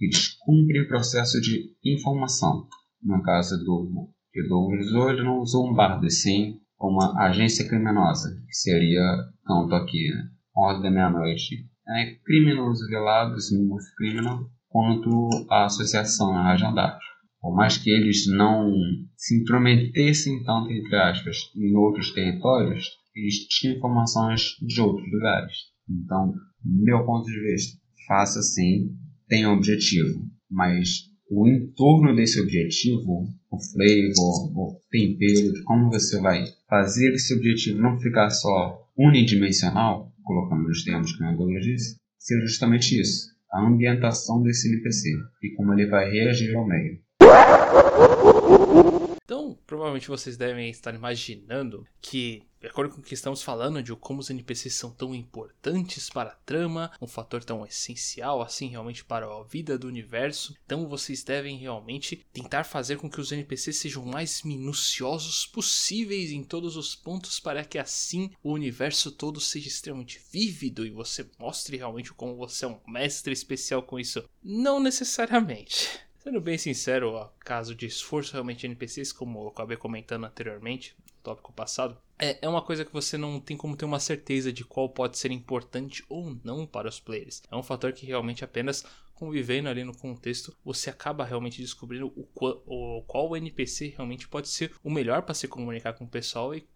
Eles 0.00 0.36
cumprem 0.40 0.82
o 0.82 0.88
processo 0.88 1.40
de 1.40 1.74
informação. 1.84 2.68
No 3.02 3.22
caso 3.22 3.56
do 3.64 4.08
que 4.32 4.46
Douglas 4.46 4.92
hoje 4.92 5.22
não 5.22 5.38
usou 5.40 5.70
um 5.70 5.74
bardo, 5.74 6.10
sim 6.10 6.60
uma 6.78 7.18
agência 7.26 7.66
criminosa, 7.66 8.28
que 8.46 8.54
seria 8.54 9.00
tanto 9.46 9.74
aqui, 9.74 10.10
né? 10.10 10.28
Ordem 10.54 10.82
da 10.82 10.90
Meia-Noite. 10.90 11.66
É 11.88 12.14
criminoso 12.24 12.86
velado, 12.88 13.38
Smooth 13.38 13.84
Criminal, 13.96 14.50
quanto 14.68 15.28
a 15.50 15.64
Associação 15.64 16.36
Arrajandados. 16.36 17.04
Por 17.40 17.54
mais 17.54 17.78
que 17.78 17.90
eles 17.90 18.26
não 18.26 18.72
se 19.16 19.40
intrometessem 19.40 20.42
tanto, 20.42 20.70
entre 20.70 20.96
aspas, 20.96 21.36
em 21.54 21.74
outros 21.76 22.10
territórios, 22.12 22.90
eles 23.16 23.48
tinham 23.48 23.76
informações 23.76 24.56
de 24.60 24.80
outros 24.80 25.10
lugares. 25.10 25.52
Então, 25.88 26.34
meu 26.62 27.04
ponto 27.06 27.24
de 27.24 27.40
vista, 27.40 27.78
faça 28.06 28.42
sim, 28.42 28.94
tenha 29.26 29.48
um 29.48 29.54
objetivo, 29.54 30.20
mas 30.50 31.10
o 31.30 31.48
entorno 31.48 32.14
desse 32.14 32.40
objetivo, 32.40 33.26
o 33.50 33.58
flavor, 33.58 34.52
o 34.54 34.80
tempero, 34.90 35.64
como 35.64 35.90
você 35.90 36.20
vai 36.20 36.44
fazer 36.68 37.14
esse 37.14 37.34
objetivo 37.34 37.80
não 37.80 37.98
ficar 37.98 38.30
só 38.30 38.86
unidimensional, 38.96 40.12
colocando 40.22 40.68
nos 40.68 40.84
termos 40.84 41.16
que 41.16 41.24
o 41.24 41.36
Douglas 41.36 41.64
disse, 41.64 41.96
seja 42.18 42.46
justamente 42.46 43.00
isso, 43.00 43.28
a 43.52 43.66
ambientação 43.66 44.42
desse 44.42 44.68
NPC 44.68 45.10
e 45.42 45.50
como 45.54 45.72
ele 45.72 45.86
vai 45.86 46.10
reagir 46.10 46.54
ao 46.54 46.66
meio. 46.66 47.00
Então, 49.26 49.58
provavelmente 49.66 50.06
vocês 50.06 50.36
devem 50.36 50.70
estar 50.70 50.94
imaginando 50.94 51.84
que, 52.00 52.44
de 52.66 52.70
acordo 52.70 52.96
com 52.96 53.00
o 53.00 53.04
que 53.04 53.14
estamos 53.14 53.44
falando, 53.44 53.80
de 53.80 53.94
como 53.94 54.18
os 54.18 54.28
NPCs 54.28 54.74
são 54.74 54.90
tão 54.90 55.14
importantes 55.14 56.10
para 56.10 56.30
a 56.30 56.34
trama, 56.34 56.90
um 57.00 57.06
fator 57.06 57.44
tão 57.44 57.64
essencial 57.64 58.42
assim 58.42 58.66
realmente 58.66 59.04
para 59.04 59.24
a 59.24 59.44
vida 59.44 59.78
do 59.78 59.86
universo, 59.86 60.52
então 60.64 60.88
vocês 60.88 61.22
devem 61.22 61.56
realmente 61.58 62.26
tentar 62.32 62.64
fazer 62.64 62.96
com 62.96 63.08
que 63.08 63.20
os 63.20 63.30
NPCs 63.30 63.76
sejam 63.76 64.04
mais 64.04 64.42
minuciosos 64.42 65.46
possíveis 65.46 66.32
em 66.32 66.42
todos 66.42 66.76
os 66.76 66.96
pontos 66.96 67.38
para 67.38 67.64
que 67.64 67.78
assim 67.78 68.32
o 68.42 68.50
universo 68.50 69.12
todo 69.12 69.40
seja 69.40 69.68
extremamente 69.68 70.20
vívido 70.32 70.84
e 70.84 70.90
você 70.90 71.24
mostre 71.38 71.76
realmente 71.76 72.12
como 72.12 72.34
você 72.34 72.64
é 72.64 72.68
um 72.68 72.80
mestre 72.88 73.32
especial 73.32 73.80
com 73.80 73.96
isso. 73.96 74.28
Não 74.42 74.80
necessariamente. 74.80 76.04
Sendo 76.26 76.40
bem 76.40 76.58
sincero, 76.58 77.12
ó, 77.12 77.28
caso 77.38 77.72
de 77.72 77.86
esforço 77.86 78.32
realmente 78.32 78.66
NPCs, 78.66 79.12
como 79.12 79.44
eu 79.44 79.46
acabei 79.46 79.76
comentando 79.76 80.24
anteriormente, 80.24 80.96
tópico 81.26 81.52
passado, 81.52 81.98
é, 82.18 82.38
é 82.40 82.48
uma 82.48 82.62
coisa 82.62 82.84
que 82.84 82.92
você 82.92 83.18
não 83.18 83.40
tem 83.40 83.56
como 83.56 83.76
ter 83.76 83.84
uma 83.84 83.98
certeza 83.98 84.52
de 84.52 84.64
qual 84.64 84.88
pode 84.88 85.18
ser 85.18 85.32
importante 85.32 86.04
ou 86.08 86.36
não 86.44 86.64
para 86.64 86.88
os 86.88 87.00
players. 87.00 87.42
É 87.50 87.56
um 87.56 87.62
fator 87.62 87.92
que 87.92 88.06
realmente 88.06 88.44
apenas 88.44 88.84
convivendo 89.16 89.68
ali 89.68 89.82
no 89.82 89.96
contexto, 89.96 90.54
você 90.62 90.90
acaba 90.90 91.24
realmente 91.24 91.62
descobrindo 91.62 92.12
o, 92.14 92.24
qual, 92.34 92.62
o 92.66 93.02
qual 93.06 93.34
NPC 93.34 93.94
realmente 93.96 94.28
pode 94.28 94.46
ser 94.46 94.72
o 94.84 94.90
melhor 94.90 95.22
para 95.22 95.34
se 95.34 95.48
comunicar 95.48 95.94
com 95.94 96.04
o 96.04 96.08
pessoal 96.08 96.54
e 96.54 96.66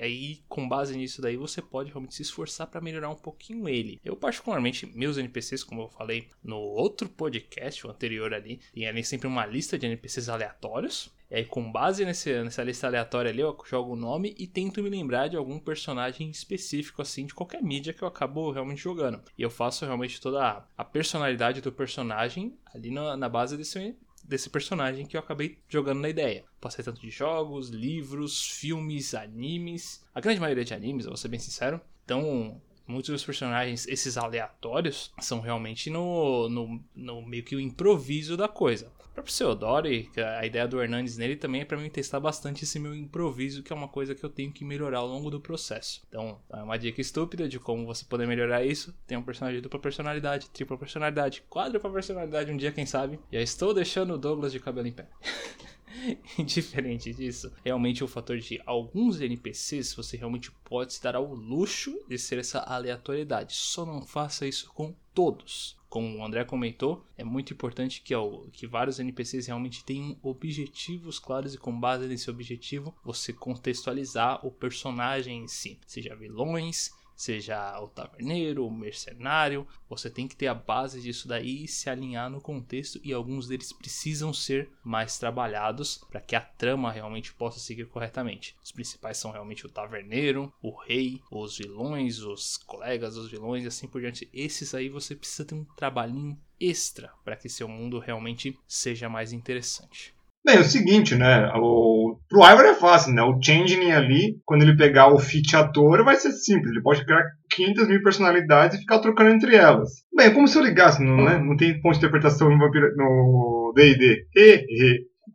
aí 0.00 0.42
com 0.48 0.66
base 0.66 0.96
nisso 0.96 1.20
daí 1.20 1.36
você 1.36 1.60
pode 1.60 1.90
realmente 1.90 2.14
se 2.14 2.22
esforçar 2.22 2.66
para 2.68 2.80
melhorar 2.80 3.10
um 3.10 3.16
pouquinho 3.16 3.68
ele. 3.68 4.00
Eu 4.02 4.16
particularmente 4.16 4.86
meus 4.86 5.18
NPCs, 5.18 5.62
como 5.62 5.82
eu 5.82 5.88
falei 5.90 6.28
no 6.42 6.56
outro 6.56 7.06
podcast 7.06 7.86
o 7.86 7.90
anterior 7.90 8.32
ali, 8.32 8.60
tem 8.72 8.88
ali 8.88 9.04
sempre 9.04 9.28
uma 9.28 9.44
lista 9.44 9.78
de 9.78 9.84
NPCs 9.84 10.30
aleatórios 10.30 11.12
e 11.30 11.36
aí, 11.36 11.44
com 11.44 11.70
base 11.70 12.04
nesse, 12.04 12.42
nessa 12.42 12.64
lista 12.64 12.88
aleatória 12.88 13.30
ali, 13.30 13.40
eu 13.40 13.56
jogo 13.64 13.92
o 13.92 13.96
nome 13.96 14.34
e 14.36 14.48
tento 14.48 14.82
me 14.82 14.90
lembrar 14.90 15.28
de 15.28 15.36
algum 15.36 15.60
personagem 15.60 16.28
específico, 16.28 17.00
assim, 17.00 17.24
de 17.24 17.32
qualquer 17.32 17.62
mídia 17.62 17.92
que 17.92 18.02
eu 18.02 18.08
acabo 18.08 18.50
realmente 18.50 18.82
jogando. 18.82 19.22
E 19.38 19.42
eu 19.42 19.48
faço 19.48 19.84
realmente 19.84 20.20
toda 20.20 20.42
a, 20.42 20.64
a 20.76 20.84
personalidade 20.84 21.60
do 21.60 21.70
personagem 21.70 22.58
ali 22.74 22.90
na, 22.90 23.16
na 23.16 23.28
base 23.28 23.56
desse, 23.56 23.96
desse 24.24 24.50
personagem 24.50 25.06
que 25.06 25.16
eu 25.16 25.20
acabei 25.20 25.58
jogando 25.68 26.00
na 26.00 26.08
ideia. 26.08 26.44
Ser 26.68 26.82
tanto 26.82 27.00
de 27.00 27.10
jogos, 27.10 27.68
livros, 27.68 28.44
filmes, 28.48 29.14
animes. 29.14 30.04
A 30.12 30.20
grande 30.20 30.40
maioria 30.40 30.64
de 30.64 30.74
animes, 30.74 31.04
eu 31.04 31.10
vou 31.10 31.16
ser 31.16 31.28
bem 31.28 31.38
sincero. 31.38 31.80
Então, 32.04 32.60
muitos 32.90 33.10
dos 33.10 33.24
personagens, 33.24 33.86
esses 33.86 34.16
aleatórios, 34.16 35.12
são 35.20 35.40
realmente 35.40 35.88
no, 35.88 36.48
no, 36.48 36.80
no 36.94 37.22
meio 37.22 37.44
que 37.44 37.56
o 37.56 37.60
improviso 37.60 38.36
da 38.36 38.48
coisa 38.48 38.90
próprio 39.20 39.36
Theodore, 39.36 40.10
a 40.38 40.46
ideia 40.46 40.66
do 40.66 40.80
Hernandes 40.80 41.16
nele 41.16 41.36
também 41.36 41.60
é 41.60 41.64
para 41.64 41.76
mim 41.76 41.90
testar 41.90 42.20
bastante 42.20 42.64
esse 42.64 42.78
meu 42.78 42.94
improviso, 42.94 43.62
que 43.62 43.72
é 43.72 43.76
uma 43.76 43.88
coisa 43.88 44.14
que 44.14 44.24
eu 44.24 44.30
tenho 44.30 44.52
que 44.52 44.64
melhorar 44.64 44.98
ao 44.98 45.06
longo 45.06 45.30
do 45.30 45.40
processo. 45.40 46.02
Então, 46.08 46.40
é 46.50 46.62
uma 46.62 46.78
dica 46.78 47.00
estúpida 47.00 47.48
de 47.48 47.58
como 47.58 47.86
você 47.86 48.04
poder 48.04 48.26
melhorar 48.26 48.64
isso. 48.64 48.94
Tem 49.06 49.18
um 49.18 49.22
personagem 49.22 49.58
de 49.58 49.62
dupla 49.62 49.80
personalidade, 49.80 50.48
tripla 50.50 50.78
personalidade, 50.78 51.42
quádrupla 51.48 51.90
personalidade 51.90 52.50
um 52.50 52.56
dia, 52.56 52.72
quem 52.72 52.86
sabe. 52.86 53.18
Já 53.32 53.40
estou 53.40 53.74
deixando 53.74 54.14
o 54.14 54.18
Douglas 54.18 54.52
de 54.52 54.60
cabelo 54.60 54.86
em 54.86 54.92
pé. 54.92 55.06
Indiferente 56.38 57.12
disso, 57.12 57.52
realmente 57.64 58.02
o 58.04 58.08
fator 58.08 58.38
de 58.38 58.60
alguns 58.64 59.20
NPCs 59.20 59.94
você 59.94 60.16
realmente 60.16 60.50
pode 60.64 60.94
se 60.94 61.02
dar 61.02 61.16
ao 61.16 61.34
luxo 61.34 62.00
de 62.08 62.18
ser 62.18 62.38
essa 62.38 62.60
aleatoriedade. 62.60 63.54
Só 63.54 63.84
não 63.84 64.02
faça 64.02 64.46
isso 64.46 64.70
com 64.72 64.94
todos 65.14 65.80
como 65.90 66.18
o 66.18 66.24
André 66.24 66.44
comentou, 66.44 67.04
é 67.18 67.24
muito 67.24 67.52
importante 67.52 68.00
que, 68.00 68.14
ó, 68.14 68.42
que 68.52 68.64
vários 68.64 69.00
NPCs 69.00 69.48
realmente 69.48 69.84
tenham 69.84 70.16
objetivos 70.22 71.18
claros 71.18 71.52
e 71.52 71.58
com 71.58 71.78
base 71.78 72.06
nesse 72.06 72.30
objetivo 72.30 72.94
você 73.04 73.32
contextualizar 73.32 74.46
o 74.46 74.52
personagem 74.52 75.42
em 75.42 75.48
si, 75.48 75.80
seja 75.84 76.14
vilões, 76.14 76.92
seja 77.20 77.78
o 77.80 77.86
taverneiro, 77.86 78.66
o 78.66 78.70
mercenário, 78.70 79.68
você 79.86 80.08
tem 80.08 80.26
que 80.26 80.34
ter 80.34 80.46
a 80.46 80.54
base 80.54 81.02
disso 81.02 81.28
daí 81.28 81.64
e 81.64 81.68
se 81.68 81.90
alinhar 81.90 82.30
no 82.30 82.40
contexto 82.40 82.98
e 83.04 83.12
alguns 83.12 83.46
deles 83.46 83.74
precisam 83.74 84.32
ser 84.32 84.70
mais 84.82 85.18
trabalhados 85.18 85.98
para 86.10 86.20
que 86.22 86.34
a 86.34 86.40
trama 86.40 86.90
realmente 86.90 87.34
possa 87.34 87.60
seguir 87.60 87.86
corretamente. 87.88 88.56
Os 88.64 88.72
principais 88.72 89.18
são 89.18 89.30
realmente 89.30 89.66
o 89.66 89.70
taverneiro, 89.70 90.50
o 90.62 90.70
rei, 90.70 91.20
os 91.30 91.58
vilões, 91.58 92.20
os 92.20 92.56
colegas 92.56 93.16
dos 93.16 93.30
vilões 93.30 93.64
e 93.64 93.68
assim 93.68 93.86
por 93.86 94.00
diante. 94.00 94.26
Esses 94.32 94.74
aí 94.74 94.88
você 94.88 95.14
precisa 95.14 95.44
ter 95.44 95.54
um 95.54 95.64
trabalhinho 95.76 96.40
extra 96.58 97.12
para 97.22 97.36
que 97.36 97.50
seu 97.50 97.68
mundo 97.68 97.98
realmente 97.98 98.58
seja 98.66 99.10
mais 99.10 99.32
interessante. 99.32 100.14
Bem, 100.44 100.56
é 100.56 100.60
o 100.60 100.64
seguinte, 100.64 101.14
né? 101.14 101.50
O, 101.56 102.18
pro 102.28 102.44
Ivor 102.44 102.64
é 102.64 102.74
fácil, 102.74 103.12
né? 103.12 103.22
O 103.22 103.38
Changeling 103.42 103.92
ali, 103.92 104.40
quando 104.44 104.62
ele 104.62 104.76
pegar 104.76 105.12
o 105.12 105.18
fit 105.18 105.54
ator, 105.54 106.02
vai 106.02 106.16
ser 106.16 106.32
simples. 106.32 106.70
Ele 106.70 106.82
pode 106.82 107.04
criar 107.04 107.22
500 107.50 107.88
mil 107.88 108.02
personalidades 108.02 108.76
e 108.78 108.80
ficar 108.80 109.00
trocando 109.00 109.30
entre 109.30 109.54
elas. 109.54 109.90
Bem, 110.16 110.26
é 110.26 110.30
como 110.30 110.48
se 110.48 110.56
eu 110.56 110.62
ligasse, 110.62 111.02
não, 111.02 111.16
né? 111.24 111.38
não 111.38 111.56
tem 111.56 111.78
ponto 111.82 111.92
de 111.92 111.98
interpretação 111.98 112.48
no 112.48 113.72
D&D. 113.76 114.26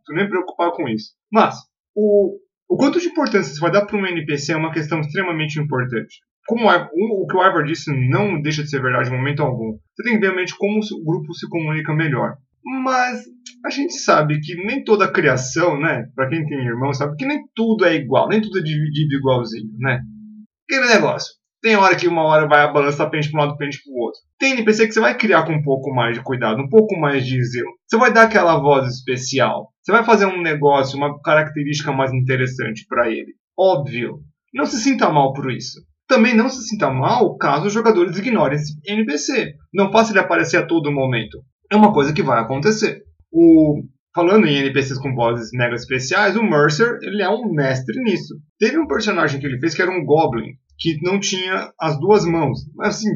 Tô 0.04 0.12
nem 0.14 0.28
preocupado 0.28 0.72
com 0.72 0.88
isso. 0.88 1.12
Mas, 1.30 1.54
o, 1.94 2.36
o 2.68 2.76
quanto 2.76 3.00
de 3.00 3.06
importância 3.06 3.54
você 3.54 3.60
vai 3.60 3.70
dar 3.70 3.86
para 3.86 3.96
um 3.96 4.06
NPC 4.06 4.52
é 4.52 4.56
uma 4.56 4.72
questão 4.72 5.00
extremamente 5.00 5.60
importante. 5.60 6.18
Como 6.46 6.68
o, 6.68 7.24
o 7.24 7.26
que 7.26 7.36
o 7.36 7.44
Ivor 7.44 7.64
disse 7.64 7.90
não 8.08 8.40
deixa 8.40 8.62
de 8.62 8.70
ser 8.70 8.80
verdade 8.80 9.08
em 9.08 9.16
momento 9.16 9.42
algum. 9.42 9.72
Você 9.94 10.02
tem 10.02 10.14
que 10.14 10.20
ver 10.20 10.26
realmente 10.26 10.56
como 10.56 10.78
o 10.78 11.04
grupo 11.04 11.34
se 11.34 11.48
comunica 11.48 11.94
melhor. 11.94 12.36
Mas 12.66 13.22
a 13.64 13.70
gente 13.70 13.94
sabe 13.94 14.40
que 14.40 14.56
nem 14.56 14.82
toda 14.82 15.10
criação, 15.10 15.78
né? 15.78 16.04
Pra 16.16 16.28
quem 16.28 16.44
tem 16.44 16.58
irmão, 16.58 16.92
sabe 16.92 17.14
que 17.16 17.24
nem 17.24 17.38
tudo 17.54 17.84
é 17.84 17.94
igual, 17.94 18.28
nem 18.28 18.40
tudo 18.40 18.58
é 18.58 18.62
dividido 18.62 19.14
igualzinho, 19.14 19.70
né? 19.78 20.00
Aquele 20.68 20.92
negócio. 20.92 21.32
Tem 21.62 21.76
hora 21.76 21.94
que 21.94 22.08
uma 22.08 22.24
hora 22.24 22.48
vai 22.48 22.62
a 22.62 22.72
balança 22.72 23.08
pente 23.08 23.30
para 23.30 23.40
um 23.40 23.44
lado, 23.46 23.56
pente 23.56 23.80
para 23.82 23.92
o 23.92 24.04
outro. 24.04 24.20
Tem 24.36 24.52
NPC 24.52 24.88
que 24.88 24.92
você 24.92 25.00
vai 25.00 25.16
criar 25.16 25.44
com 25.44 25.52
um 25.52 25.62
pouco 25.62 25.94
mais 25.94 26.16
de 26.16 26.22
cuidado, 26.24 26.60
um 26.60 26.68
pouco 26.68 26.98
mais 26.98 27.24
de 27.24 27.42
zelo. 27.44 27.70
Você 27.86 27.96
vai 27.96 28.12
dar 28.12 28.22
aquela 28.22 28.58
voz 28.58 28.88
especial. 28.88 29.68
Você 29.80 29.92
vai 29.92 30.04
fazer 30.04 30.26
um 30.26 30.42
negócio, 30.42 30.96
uma 30.96 31.20
característica 31.22 31.92
mais 31.92 32.12
interessante 32.12 32.84
para 32.88 33.08
ele. 33.08 33.32
Óbvio. 33.56 34.18
Não 34.52 34.66
se 34.66 34.78
sinta 34.78 35.08
mal 35.08 35.32
por 35.32 35.52
isso. 35.52 35.80
Também 36.08 36.34
não 36.34 36.48
se 36.48 36.66
sinta 36.68 36.90
mal 36.90 37.36
caso 37.36 37.66
os 37.66 37.72
jogadores 37.72 38.18
ignorem 38.18 38.56
esse 38.56 38.74
NPC. 38.84 39.54
Não 39.72 39.92
faça 39.92 40.12
ele 40.12 40.20
aparecer 40.20 40.56
a 40.56 40.66
todo 40.66 40.92
momento 40.92 41.38
é 41.70 41.76
uma 41.76 41.92
coisa 41.92 42.12
que 42.12 42.22
vai 42.22 42.40
acontecer. 42.40 43.02
O 43.32 43.82
falando 44.14 44.46
em 44.46 44.56
NPCs 44.56 44.98
com 44.98 45.14
vozes 45.14 45.50
mega 45.52 45.74
especiais, 45.74 46.36
o 46.36 46.42
Mercer, 46.42 46.98
ele 47.02 47.22
é 47.22 47.28
um 47.28 47.52
mestre 47.52 48.00
nisso. 48.00 48.34
Teve 48.58 48.78
um 48.78 48.86
personagem 48.86 49.38
que 49.38 49.46
ele 49.46 49.58
fez 49.58 49.74
que 49.74 49.82
era 49.82 49.90
um 49.90 50.06
Goblin, 50.06 50.54
que 50.78 50.96
não 51.02 51.20
tinha 51.20 51.70
as 51.78 52.00
duas 52.00 52.24
mãos. 52.24 52.60
Mas 52.74 52.96
assim, 52.96 53.10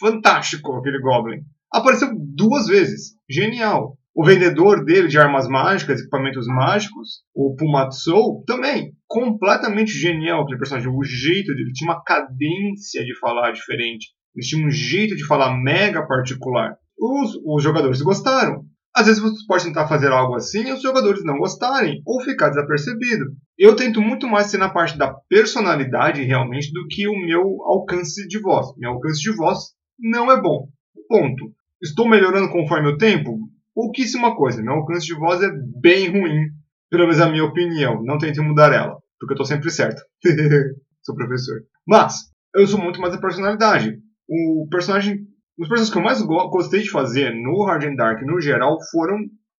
fantástico 0.00 0.72
aquele 0.72 0.98
Goblin. 0.98 1.42
Apareceu 1.70 2.08
duas 2.34 2.66
vezes. 2.66 3.16
Genial. 3.28 3.98
O 4.14 4.24
vendedor 4.24 4.82
dele 4.82 5.08
de 5.08 5.18
armas 5.18 5.46
mágicas, 5.46 6.00
equipamentos 6.00 6.46
mágicos, 6.46 7.22
o 7.34 7.54
Pumatsou, 7.54 8.42
também. 8.46 8.94
Completamente 9.06 9.90
genial 9.92 10.40
aquele 10.40 10.58
personagem. 10.58 10.90
O 10.90 11.04
jeito 11.04 11.54
dele 11.54 11.72
tinha 11.74 11.92
uma 11.92 12.02
cadência 12.02 13.04
de 13.04 13.14
falar 13.18 13.52
diferente. 13.52 14.14
Ele 14.34 14.46
tinha 14.46 14.66
um 14.66 14.70
jeito 14.70 15.14
de 15.14 15.26
falar 15.26 15.54
mega 15.58 16.06
particular. 16.06 16.78
Os, 16.98 17.38
os 17.44 17.62
jogadores 17.62 18.00
gostaram. 18.00 18.64
Às 18.94 19.06
vezes 19.06 19.20
você 19.20 19.44
pode 19.46 19.64
tentar 19.64 19.86
fazer 19.86 20.10
algo 20.10 20.34
assim 20.34 20.68
e 20.68 20.72
os 20.72 20.80
jogadores 20.80 21.22
não 21.22 21.36
gostarem 21.36 22.00
ou 22.06 22.22
ficar 22.22 22.48
desapercebido. 22.48 23.26
Eu 23.58 23.76
tento 23.76 24.00
muito 24.00 24.26
mais 24.26 24.46
ser 24.46 24.56
na 24.56 24.70
parte 24.70 24.96
da 24.96 25.12
personalidade 25.28 26.22
realmente 26.22 26.72
do 26.72 26.86
que 26.88 27.06
o 27.06 27.18
meu 27.18 27.62
alcance 27.64 28.26
de 28.26 28.40
voz. 28.40 28.68
Meu 28.78 28.92
alcance 28.92 29.20
de 29.20 29.36
voz 29.36 29.58
não 29.98 30.32
é 30.32 30.40
bom. 30.40 30.68
Ponto. 31.08 31.52
Estou 31.82 32.08
melhorando 32.08 32.50
conforme 32.50 32.88
o 32.88 32.96
tempo? 32.96 33.38
Pouquíssima 33.74 34.34
coisa. 34.34 34.62
Meu 34.62 34.72
alcance 34.72 35.06
de 35.06 35.14
voz 35.14 35.42
é 35.42 35.50
bem 35.78 36.08
ruim, 36.08 36.48
pelo 36.88 37.02
menos 37.02 37.20
a 37.20 37.28
minha 37.28 37.44
opinião. 37.44 38.02
Não 38.02 38.16
tente 38.16 38.40
mudar 38.40 38.72
ela, 38.72 38.96
porque 39.20 39.32
eu 39.32 39.36
estou 39.36 39.46
sempre 39.46 39.70
certo. 39.70 40.00
sou 41.02 41.14
professor. 41.14 41.60
Mas, 41.86 42.30
eu 42.54 42.66
sou 42.66 42.80
muito 42.80 42.98
mais 42.98 43.12
a 43.12 43.20
personalidade. 43.20 43.98
O 44.26 44.66
personagem 44.70 45.26
os 45.58 45.68
personagens 45.68 45.90
que 45.90 45.98
eu 45.98 46.02
mais 46.02 46.22
gostei 46.50 46.82
de 46.82 46.90
fazer 46.90 47.34
no 47.34 47.64
Hard 47.64 47.84
and 47.84 47.94
Dark 47.94 48.22
no 48.22 48.40
geral 48.40 48.76
foram. 48.90 49.18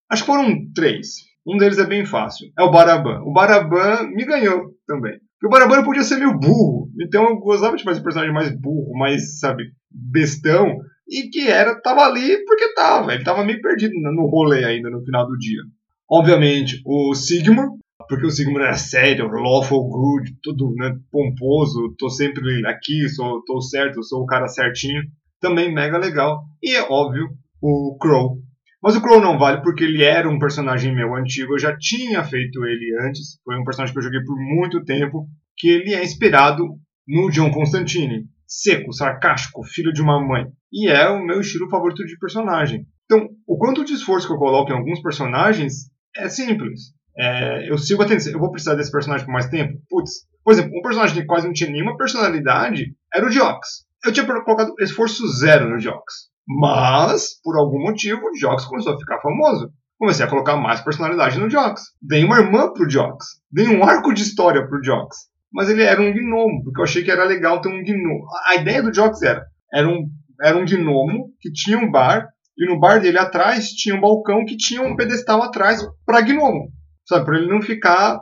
Acho 0.10 0.24
que 0.24 0.32
foram 0.32 0.72
três. 0.74 1.08
Um 1.46 1.58
deles 1.58 1.80
é 1.80 1.86
bem 1.86 2.06
fácil. 2.06 2.50
É 2.58 2.64
o 2.64 2.72
Baraban. 2.72 3.22
O 3.24 3.34
Baraban 3.34 4.10
me 4.10 4.26
ganhou 4.26 4.74
também. 4.86 5.14
Porque 5.40 5.48
o 5.48 5.50
Baraban 5.50 5.84
podia 5.84 6.04
ser 6.04 6.18
meio 6.18 6.38
burro. 6.38 6.90
Então 7.02 7.28
eu 7.28 7.38
gostava 7.38 7.76
de 7.76 7.84
fazer 7.84 8.00
um 8.00 8.04
personagem 8.04 8.34
mais 8.34 8.50
burro, 8.50 8.98
mais, 8.98 9.40
sabe, 9.40 9.64
bestão. 9.92 10.78
E 11.08 11.30
que 11.30 11.48
era, 11.48 11.80
tava 11.82 12.02
ali 12.02 12.44
porque 12.46 12.74
tava. 12.74 13.14
Ele 13.14 13.24
tava 13.24 13.46
meio 13.46 13.62
perdido 13.62 13.94
no 13.96 14.28
rolê 14.28 14.66
ainda 14.66 14.90
no 14.90 15.04
final 15.04 15.26
do 15.26 15.38
dia. 15.38 15.62
Obviamente, 16.10 16.82
o 16.86 17.14
Sigmar, 17.14 17.68
porque 18.08 18.26
o 18.26 18.30
Sigmar 18.30 18.64
era 18.64 18.74
sério, 18.78 19.28
lawful 19.28 19.90
good, 19.90 20.38
tudo 20.42 20.74
né, 20.76 20.96
pomposo, 21.12 21.94
tô 21.98 22.10
sempre 22.10 22.66
aqui, 22.66 23.10
sou, 23.10 23.44
tô 23.46 23.62
certo, 23.62 24.04
sou 24.04 24.24
o 24.24 24.26
cara 24.26 24.48
certinho 24.48 25.02
também 25.39 25.73
mega 25.73 25.97
legal. 25.97 26.43
E 26.62 26.76
é 26.76 26.82
óbvio, 26.82 27.30
o 27.62 27.97
Crow. 28.00 28.38
Mas 28.82 28.95
o 28.95 29.02
Crow 29.02 29.19
não 29.19 29.38
vale 29.38 29.62
porque 29.62 29.84
ele 29.84 30.04
era 30.04 30.30
um 30.30 30.39
personagem 30.39 30.95
meu 30.95 31.15
antigo, 31.15 31.54
eu 31.54 31.60
já 31.60 31.76
tinha 31.78 32.23
feito 32.23 32.63
ele 32.65 32.95
antes, 33.02 33.39
foi 33.43 33.60
um 33.60 33.63
personagem 33.63 33.93
que 33.93 34.00
eu 34.00 34.04
joguei 34.04 34.21
por 34.23 34.38
muito 34.38 34.84
tempo, 34.84 35.28
que 35.58 35.67
ele 35.67 35.93
é 35.93 36.04
inspirado 36.04 36.63
no 37.08 37.30
John 37.30 37.52
Constantine. 37.52 38.26
Seco, 38.45 38.93
sarcástico, 38.93 39.63
filho 39.63 39.91
de 39.91 40.02
uma 40.02 40.26
mãe. 40.26 40.45
E 40.71 40.88
é 40.88 41.10
o 41.10 41.21
meu 41.21 41.41
estilo 41.41 41.69
favorito 41.69 42.06
de 42.06 42.17
personagem. 42.17 42.86
Então, 43.06 43.28
o 43.45 43.58
quanto 43.58 43.84
de 43.84 43.93
esforço 43.93 44.26
que 44.26 44.34
eu 44.34 44.38
coloco 44.38 44.71
em 44.71 44.76
alguns 44.76 45.02
personagens 45.02 45.89
é 46.15 46.30
simples. 46.30 46.93
É, 47.17 47.69
eu 47.69 47.78
sigo 47.78 48.04
a. 48.04 48.06
Eu 48.06 48.39
vou 48.39 48.52
precisar 48.52 48.76
desse 48.76 48.91
personagem 48.91 49.26
por 49.26 49.34
mais 49.34 49.50
tempo? 49.50 49.73
Putz. 49.89 50.28
Por 50.43 50.54
exemplo, 50.54 50.71
um 50.78 50.82
personagem 50.82 51.19
que 51.19 51.26
quase 51.26 51.45
não 51.45 51.54
tinha 51.54 51.69
nenhuma 51.69 51.97
personalidade 51.97 52.95
era 53.13 53.26
o 53.26 53.32
Jox 53.32 53.87
eu 54.06 54.12
tinha 54.12 54.26
colocado 54.26 54.74
esforço 54.80 55.28
zero 55.28 55.70
no 55.70 55.80
Jox. 55.80 56.30
Mas, 56.48 57.40
por 57.44 57.58
algum 57.58 57.82
motivo, 57.82 58.22
o 58.22 58.38
Jox 58.38 58.66
começou 58.66 58.94
a 58.94 58.98
ficar 58.98 59.20
famoso. 59.20 59.70
Comecei 59.98 60.26
a 60.26 60.30
colocar 60.30 60.56
mais 60.56 60.80
personalidade 60.80 61.40
no 61.40 61.50
Jox. 61.50 61.82
Dei 62.02 62.24
uma 62.24 62.40
irmã 62.40 62.72
pro 62.72 62.90
Jox. 62.90 63.26
Dei 63.52 63.68
um 63.68 63.84
arco 63.84 64.14
de 64.14 64.22
história 64.22 64.66
pro 64.66 64.84
Jox. 64.84 65.18
Mas 65.52 65.70
ele 65.70 65.84
era 65.84 66.02
um 66.02 66.14
gnomo, 66.14 66.64
porque 66.64 66.80
eu 66.80 66.84
achei 66.84 67.04
que 67.04 67.12
era 67.12 67.26
legal 67.26 67.60
ter 67.62 67.70
um 67.70 67.84
gnomo. 67.84 68.26
A 68.46 68.56
ideia 68.56 68.82
do 68.84 68.94
Jox 68.94 69.22
era, 69.22 69.46
era 69.74 69.88
um, 69.88 70.08
era 70.42 70.58
um 70.58 70.66
gnomo 70.66 71.34
que 71.40 71.52
tinha 71.52 71.78
um 71.78 71.90
bar, 71.90 72.28
e 72.58 72.66
no 72.68 72.80
bar 72.80 73.00
dele 73.00 73.18
atrás 73.18 73.70
tinha 73.70 73.96
um 73.96 74.02
balcão 74.02 74.46
que 74.46 74.56
tinha 74.56 74.82
um 74.82 74.96
pedestal 74.96 75.42
atrás 75.42 75.86
para 76.06 76.22
gnomo. 76.22 76.70
Sabe, 77.06 77.26
para 77.26 77.38
ele 77.38 77.50
não 77.50 77.62
ficar 77.62 78.20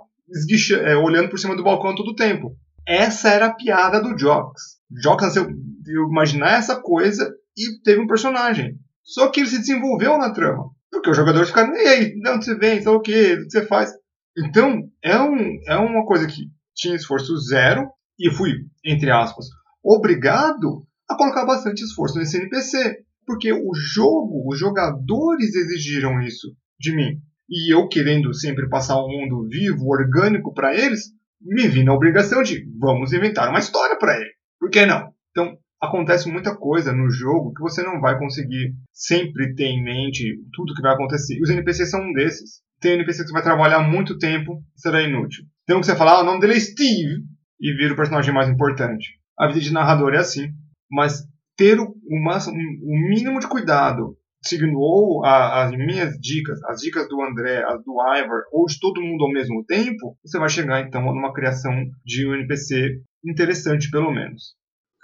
é, 0.81 0.95
olhando 0.95 1.29
por 1.29 1.39
cima 1.39 1.55
do 1.55 1.63
balcão 1.63 1.95
todo 1.95 2.11
o 2.11 2.15
tempo. 2.15 2.55
Essa 2.87 3.29
era 3.29 3.47
a 3.47 3.53
piada 3.53 4.01
do 4.01 4.17
Jox. 4.17 4.75
Jock 5.01 5.23
nasceu 5.23 5.47
de 5.85 5.93
imaginar 5.93 6.57
essa 6.57 6.81
coisa 6.81 7.31
e 7.55 7.79
teve 7.83 8.01
um 8.01 8.07
personagem. 8.07 8.77
Só 9.03 9.29
que 9.29 9.39
ele 9.39 9.49
se 9.49 9.59
desenvolveu 9.59 10.17
na 10.17 10.33
trama. 10.33 10.71
Porque 10.91 11.11
os 11.11 11.17
jogadores 11.17 11.49
ficaram, 11.49 11.75
e 11.75 11.87
aí, 11.87 12.19
de 12.19 12.29
onde 12.29 12.45
você 12.45 12.55
vem, 12.55 12.79
então 12.79 12.95
o 12.95 13.01
que, 13.01 13.33
o 13.33 13.43
que 13.43 13.51
você 13.51 13.65
faz? 13.65 13.91
Então, 14.37 14.81
é, 15.03 15.17
um, 15.19 15.59
é 15.67 15.77
uma 15.77 16.05
coisa 16.05 16.25
que 16.25 16.49
tinha 16.73 16.95
esforço 16.95 17.37
zero 17.37 17.87
e 18.19 18.31
fui, 18.31 18.51
entre 18.83 19.11
aspas, 19.11 19.45
obrigado 19.83 20.85
a 21.07 21.15
colocar 21.15 21.45
bastante 21.45 21.83
esforço 21.83 22.17
nesse 22.17 22.37
NPC. 22.37 23.03
Porque 23.27 23.53
o 23.53 23.71
jogo, 23.73 24.47
os 24.47 24.59
jogadores 24.59 25.55
exigiram 25.55 26.21
isso 26.21 26.55
de 26.79 26.95
mim. 26.95 27.19
E 27.49 27.73
eu 27.73 27.87
querendo 27.87 28.33
sempre 28.33 28.67
passar 28.69 28.97
um 28.97 29.07
mundo 29.07 29.47
vivo, 29.47 29.87
orgânico 29.87 30.53
para 30.53 30.75
eles, 30.75 31.11
me 31.41 31.67
vi 31.67 31.83
na 31.83 31.93
obrigação 31.93 32.41
de 32.41 32.65
vamos 32.79 33.13
inventar 33.13 33.49
uma 33.49 33.59
história 33.59 33.97
para 33.97 34.15
ele. 34.15 34.31
Por 34.59 34.69
que 34.69 34.85
não? 34.85 35.13
Então, 35.29 35.57
acontece 35.81 36.29
muita 36.31 36.55
coisa 36.55 36.91
no 36.91 37.09
jogo 37.09 37.53
que 37.53 37.61
você 37.61 37.83
não 37.83 37.99
vai 37.99 38.17
conseguir 38.17 38.73
sempre 38.91 39.53
ter 39.55 39.65
em 39.65 39.83
mente 39.83 40.39
tudo 40.53 40.73
que 40.73 40.81
vai 40.81 40.93
acontecer. 40.93 41.35
E 41.35 41.41
os 41.41 41.49
NPCs 41.49 41.89
são 41.89 42.01
um 42.01 42.13
desses. 42.13 42.61
Tem 42.79 42.93
NPC 42.93 43.21
que 43.21 43.27
você 43.27 43.33
vai 43.33 43.43
trabalhar 43.43 43.79
muito 43.79 44.17
tempo 44.17 44.61
será 44.75 45.01
inútil. 45.01 45.45
Tem 45.65 45.75
um 45.75 45.79
que 45.79 45.85
você 45.85 45.95
fala, 45.95 46.19
ah, 46.19 46.21
o 46.21 46.25
nome 46.25 46.39
dele 46.39 46.53
é 46.53 46.59
Steve, 46.59 47.23
e 47.59 47.73
vira 47.73 47.93
o 47.93 47.97
personagem 47.97 48.33
mais 48.33 48.49
importante. 48.49 49.19
A 49.37 49.47
vida 49.47 49.59
de 49.59 49.73
narrador 49.73 50.13
é 50.13 50.17
assim. 50.17 50.47
Mas 50.91 51.23
ter 51.57 51.79
o, 51.79 51.87
o 51.87 53.09
mínimo 53.09 53.39
de 53.39 53.47
cuidado, 53.47 54.17
seguindo 54.43 54.77
ou 54.77 55.25
a, 55.25 55.63
as 55.63 55.71
minhas 55.71 56.13
dicas, 56.19 56.61
as 56.65 56.81
dicas 56.81 57.07
do 57.07 57.21
André, 57.21 57.63
as 57.63 57.83
do 57.83 57.95
Ivor, 58.17 58.43
ou 58.51 58.65
de 58.65 58.79
todo 58.79 59.01
mundo 59.01 59.23
ao 59.23 59.31
mesmo 59.31 59.63
tempo, 59.65 60.17
você 60.23 60.37
vai 60.37 60.49
chegar 60.49 60.81
então 60.81 61.01
numa 61.01 61.33
criação 61.33 61.73
de 62.05 62.27
um 62.27 62.35
NPC 62.35 63.01
interessante, 63.25 63.89
pelo 63.89 64.11
menos. 64.11 64.55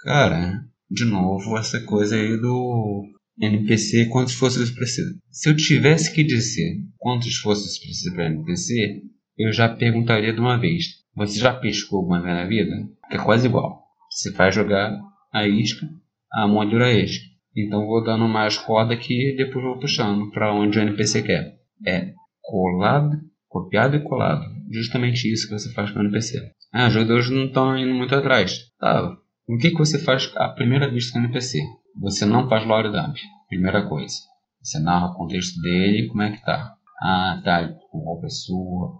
Cara, 0.02 0.64
de 0.90 1.04
novo, 1.04 1.56
essa 1.56 1.80
coisa 1.80 2.16
aí 2.16 2.36
do 2.36 3.04
NPC 3.40 4.06
quantos 4.06 4.32
esforços 4.32 4.70
precisa. 4.70 5.14
Se 5.30 5.48
eu 5.48 5.56
tivesse 5.56 6.12
que 6.12 6.24
dizer 6.24 6.76
quantos 6.98 7.28
esforços 7.28 7.78
precisa 7.78 8.14
para 8.14 8.26
NPC, 8.26 9.00
eu 9.38 9.52
já 9.52 9.68
perguntaria 9.68 10.32
de 10.32 10.40
uma 10.40 10.58
vez. 10.58 11.02
Você 11.14 11.38
já 11.38 11.54
pescou 11.54 12.00
alguma 12.00 12.20
vez 12.20 12.34
na 12.34 12.46
vida? 12.46 12.88
Que 13.08 13.16
é 13.16 13.24
quase 13.24 13.46
igual. 13.46 13.84
Você 14.10 14.32
vai 14.32 14.50
jogar 14.50 15.00
a 15.32 15.46
isca, 15.46 15.88
a 16.32 16.46
moldura 16.46 16.92
isca. 16.92 17.24
Então 17.56 17.86
vou 17.86 18.02
dando 18.02 18.26
mais 18.26 18.56
corda 18.58 18.94
aqui 18.94 19.30
e 19.30 19.36
depois 19.36 19.64
vou 19.64 19.78
puxando 19.78 20.30
para 20.30 20.52
onde 20.52 20.78
o 20.78 20.82
NPC 20.82 21.22
quer. 21.22 21.58
É 21.86 22.12
colado, 22.40 23.18
copiado 23.48 23.96
e 23.96 24.00
colado. 24.02 24.44
Justamente 24.70 25.30
isso 25.30 25.46
que 25.46 25.58
você 25.58 25.72
faz 25.72 25.90
com 25.90 26.00
o 26.00 26.02
NPC. 26.02 26.50
Ah, 26.72 26.88
os 26.88 26.94
jogadores 26.94 27.30
não 27.30 27.46
estão 27.46 27.76
indo 27.76 27.94
muito 27.94 28.14
atrás. 28.14 28.70
Tá, 28.78 29.16
o 29.46 29.56
que, 29.56 29.70
que 29.70 29.78
você 29.78 29.98
faz 29.98 30.30
à 30.36 30.48
primeira 30.48 30.90
vista 30.90 31.18
no 31.18 31.24
NPC? 31.24 31.58
Você 32.00 32.24
não 32.24 32.48
faz 32.48 32.66
lore 32.66 32.90
dump, 32.90 33.16
primeira 33.48 33.86
coisa. 33.88 34.14
Você 34.62 34.78
narra 34.78 35.08
o 35.08 35.14
contexto 35.14 35.60
dele, 35.60 36.06
como 36.08 36.22
é 36.22 36.32
que 36.32 36.44
tá. 36.44 36.74
Ah, 37.02 37.40
tá, 37.44 37.68
com 37.90 37.98
roupa 37.98 38.28
sua, 38.28 38.92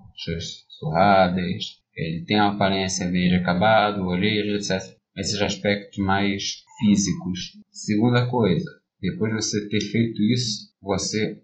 surradas, 0.79 1.83
ele 1.97 2.25
tem 2.25 2.39
a 2.39 2.49
aparência 2.49 3.11
dele 3.11 3.37
acabado, 3.37 4.07
orelhas, 4.07 4.69
etc. 4.71 4.97
Esses 5.17 5.41
aspectos 5.41 5.99
mais 5.99 6.63
físicos. 6.81 7.53
Segunda 7.71 8.27
coisa, 8.29 8.69
depois 9.01 9.33
de 9.33 9.43
você 9.43 9.69
ter 9.69 9.81
feito 9.81 10.23
isso, 10.23 10.73
você 10.81 11.39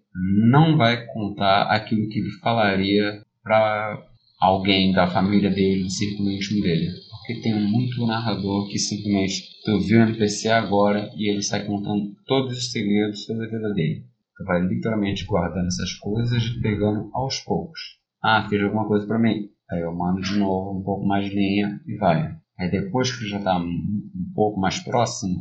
não 0.50 0.76
vai 0.76 1.06
contar 1.06 1.64
aquilo 1.64 2.08
que 2.08 2.18
ele 2.18 2.30
falaria 2.42 3.22
para 3.42 4.02
alguém 4.40 4.92
da 4.92 5.06
família 5.06 5.50
dele, 5.50 5.82
do 5.82 5.90
círculo 5.90 6.30
íntimo 6.30 6.62
dele. 6.62 6.88
Porque 7.28 7.42
tem 7.42 7.60
muito 7.60 8.06
narrador 8.06 8.70
que 8.70 8.78
simplesmente 8.78 9.42
tu 9.62 9.78
viu 9.80 9.98
o 9.98 10.02
NPC 10.02 10.48
agora 10.48 11.10
e 11.14 11.30
ele 11.30 11.42
sai 11.42 11.66
contando 11.66 12.16
todos 12.24 12.56
os 12.56 12.70
segredos 12.70 13.26
sobre 13.26 13.44
a 13.44 13.50
vida 13.50 13.74
dele. 13.74 14.06
Tu 14.34 14.44
vai 14.46 14.62
literalmente 14.62 15.26
guardando 15.26 15.66
essas 15.66 15.92
coisas 15.98 16.42
e 16.42 16.58
pegando 16.62 17.10
aos 17.12 17.40
poucos. 17.40 17.78
Ah, 18.24 18.46
fez 18.48 18.62
alguma 18.62 18.88
coisa 18.88 19.06
para 19.06 19.18
mim. 19.18 19.50
Aí 19.70 19.82
eu 19.82 19.94
mando 19.94 20.22
de 20.22 20.38
novo 20.38 20.80
um 20.80 20.82
pouco 20.82 21.06
mais 21.06 21.28
de 21.28 21.34
linha 21.34 21.78
e 21.86 21.98
vai. 21.98 22.34
Aí 22.58 22.70
depois 22.70 23.14
que 23.14 23.28
já 23.28 23.36
está 23.36 23.58
um 23.58 24.32
pouco 24.34 24.58
mais 24.58 24.78
próximo, 24.78 25.36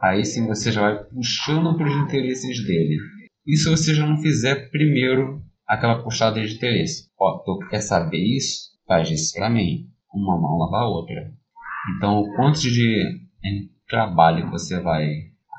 aí 0.00 0.24
sim 0.24 0.48
você 0.48 0.72
já 0.72 0.80
vai 0.80 1.04
puxando 1.04 1.76
para 1.76 1.86
os 1.86 1.96
interesses 2.04 2.66
dele. 2.66 2.96
E 3.46 3.56
se 3.56 3.70
você 3.70 3.94
já 3.94 4.04
não 4.04 4.20
fizer 4.20 4.70
primeiro 4.72 5.40
aquela 5.68 6.02
puxada 6.02 6.42
de 6.42 6.52
interesse. 6.52 7.08
Ó, 7.16 7.38
tu 7.44 7.60
quer 7.68 7.80
saber 7.80 8.18
isso? 8.18 8.72
Faz 8.88 9.08
isso 9.08 9.32
para 9.34 9.48
mim. 9.48 9.91
Uma 10.14 10.40
mão 10.40 10.58
lava 10.58 10.84
a 10.84 10.88
outra. 10.88 11.32
Então, 11.96 12.20
o 12.20 12.34
quanto 12.36 12.60
de 12.60 13.20
trabalho 13.88 14.50
você 14.50 14.80
vai 14.80 15.06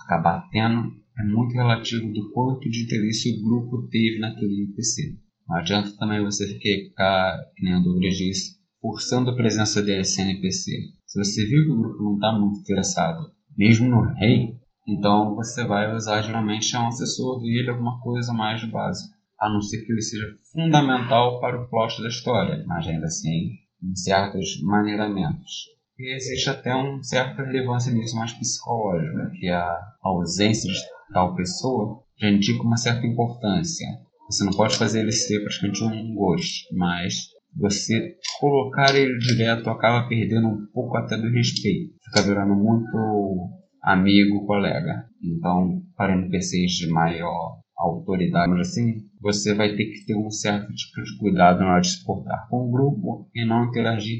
acabar 0.04 0.48
tendo 0.52 0.92
é 1.20 1.24
muito 1.24 1.54
relativo 1.54 2.12
do 2.12 2.32
quanto 2.32 2.68
de 2.70 2.84
interesse 2.84 3.38
o 3.38 3.44
grupo 3.44 3.88
teve 3.90 4.20
naquele 4.20 4.64
NPC. 4.64 5.16
Não 5.48 5.58
adianta 5.58 5.96
também 5.98 6.24
você 6.24 6.48
ficar, 6.48 7.38
que 7.56 7.64
nem 7.64 7.76
o 7.76 7.84
Douglas 7.84 8.16
disse, 8.16 8.58
forçando 8.82 9.30
a 9.30 9.36
presença 9.36 9.82
desse 9.82 10.22
NPC. 10.22 10.72
Se 11.06 11.24
você 11.24 11.46
viu 11.46 11.66
que 11.66 11.72
o 11.72 11.78
grupo 11.78 12.04
não 12.04 12.16
está 12.16 12.32
muito 12.32 12.60
interessado, 12.60 13.32
mesmo 13.56 13.88
no 13.88 14.02
rei, 14.14 14.58
então 14.88 15.36
você 15.36 15.64
vai 15.64 15.94
usar 15.94 16.22
geralmente 16.24 16.76
um 16.76 16.88
assessor 16.88 17.40
dele, 17.40 17.70
alguma 17.70 18.00
coisa 18.02 18.34
mais 18.34 18.64
básica. 18.72 19.16
A 19.40 19.50
não 19.50 19.62
ser 19.62 19.86
que 19.86 19.92
ele 19.92 20.02
seja 20.02 20.26
fundamental 20.52 21.40
para 21.40 21.62
o 21.62 21.70
plot 21.70 22.02
da 22.02 22.08
história, 22.08 22.64
mas 22.66 22.88
ainda 22.88 23.06
assim, 23.06 23.52
em 23.84 23.96
certos 23.96 24.62
maneiramentos. 24.62 25.74
E 26.00 26.16
existe 26.16 26.50
até 26.50 26.74
uma 26.74 27.04
certa 27.04 27.44
relevância 27.44 27.94
nisso 27.94 28.16
mais 28.16 28.34
psicológica, 28.34 29.32
que 29.40 29.48
a 29.50 29.80
ausência 30.02 30.72
de 30.72 30.80
tal 31.14 31.36
pessoa 31.36 32.04
já 32.20 32.30
indica 32.30 32.64
uma 32.64 32.78
certa 32.78 33.06
importância. 33.06 33.86
Você 34.30 34.44
não 34.44 34.54
pode 34.54 34.78
fazer 34.78 35.02
ele 35.02 35.12
ser 35.12 35.40
praticamente 35.42 35.84
um 35.84 36.16
ghost, 36.16 36.66
mas 36.76 37.28
você 37.56 38.16
colocar 38.40 38.96
ele 38.96 39.18
direto 39.20 39.70
acaba 39.70 40.08
perdendo 40.08 40.48
um 40.48 40.66
pouco 40.74 40.98
até 40.98 41.18
do 41.18 41.30
respeito. 41.30 41.94
Fica 42.06 42.28
virando 42.28 42.56
muito 42.56 43.50
amigo, 43.84 44.46
colega. 44.46 45.06
Então, 45.22 45.82
para 45.96 46.14
NPCs 46.14 46.72
de 46.72 46.88
maior 46.88 47.63
autoridade, 47.86 48.60
assim, 48.60 48.98
você 49.22 49.54
vai 49.54 49.76
ter 49.76 49.86
que 49.86 50.06
ter 50.06 50.16
um 50.16 50.30
certo 50.30 50.74
tipo 50.74 51.04
de 51.04 51.18
cuidado 51.18 51.60
na 51.60 51.74
hora 51.74 51.82
de 51.82 51.90
se 51.90 52.04
portar 52.04 52.48
com 52.50 52.68
o 52.68 52.72
grupo 52.72 53.30
e 53.34 53.46
não 53.46 53.66
interagir 53.66 54.20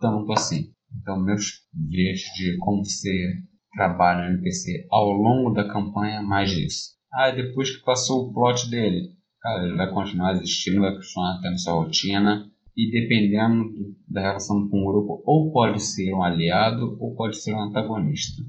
tanto 0.00 0.32
assim. 0.32 0.70
Então, 1.00 1.22
meus 1.22 1.62
vídeos 1.72 2.20
de 2.36 2.56
como 2.58 2.84
você 2.84 3.10
trabalha 3.72 4.28
no 4.28 4.34
NPC 4.34 4.86
ao 4.90 5.10
longo 5.10 5.50
da 5.50 5.68
campanha, 5.68 6.22
mais 6.22 6.50
disso. 6.50 6.96
Ah, 7.12 7.30
depois 7.30 7.74
que 7.74 7.84
passou 7.84 8.26
o 8.26 8.32
plot 8.32 8.70
dele, 8.70 9.10
cara, 9.40 9.64
ele 9.64 9.76
vai 9.76 9.90
continuar 9.90 10.32
existindo, 10.32 10.80
vai 10.80 10.94
continuar 10.94 11.40
tendo 11.42 11.58
sua 11.58 11.74
rotina, 11.74 12.50
e 12.78 12.92
dependendo 12.92 13.64
da 14.08 14.20
relação 14.20 14.68
com 14.68 14.82
o 14.82 14.92
grupo, 14.92 15.22
ou 15.26 15.50
pode 15.50 15.82
ser 15.82 16.14
um 16.14 16.22
aliado 16.22 16.96
ou 17.00 17.12
pode 17.16 17.36
ser 17.36 17.52
um 17.52 17.60
antagonista. 17.60 18.40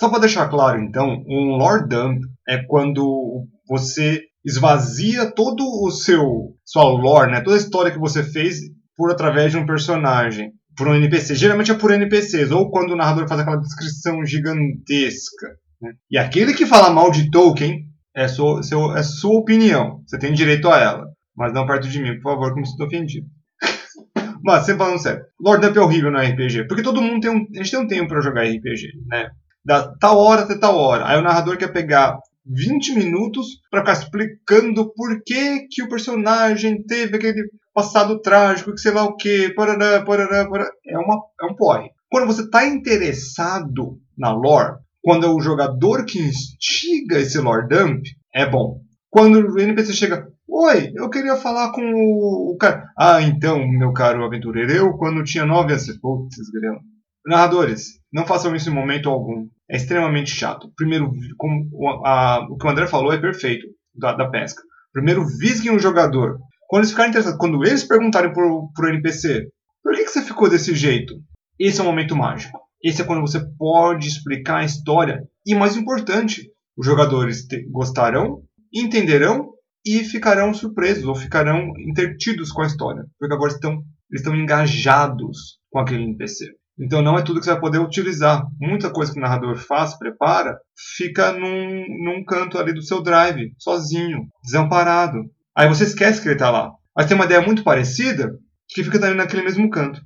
Só 0.00 0.10
para 0.10 0.20
deixar 0.20 0.48
claro, 0.48 0.80
então, 0.80 1.24
um 1.28 1.56
lore 1.56 1.88
dump 1.88 2.20
é 2.48 2.62
quando 2.66 3.44
você 3.68 4.22
esvazia 4.44 5.30
todo 5.30 5.62
o 5.62 5.90
seu 5.90 6.54
sua 6.64 6.84
lore, 6.84 7.30
né, 7.30 7.40
toda 7.40 7.56
a 7.56 7.60
história 7.60 7.90
que 7.90 7.98
você 7.98 8.22
fez 8.22 8.58
por 8.96 9.10
através 9.10 9.52
de 9.52 9.58
um 9.58 9.66
personagem, 9.66 10.52
por 10.76 10.88
um 10.88 10.94
NPC. 10.94 11.34
Geralmente 11.34 11.70
é 11.70 11.74
por 11.74 11.92
NPCs, 11.92 12.50
ou 12.50 12.70
quando 12.70 12.92
o 12.92 12.96
narrador 12.96 13.28
faz 13.28 13.40
aquela 13.40 13.60
descrição 13.60 14.24
gigantesca. 14.24 15.48
Né? 15.80 15.92
E 16.10 16.18
aquele 16.18 16.54
que 16.54 16.66
fala 16.66 16.90
mal 16.90 17.10
de 17.10 17.30
Tolkien 17.30 17.84
é 18.14 18.26
sua, 18.26 18.62
seu, 18.62 18.96
é 18.96 19.02
sua 19.02 19.38
opinião. 19.38 20.02
Você 20.06 20.18
tem 20.18 20.32
direito 20.32 20.68
a 20.68 20.78
ela. 20.78 21.04
Mas 21.36 21.52
não 21.52 21.66
perto 21.66 21.88
de 21.88 22.02
mim, 22.02 22.20
por 22.20 22.32
favor, 22.32 22.52
que 22.52 22.60
me 22.60 22.66
sinto 22.66 22.84
ofendido. 22.84 23.26
Mas, 24.42 24.66
sempre 24.66 24.84
falando 24.84 25.00
sério, 25.00 25.22
Lord 25.40 25.64
Dump 25.64 25.76
é 25.76 25.80
horrível 25.80 26.10
no 26.10 26.18
RPG, 26.18 26.66
porque 26.66 26.82
todo 26.82 27.00
mundo 27.00 27.20
tem 27.20 27.30
um. 27.30 27.46
A 27.54 27.58
gente 27.58 27.70
tem 27.70 27.80
um 27.80 27.86
tempo 27.86 28.08
para 28.08 28.20
jogar 28.20 28.42
RPG, 28.42 28.88
né? 29.06 29.28
Da 29.64 29.94
tal 29.98 30.18
hora 30.18 30.42
até 30.42 30.58
tal 30.58 30.76
hora. 30.76 31.06
Aí 31.06 31.16
o 31.16 31.22
narrador 31.22 31.56
quer 31.56 31.72
pegar 31.72 32.18
20 32.48 32.94
minutos 32.94 33.60
para 33.70 33.80
ficar 33.80 33.92
explicando 33.92 34.92
por 34.94 35.22
que, 35.24 35.66
que 35.70 35.82
o 35.82 35.88
personagem 35.88 36.82
teve 36.84 37.16
aquele 37.16 37.48
passado 37.74 38.20
trágico, 38.20 38.72
que 38.72 38.80
sei 38.80 38.92
lá 38.92 39.04
o 39.04 39.16
que, 39.16 39.52
parará, 39.54 40.02
parará, 40.04 40.48
parará. 40.48 40.70
É, 40.86 40.98
uma, 40.98 41.22
é 41.40 41.46
um 41.46 41.54
porre. 41.54 41.90
Quando 42.10 42.26
você 42.26 42.42
está 42.42 42.66
interessado 42.66 43.98
na 44.16 44.32
lore, 44.32 44.78
quando 45.02 45.26
é 45.26 45.28
o 45.28 45.40
jogador 45.40 46.04
que 46.04 46.18
instiga 46.18 47.18
esse 47.18 47.38
lore 47.38 47.68
dump, 47.68 48.02
é 48.34 48.48
bom. 48.48 48.80
Quando 49.10 49.36
o 49.36 49.58
NPC 49.58 49.92
chega, 49.92 50.28
Oi, 50.50 50.92
eu 50.94 51.10
queria 51.10 51.36
falar 51.36 51.72
com 51.72 51.82
o, 51.82 52.56
cara. 52.58 52.90
Ah, 52.98 53.20
então, 53.20 53.68
meu 53.68 53.92
caro 53.92 54.24
aventureiro, 54.24 54.72
eu 54.72 54.96
quando 54.96 55.22
tinha 55.22 55.44
nove 55.44 55.72
anos. 55.72 55.86
Putz, 55.98 56.50
grão. 56.50 56.80
Narradores, 57.26 58.00
não 58.10 58.26
façam 58.26 58.56
isso 58.56 58.70
em 58.70 58.74
momento 58.74 59.10
algum. 59.10 59.46
É 59.70 59.76
extremamente 59.76 60.30
chato. 60.30 60.72
Primeiro, 60.76 61.12
como 61.36 61.68
a, 62.04 62.46
o 62.50 62.56
que 62.56 62.66
o 62.66 62.70
André 62.70 62.86
falou 62.86 63.12
é 63.12 63.18
perfeito 63.18 63.66
da, 63.94 64.12
da 64.12 64.28
pesca. 64.28 64.62
Primeiro, 64.92 65.26
visguem 65.26 65.74
o 65.74 65.78
jogador. 65.78 66.38
Quando 66.68 66.82
eles 66.82 66.90
ficarem 66.90 67.10
interessados, 67.10 67.38
quando 67.38 67.64
eles 67.64 67.84
perguntarem 67.84 68.32
pro, 68.32 68.70
pro 68.74 68.88
NPC, 68.88 69.48
por 69.82 69.94
que, 69.94 70.04
que 70.04 70.10
você 70.10 70.22
ficou 70.22 70.48
desse 70.48 70.74
jeito? 70.74 71.14
Esse 71.58 71.80
é 71.80 71.82
o 71.82 71.86
momento 71.86 72.16
mágico. 72.16 72.58
Esse 72.82 73.02
é 73.02 73.04
quando 73.04 73.20
você 73.20 73.40
pode 73.58 74.06
explicar 74.06 74.58
a 74.58 74.64
história. 74.64 75.22
E 75.44 75.54
mais 75.54 75.76
importante, 75.76 76.50
os 76.76 76.86
jogadores 76.86 77.46
te, 77.46 77.66
gostarão, 77.70 78.42
entenderão 78.72 79.50
e 79.84 80.04
ficarão 80.04 80.52
surpresos 80.54 81.04
ou 81.04 81.14
ficarão 81.14 81.72
intertidos 81.78 82.52
com 82.52 82.62
a 82.62 82.66
história, 82.66 83.04
porque 83.18 83.34
agora 83.34 83.52
estão, 83.52 83.72
eles 84.10 84.20
estão 84.20 84.36
engajados 84.36 85.58
com 85.70 85.78
aquele 85.78 86.04
NPC. 86.04 86.54
Então 86.78 87.02
não 87.02 87.18
é 87.18 87.22
tudo 87.22 87.40
que 87.40 87.44
você 87.44 87.52
vai 87.52 87.60
poder 87.60 87.78
utilizar. 87.78 88.46
Muita 88.60 88.90
coisa 88.90 89.12
que 89.12 89.18
o 89.18 89.20
narrador 89.20 89.56
faz, 89.56 89.98
prepara, 89.98 90.60
fica 90.96 91.32
num, 91.32 91.84
num 92.04 92.24
canto 92.24 92.56
ali 92.56 92.72
do 92.72 92.82
seu 92.82 93.02
drive, 93.02 93.52
sozinho, 93.58 94.28
desamparado. 94.44 95.28
Aí 95.54 95.68
você 95.68 95.84
esquece 95.84 96.22
que 96.22 96.28
ele 96.28 96.36
está 96.36 96.50
lá. 96.50 96.72
Mas 96.94 97.06
tem 97.06 97.16
uma 97.16 97.24
ideia 97.24 97.40
muito 97.40 97.64
parecida 97.64 98.38
que 98.68 98.84
fica 98.84 99.04
ali 99.04 99.16
naquele 99.16 99.42
mesmo 99.42 99.68
canto. 99.70 100.00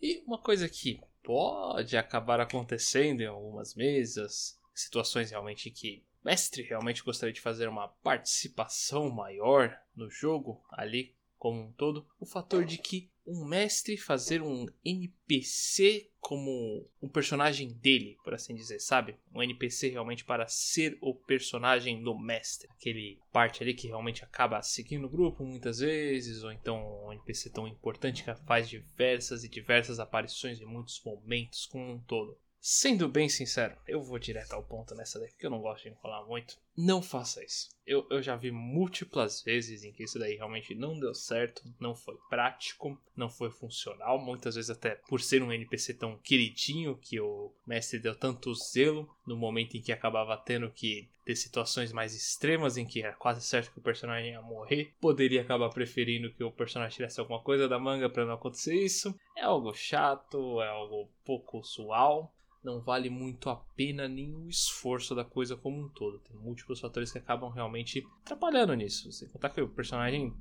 E 0.00 0.22
uma 0.26 0.38
coisa 0.38 0.66
que 0.68 1.00
pode 1.22 1.96
acabar 1.96 2.40
acontecendo 2.40 3.20
em 3.20 3.26
algumas 3.26 3.74
mesas 3.74 4.58
situações 4.74 5.30
realmente 5.30 5.70
que 5.70 6.02
o 6.22 6.26
mestre 6.26 6.62
realmente 6.62 7.04
gostaria 7.04 7.32
de 7.32 7.40
fazer 7.40 7.68
uma 7.68 7.88
participação 8.02 9.10
maior 9.10 9.76
no 9.94 10.10
jogo 10.10 10.62
ali 10.70 11.14
como 11.44 11.60
um 11.60 11.72
todo, 11.72 12.06
o 12.18 12.24
fator 12.24 12.64
de 12.64 12.78
que 12.78 13.10
um 13.26 13.44
mestre 13.44 13.98
fazer 13.98 14.40
um 14.40 14.64
NPC 14.82 16.10
como 16.18 16.88
um 17.02 17.06
personagem 17.08 17.70
dele, 17.70 18.16
por 18.24 18.32
assim 18.32 18.54
dizer, 18.54 18.80
sabe? 18.80 19.14
Um 19.30 19.42
NPC 19.42 19.90
realmente 19.90 20.24
para 20.24 20.48
ser 20.48 20.96
o 21.02 21.14
personagem 21.14 22.02
do 22.02 22.18
mestre. 22.18 22.66
Aquele 22.70 23.20
parte 23.30 23.62
ali 23.62 23.74
que 23.74 23.88
realmente 23.88 24.24
acaba 24.24 24.62
seguindo 24.62 25.04
o 25.04 25.10
grupo 25.10 25.44
muitas 25.44 25.80
vezes, 25.80 26.42
ou 26.42 26.50
então 26.50 27.08
um 27.08 27.12
NPC 27.12 27.50
tão 27.50 27.68
importante 27.68 28.24
que 28.24 28.34
faz 28.46 28.66
diversas 28.66 29.44
e 29.44 29.48
diversas 29.48 30.00
aparições 30.00 30.62
em 30.62 30.64
muitos 30.64 30.98
momentos 31.04 31.66
como 31.66 31.92
um 31.92 31.98
todo. 31.98 32.38
Sendo 32.66 33.10
bem 33.10 33.28
sincero, 33.28 33.76
eu 33.86 34.00
vou 34.00 34.18
direto 34.18 34.54
ao 34.54 34.62
ponto 34.62 34.94
nessa 34.94 35.18
daí, 35.18 35.28
porque 35.28 35.44
eu 35.44 35.50
não 35.50 35.60
gosto 35.60 35.82
de 35.82 35.90
enrolar 35.90 36.26
muito. 36.26 36.56
Não 36.74 37.02
faça 37.02 37.44
isso. 37.44 37.68
Eu, 37.86 38.06
eu 38.08 38.22
já 38.22 38.36
vi 38.36 38.50
múltiplas 38.50 39.42
vezes 39.42 39.84
em 39.84 39.92
que 39.92 40.04
isso 40.04 40.18
daí 40.18 40.34
realmente 40.36 40.74
não 40.74 40.98
deu 40.98 41.14
certo, 41.14 41.62
não 41.78 41.94
foi 41.94 42.16
prático, 42.30 42.98
não 43.14 43.28
foi 43.28 43.50
funcional. 43.50 44.18
Muitas 44.18 44.54
vezes, 44.54 44.70
até 44.70 44.94
por 45.06 45.20
ser 45.20 45.42
um 45.42 45.52
NPC 45.52 45.92
tão 45.92 46.16
queridinho 46.16 46.96
que 46.96 47.20
o 47.20 47.52
mestre 47.66 47.98
deu 47.98 48.14
tanto 48.18 48.54
zelo 48.54 49.14
no 49.26 49.36
momento 49.36 49.76
em 49.76 49.82
que 49.82 49.92
acabava 49.92 50.34
tendo 50.38 50.70
que 50.70 51.06
ter 51.26 51.36
situações 51.36 51.92
mais 51.92 52.14
extremas 52.14 52.78
em 52.78 52.86
que 52.86 53.02
era 53.02 53.12
quase 53.12 53.42
certo 53.42 53.72
que 53.72 53.78
o 53.78 53.82
personagem 53.82 54.30
ia 54.30 54.40
morrer, 54.40 54.94
poderia 54.98 55.42
acabar 55.42 55.68
preferindo 55.68 56.32
que 56.32 56.42
o 56.42 56.50
personagem 56.50 56.96
tivesse 56.96 57.20
alguma 57.20 57.42
coisa 57.42 57.68
da 57.68 57.78
manga 57.78 58.08
para 58.08 58.24
não 58.24 58.32
acontecer 58.32 58.74
isso. 58.74 59.14
É 59.36 59.42
algo 59.42 59.74
chato, 59.74 60.62
é 60.62 60.68
algo 60.68 61.10
pouco 61.26 61.58
usual 61.58 62.33
não 62.64 62.80
vale 62.80 63.10
muito 63.10 63.50
a 63.50 63.56
pena 63.56 64.08
nem 64.08 64.34
o 64.34 64.48
esforço 64.48 65.14
da 65.14 65.24
coisa 65.24 65.56
como 65.56 65.80
um 65.80 65.88
todo. 65.88 66.18
Tem 66.20 66.36
múltiplos 66.36 66.80
fatores 66.80 67.12
que 67.12 67.18
acabam 67.18 67.50
realmente 67.50 68.06
atrapalhando 68.22 68.74
nisso. 68.74 69.12
Você 69.12 69.28
contar 69.28 69.50
que 69.50 69.60
o 69.60 69.68
personagem 69.68 70.34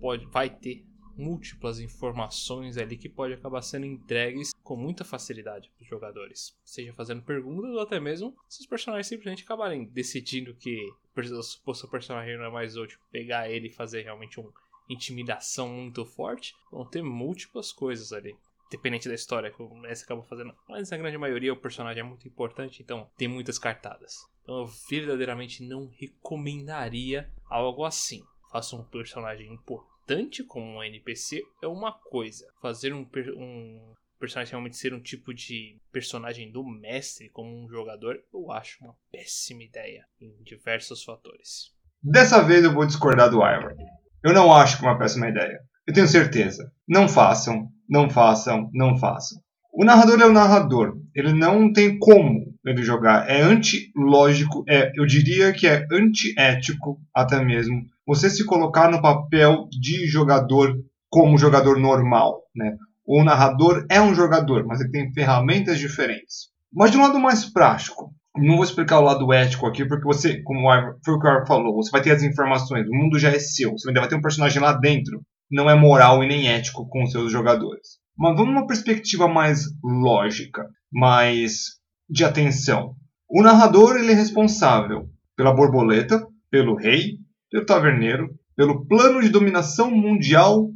pode, 0.00 0.24
vai 0.26 0.48
ter 0.48 0.84
múltiplas 1.16 1.80
informações 1.80 2.76
ali 2.76 2.96
que 2.96 3.08
pode 3.08 3.34
acabar 3.34 3.62
sendo 3.62 3.86
entregues 3.86 4.52
com 4.62 4.76
muita 4.76 5.04
facilidade 5.04 5.70
para 5.70 5.82
os 5.82 5.88
jogadores, 5.88 6.54
seja 6.62 6.92
fazendo 6.92 7.22
perguntas 7.22 7.70
ou 7.70 7.80
até 7.80 7.98
mesmo 7.98 8.36
se 8.48 8.60
os 8.60 8.66
personagens 8.66 9.06
simplesmente 9.06 9.42
acabarem 9.42 9.86
decidindo 9.86 10.54
que 10.54 10.76
o 11.16 11.42
suposto 11.42 11.88
personagem 11.88 12.36
não 12.36 12.44
é 12.44 12.50
mais 12.50 12.76
útil, 12.76 12.98
pegar 13.10 13.50
ele 13.50 13.68
e 13.68 13.72
fazer 13.72 14.02
realmente 14.02 14.38
uma 14.38 14.52
intimidação 14.90 15.68
muito 15.70 16.04
forte, 16.04 16.54
vão 16.70 16.84
ter 16.84 17.02
múltiplas 17.02 17.72
coisas 17.72 18.12
ali 18.12 18.36
dependente 18.70 19.08
da 19.08 19.14
história 19.14 19.50
que 19.50 19.62
o 19.62 19.74
Messi 19.74 20.04
acaba 20.04 20.22
fazendo. 20.22 20.54
Mas 20.68 20.90
na 20.90 20.96
grande 20.96 21.18
maioria 21.18 21.52
o 21.52 21.60
personagem 21.60 22.00
é 22.00 22.04
muito 22.04 22.26
importante, 22.26 22.82
então 22.82 23.08
tem 23.16 23.28
muitas 23.28 23.58
cartadas. 23.58 24.14
Então 24.42 24.60
eu 24.60 24.66
verdadeiramente 24.88 25.62
não 25.62 25.88
recomendaria 25.98 27.30
algo 27.48 27.84
assim. 27.84 28.22
Faça 28.50 28.76
um 28.76 28.84
personagem 28.84 29.52
importante 29.52 30.44
como 30.44 30.78
um 30.78 30.82
NPC 30.82 31.42
é 31.62 31.66
uma 31.66 31.92
coisa. 31.92 32.46
Fazer 32.60 32.92
um, 32.92 33.06
um 33.36 33.94
personagem 34.18 34.52
realmente 34.52 34.76
ser 34.76 34.94
um 34.94 35.00
tipo 35.00 35.34
de 35.34 35.80
personagem 35.92 36.50
do 36.50 36.64
mestre 36.64 37.28
como 37.30 37.50
um 37.50 37.68
jogador, 37.68 38.22
eu 38.32 38.50
acho 38.50 38.82
uma 38.82 38.94
péssima 39.10 39.62
ideia 39.62 40.06
em 40.20 40.42
diversos 40.42 41.04
fatores. 41.04 41.72
Dessa 42.02 42.42
vez 42.42 42.64
eu 42.64 42.72
vou 42.72 42.86
discordar 42.86 43.30
do 43.30 43.38
Ivar. 43.38 43.74
Eu 44.22 44.32
não 44.32 44.52
acho 44.52 44.78
que 44.78 44.84
é 44.84 44.88
uma 44.88 44.98
péssima 44.98 45.28
ideia. 45.28 45.60
Eu 45.86 45.94
tenho 45.94 46.08
certeza. 46.08 46.70
Não 46.88 47.08
façam, 47.08 47.68
não 47.88 48.10
façam, 48.10 48.70
não 48.74 48.96
façam. 48.96 49.40
O 49.72 49.84
narrador 49.84 50.20
é 50.20 50.26
o 50.26 50.32
narrador. 50.32 50.96
Ele 51.14 51.32
não 51.32 51.72
tem 51.72 51.98
como 51.98 52.54
ele 52.64 52.82
jogar. 52.82 53.28
É 53.28 53.42
antilógico, 53.42 54.64
é, 54.68 54.90
eu 54.96 55.06
diria 55.06 55.52
que 55.52 55.66
é 55.66 55.86
antiético 55.92 56.98
até 57.14 57.44
mesmo. 57.44 57.82
Você 58.06 58.30
se 58.30 58.44
colocar 58.44 58.90
no 58.90 59.02
papel 59.02 59.68
de 59.70 60.06
jogador 60.06 60.74
como 61.08 61.38
jogador 61.38 61.78
normal, 61.78 62.42
né? 62.54 62.76
O 63.06 63.22
narrador 63.22 63.86
é 63.88 64.00
um 64.00 64.14
jogador, 64.14 64.66
mas 64.66 64.80
ele 64.80 64.90
tem 64.90 65.12
ferramentas 65.12 65.78
diferentes. 65.78 66.48
Mas 66.72 66.90
de 66.90 66.96
um 66.96 67.02
lado 67.02 67.20
mais 67.20 67.44
prático, 67.44 68.12
não 68.36 68.56
vou 68.56 68.64
explicar 68.64 68.98
o 68.98 69.04
lado 69.04 69.32
ético 69.32 69.66
aqui, 69.66 69.86
porque 69.86 70.04
você, 70.04 70.42
como 70.42 70.68
foi 71.04 71.14
o 71.14 71.20
que 71.20 71.28
o 71.28 71.46
falou, 71.46 71.74
você 71.74 71.90
vai 71.90 72.02
ter 72.02 72.10
as 72.10 72.22
informações, 72.22 72.86
o 72.88 72.94
mundo 72.94 73.18
já 73.18 73.30
é 73.30 73.38
seu, 73.38 73.72
você 73.72 73.88
ainda 73.88 74.00
vai 74.00 74.08
ter 74.08 74.16
um 74.16 74.20
personagem 74.22 74.60
lá 74.60 74.72
dentro. 74.72 75.22
Não 75.50 75.70
é 75.70 75.74
moral 75.74 76.22
e 76.22 76.28
nem 76.28 76.48
ético 76.48 76.88
com 76.88 77.06
seus 77.06 77.30
jogadores. 77.30 77.98
Mas 78.16 78.36
vamos 78.36 78.54
numa 78.54 78.66
perspectiva 78.66 79.28
mais 79.28 79.64
lógica, 79.82 80.66
mais 80.92 81.76
de 82.08 82.24
atenção. 82.24 82.94
O 83.28 83.42
narrador 83.42 83.96
ele 83.96 84.12
é 84.12 84.14
responsável 84.14 85.08
pela 85.36 85.54
borboleta, 85.54 86.26
pelo 86.50 86.76
rei, 86.76 87.18
pelo 87.50 87.66
taverneiro, 87.66 88.28
pelo 88.56 88.86
plano 88.86 89.20
de 89.20 89.28
dominação 89.28 89.90
mundial 89.90 90.70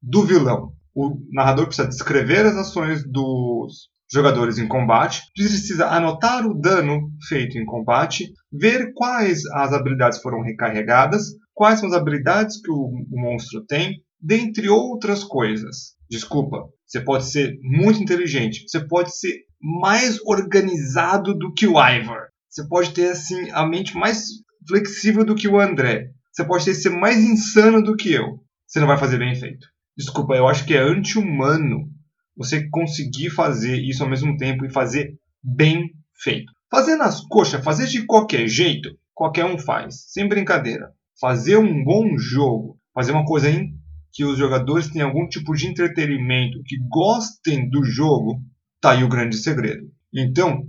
do 0.00 0.24
vilão. 0.24 0.72
O 0.94 1.18
narrador 1.32 1.66
precisa 1.66 1.88
descrever 1.88 2.46
as 2.46 2.56
ações 2.56 3.02
dos 3.10 3.88
jogadores 4.12 4.58
em 4.58 4.68
combate, 4.68 5.22
precisa 5.34 5.88
anotar 5.88 6.46
o 6.46 6.54
dano 6.54 7.10
feito 7.26 7.58
em 7.58 7.64
combate, 7.64 8.32
ver 8.52 8.92
quais 8.94 9.44
as 9.46 9.72
habilidades 9.72 10.20
foram 10.20 10.42
recarregadas, 10.42 11.30
quais 11.52 11.80
são 11.80 11.88
as 11.88 11.94
habilidades 11.94 12.60
que 12.60 12.70
o 12.70 12.92
monstro 13.10 13.64
tem, 13.66 14.03
dentre 14.24 14.70
outras 14.70 15.22
coisas. 15.22 15.94
Desculpa, 16.10 16.64
você 16.86 17.00
pode 17.00 17.26
ser 17.26 17.58
muito 17.62 18.02
inteligente, 18.02 18.64
você 18.66 18.80
pode 18.80 19.14
ser 19.16 19.42
mais 19.60 20.18
organizado 20.24 21.36
do 21.36 21.52
que 21.52 21.66
o 21.66 21.78
Ivor. 21.78 22.28
Você 22.48 22.66
pode 22.66 22.92
ter 22.92 23.10
assim 23.10 23.50
a 23.50 23.66
mente 23.66 23.96
mais 23.96 24.26
flexível 24.66 25.24
do 25.24 25.34
que 25.34 25.48
o 25.48 25.60
André. 25.60 26.10
Você 26.32 26.44
pode 26.44 26.74
ser 26.74 26.90
mais 26.90 27.18
insano 27.18 27.82
do 27.82 27.96
que 27.96 28.12
eu. 28.12 28.40
Você 28.66 28.80
não 28.80 28.86
vai 28.86 28.98
fazer 28.98 29.18
bem 29.18 29.34
feito. 29.34 29.66
Desculpa, 29.96 30.34
eu 30.34 30.48
acho 30.48 30.64
que 30.64 30.74
é 30.74 30.80
anti-humano 30.80 31.88
você 32.36 32.68
conseguir 32.70 33.30
fazer 33.30 33.76
isso 33.76 34.02
ao 34.02 34.08
mesmo 34.08 34.36
tempo 34.36 34.64
e 34.64 34.72
fazer 34.72 35.14
bem 35.42 35.90
feito. 36.22 36.52
Fazer 36.70 36.96
nas 36.96 37.20
coxas, 37.20 37.62
fazer 37.62 37.86
de 37.86 38.04
qualquer 38.04 38.48
jeito, 38.48 38.90
qualquer 39.12 39.44
um 39.44 39.58
faz, 39.58 40.06
sem 40.08 40.28
brincadeira. 40.28 40.90
Fazer 41.20 41.56
um 41.56 41.84
bom 41.84 42.16
jogo, 42.18 42.76
fazer 42.92 43.12
uma 43.12 43.24
coisa 43.24 43.48
em 43.48 43.72
que 44.14 44.24
os 44.24 44.38
jogadores 44.38 44.88
tenham 44.88 45.08
algum 45.08 45.28
tipo 45.28 45.52
de 45.54 45.66
entretenimento, 45.66 46.62
que 46.64 46.76
gostem 46.88 47.68
do 47.68 47.84
jogo, 47.84 48.40
tá 48.80 48.92
aí 48.92 49.02
o 49.02 49.08
grande 49.08 49.36
segredo. 49.36 49.90
Então, 50.14 50.62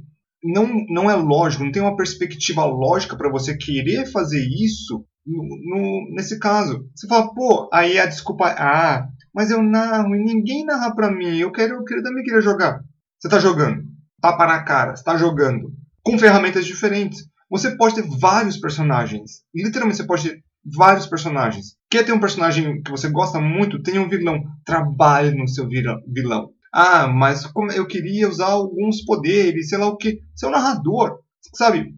não, 0.43 0.67
não 0.89 1.09
é 1.09 1.15
lógico, 1.15 1.63
não 1.63 1.71
tem 1.71 1.81
uma 1.81 1.95
perspectiva 1.95 2.65
lógica 2.65 3.15
para 3.15 3.29
você 3.29 3.55
querer 3.55 4.11
fazer 4.11 4.43
isso 4.43 5.05
no, 5.25 5.43
no, 5.43 6.15
nesse 6.15 6.39
caso. 6.39 6.89
Você 6.95 7.07
fala, 7.07 7.33
pô, 7.33 7.69
aí 7.71 7.99
a 7.99 8.07
desculpa, 8.07 8.47
ah, 8.47 9.07
mas 9.33 9.51
eu 9.51 9.61
narro 9.61 10.15
e 10.15 10.23
ninguém 10.23 10.65
narra 10.65 10.93
pra 10.95 11.11
mim. 11.11 11.37
Eu 11.37 11.51
quero, 11.51 11.75
eu 11.75 11.83
quero 11.83 12.01
também 12.01 12.23
queria 12.23 12.41
jogar. 12.41 12.79
Você 13.19 13.29
tá 13.29 13.39
jogando. 13.39 13.83
Tapa 14.21 14.47
na 14.47 14.63
cara. 14.63 14.95
Você 14.95 15.03
tá 15.03 15.17
jogando. 15.17 15.71
Com 16.03 16.17
ferramentas 16.17 16.65
diferentes. 16.65 17.27
Você 17.49 17.75
pode 17.75 17.95
ter 17.95 18.07
vários 18.19 18.57
personagens. 18.57 19.43
Literalmente, 19.53 19.97
você 19.97 20.05
pode 20.05 20.29
ter 20.29 20.43
vários 20.65 21.05
personagens. 21.05 21.75
Quer 21.89 22.03
ter 22.03 22.11
um 22.11 22.19
personagem 22.19 22.81
que 22.81 22.91
você 22.91 23.09
gosta 23.09 23.39
muito? 23.39 23.81
Tem 23.81 23.99
um 23.99 24.09
vilão. 24.09 24.41
Trabalhe 24.65 25.35
no 25.35 25.47
seu 25.47 25.67
vilão. 25.67 26.49
Ah, 26.73 27.07
mas 27.07 27.45
como 27.45 27.71
eu 27.71 27.87
queria 27.87 28.27
usar 28.27 28.47
alguns 28.47 29.03
poderes, 29.03 29.69
sei 29.69 29.77
lá 29.77 29.87
o 29.87 29.97
que. 29.97 30.19
Você 30.35 30.45
é 30.45 30.49
narrador. 30.49 31.19
Sabe? 31.53 31.93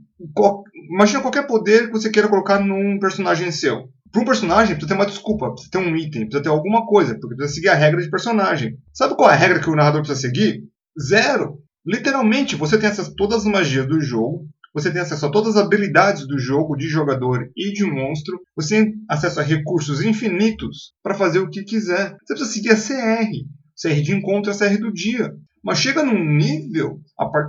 Imagina 0.92 1.22
qualquer 1.22 1.48
poder 1.48 1.88
que 1.88 1.94
você 1.94 2.10
queira 2.10 2.28
colocar 2.28 2.60
num 2.60 3.00
personagem 3.00 3.52
seu. 3.52 3.90
Para 4.12 4.22
um 4.22 4.26
personagem, 4.26 4.76
precisa 4.76 4.88
ter 4.88 5.00
uma 5.00 5.06
desculpa, 5.06 5.52
precisa 5.52 5.72
ter 5.72 5.78
um 5.80 5.96
item, 5.96 6.22
precisa 6.22 6.44
ter 6.44 6.50
alguma 6.50 6.86
coisa, 6.86 7.18
porque 7.20 7.36
precisa 7.36 7.56
seguir 7.56 7.70
a 7.70 7.76
regra 7.76 8.02
de 8.02 8.10
personagem. 8.10 8.78
Sabe 8.94 9.16
qual 9.16 9.30
é 9.30 9.34
a 9.34 9.38
regra 9.38 9.60
que 9.60 9.70
o 9.70 9.76
narrador 9.76 10.02
precisa 10.02 10.28
seguir? 10.28 10.64
Zero. 11.00 11.60
Literalmente, 11.86 12.56
você 12.56 12.78
tem 12.78 12.90
a 12.90 12.96
todas 13.16 13.40
as 13.40 13.46
magias 13.46 13.88
do 13.88 14.00
jogo, 14.02 14.46
você 14.78 14.92
tem 14.92 15.02
acesso 15.02 15.26
a 15.26 15.32
todas 15.32 15.56
as 15.56 15.64
habilidades 15.64 16.28
do 16.28 16.38
jogo, 16.38 16.76
de 16.76 16.88
jogador 16.88 17.50
e 17.58 17.74
de 17.74 17.84
monstro, 17.84 18.40
você 18.56 18.84
tem 18.84 18.94
acesso 19.10 19.40
a 19.40 19.44
recursos 19.44 20.04
infinitos 20.04 20.94
para 21.02 21.16
fazer 21.16 21.40
o 21.40 21.50
que 21.50 21.64
quiser. 21.64 22.16
Você 22.24 22.36
precisa 22.36 22.52
seguir 22.52 22.70
a 22.70 22.76
CR. 22.76 23.32
CR 23.82 24.02
de 24.04 24.14
encontro 24.14 24.52
é 24.52 24.54
a 24.54 24.58
CR 24.58 24.78
do 24.80 24.94
dia. 24.94 25.34
Mas 25.64 25.80
chega 25.80 26.04
num 26.04 26.24
nível, 26.24 27.00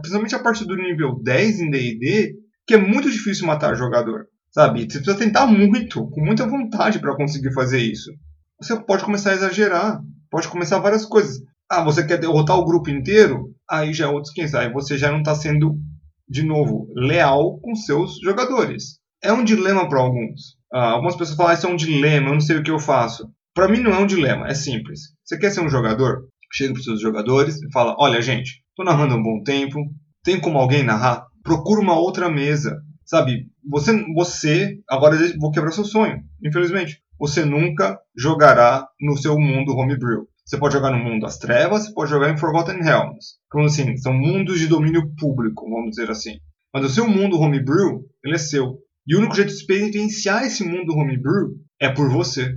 principalmente 0.01 0.35
a 0.35 0.39
partir 0.39 0.64
do 0.64 0.74
nível 0.74 1.20
10 1.22 1.61
em 1.61 1.70
D&D, 1.70 2.35
que 2.66 2.72
é 2.72 2.79
muito 2.79 3.11
difícil 3.11 3.47
matar 3.47 3.74
jogador. 3.74 4.24
Sabe? 4.51 4.81
Você 4.81 4.99
precisa 4.99 5.18
tentar 5.18 5.47
muito, 5.47 6.09
com 6.09 6.24
muita 6.24 6.47
vontade 6.47 6.99
para 6.99 7.14
conseguir 7.14 7.53
fazer 7.53 7.81
isso. 7.81 8.11
Você 8.59 8.74
pode 8.74 9.05
começar 9.05 9.33
a 9.33 9.35
exagerar, 9.35 10.01
pode 10.31 10.49
começar 10.49 10.79
várias 10.79 11.05
coisas. 11.05 11.37
Ah, 11.70 11.85
você 11.85 12.07
quer 12.07 12.18
derrotar 12.18 12.57
o 12.57 12.64
grupo 12.64 12.89
inteiro? 12.89 13.55
Aí 13.70 13.93
já 13.93 14.07
é 14.07 14.09
outros 14.09 14.33
500. 14.33 14.55
Aí 14.55 14.72
você 14.72 14.97
já 14.97 15.12
não 15.12 15.18
está 15.18 15.35
sendo, 15.35 15.76
de 16.29 16.43
novo, 16.43 16.89
leal 16.95 17.59
com 17.61 17.74
seus 17.74 18.18
jogadores. 18.20 18.99
É 19.22 19.33
um 19.33 19.45
dilema 19.45 19.89
para 19.89 20.01
alguns. 20.01 20.57
Ah, 20.72 20.91
algumas 20.91 21.16
pessoas 21.16 21.37
falam, 21.37 21.53
ah, 21.53 21.55
isso 21.55 21.66
é 21.66 21.70
um 21.70 21.76
dilema, 21.76 22.29
eu 22.29 22.35
não 22.35 22.41
sei 22.41 22.57
o 22.57 22.62
que 22.62 22.70
eu 22.70 22.79
faço. 22.79 23.29
Para 23.55 23.68
mim 23.68 23.81
não 23.81 23.93
é 23.93 23.99
um 23.99 24.07
dilema, 24.07 24.47
é 24.47 24.55
simples. 24.55 25.01
Você 25.24 25.39
quer 25.39 25.51
ser 25.51 25.61
um 25.61 25.68
jogador? 25.68 26.29
Chega 26.53 26.72
para 26.72 26.79
os 26.79 26.85
seus 26.85 27.01
jogadores 27.01 27.61
e 27.62 27.72
fala, 27.72 27.97
olha 27.99 28.22
gente, 28.22 28.62
estou 28.70 28.85
narrando 28.85 29.16
um 29.16 29.22
bom 29.22 29.43
tempo, 29.43 29.79
tem 30.22 30.41
como 30.41 30.59
alguém 30.59 30.83
narrar? 30.83 31.26
Procura 31.43 31.81
uma 31.81 31.99
outra 31.99 32.29
mesa. 32.29 32.81
Sabe, 33.05 33.47
você, 33.68 34.05
você 34.14 34.79
agora 34.89 35.16
vou 35.41 35.51
quebrar 35.51 35.72
seu 35.72 35.85
sonho, 35.85 36.22
infelizmente. 36.45 37.01
Você 37.18 37.45
nunca 37.45 37.99
jogará 38.16 38.87
no 39.01 39.16
seu 39.16 39.39
mundo 39.39 39.74
homebrew. 39.74 40.29
Você 40.49 40.57
pode 40.57 40.72
jogar 40.72 40.90
no 40.90 40.99
mundo 40.99 41.20
das 41.20 41.36
trevas, 41.36 41.84
você 41.84 41.92
pode 41.92 42.11
jogar 42.11 42.30
em 42.30 42.38
Forgotten 42.38 42.82
Realms. 42.82 43.36
Então, 43.46 43.66
assim, 43.66 43.94
são 43.99 44.14
mundos 44.14 44.59
de 44.59 44.66
domínio 44.66 45.14
público, 45.18 45.68
vamos 45.68 45.90
dizer 45.90 46.11
assim. 46.11 46.38
Mas 46.72 46.86
o 46.86 46.88
seu 46.88 47.07
mundo 47.07 47.38
homebrew, 47.38 48.07
ele 48.24 48.34
é 48.34 48.38
seu. 48.38 48.78
E 49.07 49.14
o 49.14 49.18
único 49.18 49.36
jeito 49.36 49.49
de 49.49 49.57
experienciar 49.57 50.44
esse 50.44 50.64
mundo 50.64 50.94
homebrew 50.94 51.55
é 51.78 51.90
por 51.90 52.11
você. 52.11 52.57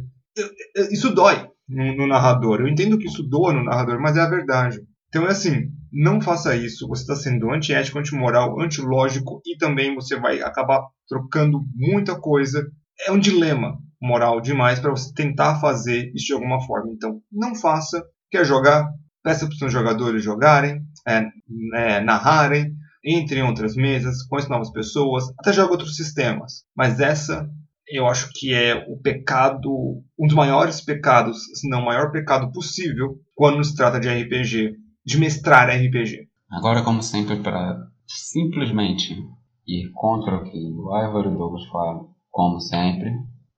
Isso 0.89 1.13
dói 1.13 1.45
no, 1.67 1.97
no 1.97 2.07
narrador. 2.07 2.61
Eu 2.61 2.69
entendo 2.69 2.97
que 2.97 3.07
isso 3.07 3.23
doa 3.23 3.51
no 3.51 3.65
narrador, 3.65 3.99
mas 3.99 4.15
é 4.15 4.21
a 4.21 4.29
verdade. 4.29 4.79
Então 5.09 5.25
é 5.25 5.31
assim, 5.31 5.69
não 5.91 6.21
faça 6.21 6.55
isso. 6.55 6.87
Você 6.87 7.01
está 7.01 7.15
sendo 7.17 7.51
antiético, 7.51 7.99
antimoral, 7.99 8.57
antilógico 8.61 9.41
e 9.45 9.57
também 9.57 9.93
você 9.95 10.17
vai 10.17 10.41
acabar 10.41 10.81
trocando 11.09 11.59
muita 11.75 12.17
coisa. 12.17 12.65
É 13.05 13.11
um 13.11 13.19
dilema 13.19 13.77
moral 14.01 14.41
demais 14.41 14.79
para 14.79 14.91
você 14.91 15.13
tentar 15.13 15.59
fazer 15.59 16.11
isso 16.15 16.27
de 16.27 16.33
alguma 16.33 16.59
forma. 16.61 16.91
Então 16.91 17.21
não 17.31 17.55
faça. 17.55 18.03
Quer 18.29 18.45
jogar? 18.45 18.89
Peça 19.23 19.45
para 19.45 19.53
os 19.53 19.59
seus 19.59 19.71
jogadores 19.71 20.23
jogarem, 20.23 20.81
é, 21.07 21.27
é, 21.75 22.01
narrarem, 22.01 22.73
entre 23.05 23.39
em 23.39 23.43
outras 23.43 23.75
mesas, 23.75 24.23
conheça 24.23 24.49
novas 24.49 24.71
pessoas, 24.71 25.25
até 25.39 25.53
joga 25.53 25.73
outros 25.73 25.95
sistemas. 25.95 26.63
Mas 26.75 26.99
essa 26.99 27.47
eu 27.87 28.07
acho 28.07 28.29
que 28.33 28.53
é 28.53 28.85
o 28.87 28.97
pecado, 28.97 29.69
um 30.17 30.25
dos 30.25 30.35
maiores 30.35 30.81
pecados, 30.81 31.37
se 31.53 31.69
não 31.69 31.81
o 31.81 31.85
maior 31.85 32.11
pecado 32.11 32.51
possível, 32.51 33.19
quando 33.35 33.63
se 33.63 33.75
trata 33.75 33.99
de 33.99 34.07
RPG 34.07 34.75
de 35.05 35.17
mestrar 35.17 35.69
RPG. 35.69 36.27
Agora, 36.49 36.83
como 36.83 37.01
sempre, 37.01 37.37
para 37.37 37.77
simplesmente 38.07 39.13
ir 39.67 39.91
contra 39.93 40.37
o 40.37 40.43
que 40.43 40.57
o 40.57 40.97
Ivor 40.97 41.25
e 41.25 41.29
o 41.29 41.37
Douglas 41.37 41.65
falam, 41.67 42.09
como 42.29 42.59
sempre, 42.59 43.11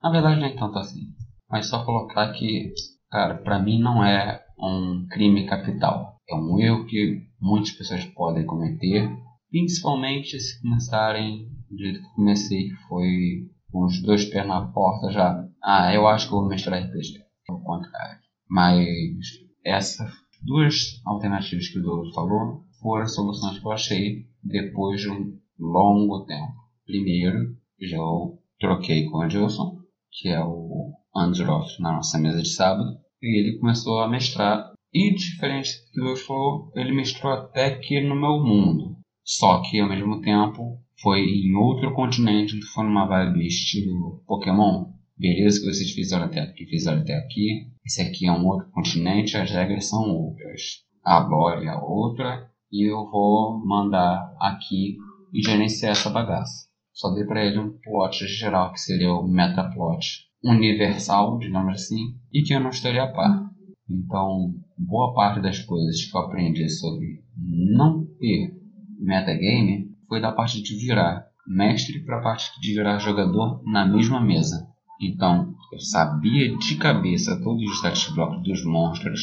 na 0.03 0.11
verdade 0.11 0.41
nem 0.41 0.55
tanto 0.55 0.77
assim, 0.77 1.07
mas 1.49 1.67
só 1.67 1.85
colocar 1.85 2.31
que, 2.33 2.73
cara, 3.09 3.35
para 3.35 3.59
mim 3.59 3.79
não 3.79 4.03
é 4.03 4.43
um 4.59 5.07
crime 5.09 5.45
capital. 5.45 6.17
É 6.29 6.35
um 6.35 6.59
erro 6.59 6.85
que 6.85 7.21
muitas 7.39 7.71
pessoas 7.71 8.05
podem 8.05 8.45
cometer, 8.45 9.09
principalmente 9.49 10.39
se 10.39 10.61
começarem 10.61 11.47
do 11.69 11.77
jeito 11.77 12.01
que 12.01 12.15
comecei, 12.15 12.69
que 12.69 12.75
foi 12.87 13.49
com 13.71 13.85
os 13.85 14.01
dois 14.01 14.25
pés 14.25 14.47
na 14.47 14.67
porta 14.67 15.11
já. 15.11 15.47
Ah, 15.63 15.93
eu 15.93 16.07
acho 16.07 16.27
que 16.27 16.31
vou 16.31 16.47
mestrar 16.47 16.83
RPG. 16.83 17.19
É 17.49 17.53
o 17.53 17.59
contrário. 17.59 18.19
Mas 18.47 19.25
essa 19.65 20.05
Duas 20.45 21.01
alternativas 21.05 21.69
que 21.69 21.79
o 21.79 21.81
Douglas 21.81 22.13
falou 22.13 22.65
foram 22.81 23.03
as 23.03 23.15
soluções 23.15 23.59
que 23.59 23.65
eu 23.65 23.71
achei 23.71 24.25
depois 24.43 24.99
de 24.99 25.09
um 25.09 25.39
longo 25.57 26.25
tempo. 26.25 26.53
Primeiro, 26.85 27.55
já 27.79 27.95
eu 27.95 28.39
troquei 28.59 29.05
com 29.05 29.19
o 29.19 29.21
Adilson, 29.21 29.79
que 30.13 30.29
é 30.29 30.39
o 30.39 30.93
Androff 31.15 31.81
na 31.81 31.93
nossa 31.93 32.17
mesa 32.19 32.41
de 32.41 32.49
sábado, 32.49 32.97
e 33.21 33.39
ele 33.39 33.57
começou 33.59 33.99
a 33.99 34.09
mestrar. 34.09 34.71
E 34.93 35.13
diferente 35.13 35.71
do 35.71 35.91
que 35.91 35.99
Douglas 35.99 36.21
falou, 36.21 36.71
ele 36.75 36.91
mestrou 36.91 37.33
até 37.33 37.71
que 37.71 37.99
no 37.99 38.15
meu 38.15 38.43
mundo. 38.43 38.95
Só 39.23 39.61
que 39.61 39.79
ao 39.79 39.89
mesmo 39.89 40.21
tempo 40.21 40.79
foi 41.01 41.21
em 41.21 41.55
outro 41.55 41.93
continente, 41.95 42.61
foi 42.73 42.83
numa 42.83 43.07
vibe 43.07 43.47
estilo 43.47 44.23
Pokémon. 44.27 44.91
Beleza 45.17 45.59
que 45.59 45.65
vocês 45.65 45.91
fizeram 45.91 46.25
até 46.25 46.41
aqui, 46.41 46.65
fizeram 46.65 47.01
até 47.01 47.15
aqui, 47.15 47.67
esse 47.85 48.01
aqui 48.01 48.27
é 48.27 48.31
um 48.31 48.45
outro 48.45 48.69
continente, 48.71 49.37
as 49.37 49.49
regras 49.49 49.89
são 49.89 50.09
outras. 50.09 50.83
A 51.03 51.19
lore 51.19 51.65
é 51.65 51.75
outra 51.75 52.49
e 52.71 52.89
eu 52.89 53.09
vou 53.09 53.65
mandar 53.65 54.35
aqui 54.39 54.97
e 55.33 55.41
gerenciar 55.41 55.91
essa 55.91 56.09
bagaça. 56.09 56.67
Só 56.93 57.09
dei 57.09 57.25
para 57.25 57.43
ele 57.43 57.59
um 57.59 57.77
plot 57.79 58.25
geral, 58.27 58.71
que 58.71 58.79
seria 58.79 59.11
o 59.11 59.27
metaplot 59.27 60.27
universal, 60.43 61.37
digamos 61.39 61.73
assim, 61.73 62.15
e 62.31 62.43
que 62.43 62.53
eu 62.53 62.59
não 62.59 62.69
estaria 62.69 63.03
a 63.03 63.11
par. 63.11 63.49
Então, 63.89 64.53
boa 64.77 65.13
parte 65.13 65.41
das 65.41 65.59
coisas 65.59 66.05
que 66.05 66.15
eu 66.15 66.21
aprendi 66.21 66.69
sobre 66.69 67.23
não 67.35 68.05
ter 68.19 68.53
metagame 68.99 69.89
foi 70.07 70.21
da 70.21 70.31
parte 70.31 70.61
de 70.61 70.75
virar 70.75 71.25
mestre 71.47 72.03
para 72.05 72.19
a 72.19 72.21
parte 72.21 72.51
de 72.61 72.73
virar 72.73 72.99
jogador 72.99 73.61
na 73.65 73.85
mesma 73.85 74.21
mesa. 74.21 74.67
Então, 75.01 75.53
eu 75.71 75.79
sabia 75.79 76.55
de 76.55 76.75
cabeça 76.77 77.41
todos 77.43 77.63
os 77.63 77.77
stat 77.77 78.13
blocks 78.13 78.43
dos 78.43 78.65
monstros, 78.65 79.19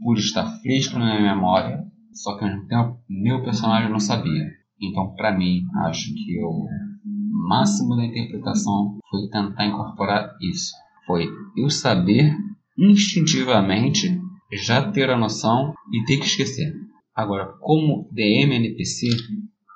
por 0.00 0.16
estar 0.18 0.46
fresco 0.60 0.98
na 0.98 1.06
minha 1.06 1.34
memória, 1.34 1.82
só 2.12 2.36
que 2.38 2.44
o 2.44 2.98
meu 3.08 3.42
personagem 3.42 3.90
não 3.90 3.98
sabia. 3.98 4.46
Então, 4.80 5.14
para 5.14 5.36
mim, 5.36 5.62
acho 5.86 6.12
que 6.14 6.38
o 6.44 6.68
máximo 7.46 7.96
da 7.96 8.04
interpretação 8.04 8.98
foi 9.10 9.28
tentar 9.28 9.66
incorporar 9.66 10.36
isso. 10.40 10.72
Foi 11.06 11.28
eu 11.56 11.70
saber 11.70 12.34
instintivamente 12.78 14.20
já 14.52 14.90
ter 14.90 15.10
a 15.10 15.16
noção 15.16 15.74
e 15.92 16.04
ter 16.04 16.18
que 16.18 16.26
esquecer. 16.26 16.72
Agora, 17.14 17.46
como 17.60 18.08
DM 18.10 18.54
NPC, 18.54 19.08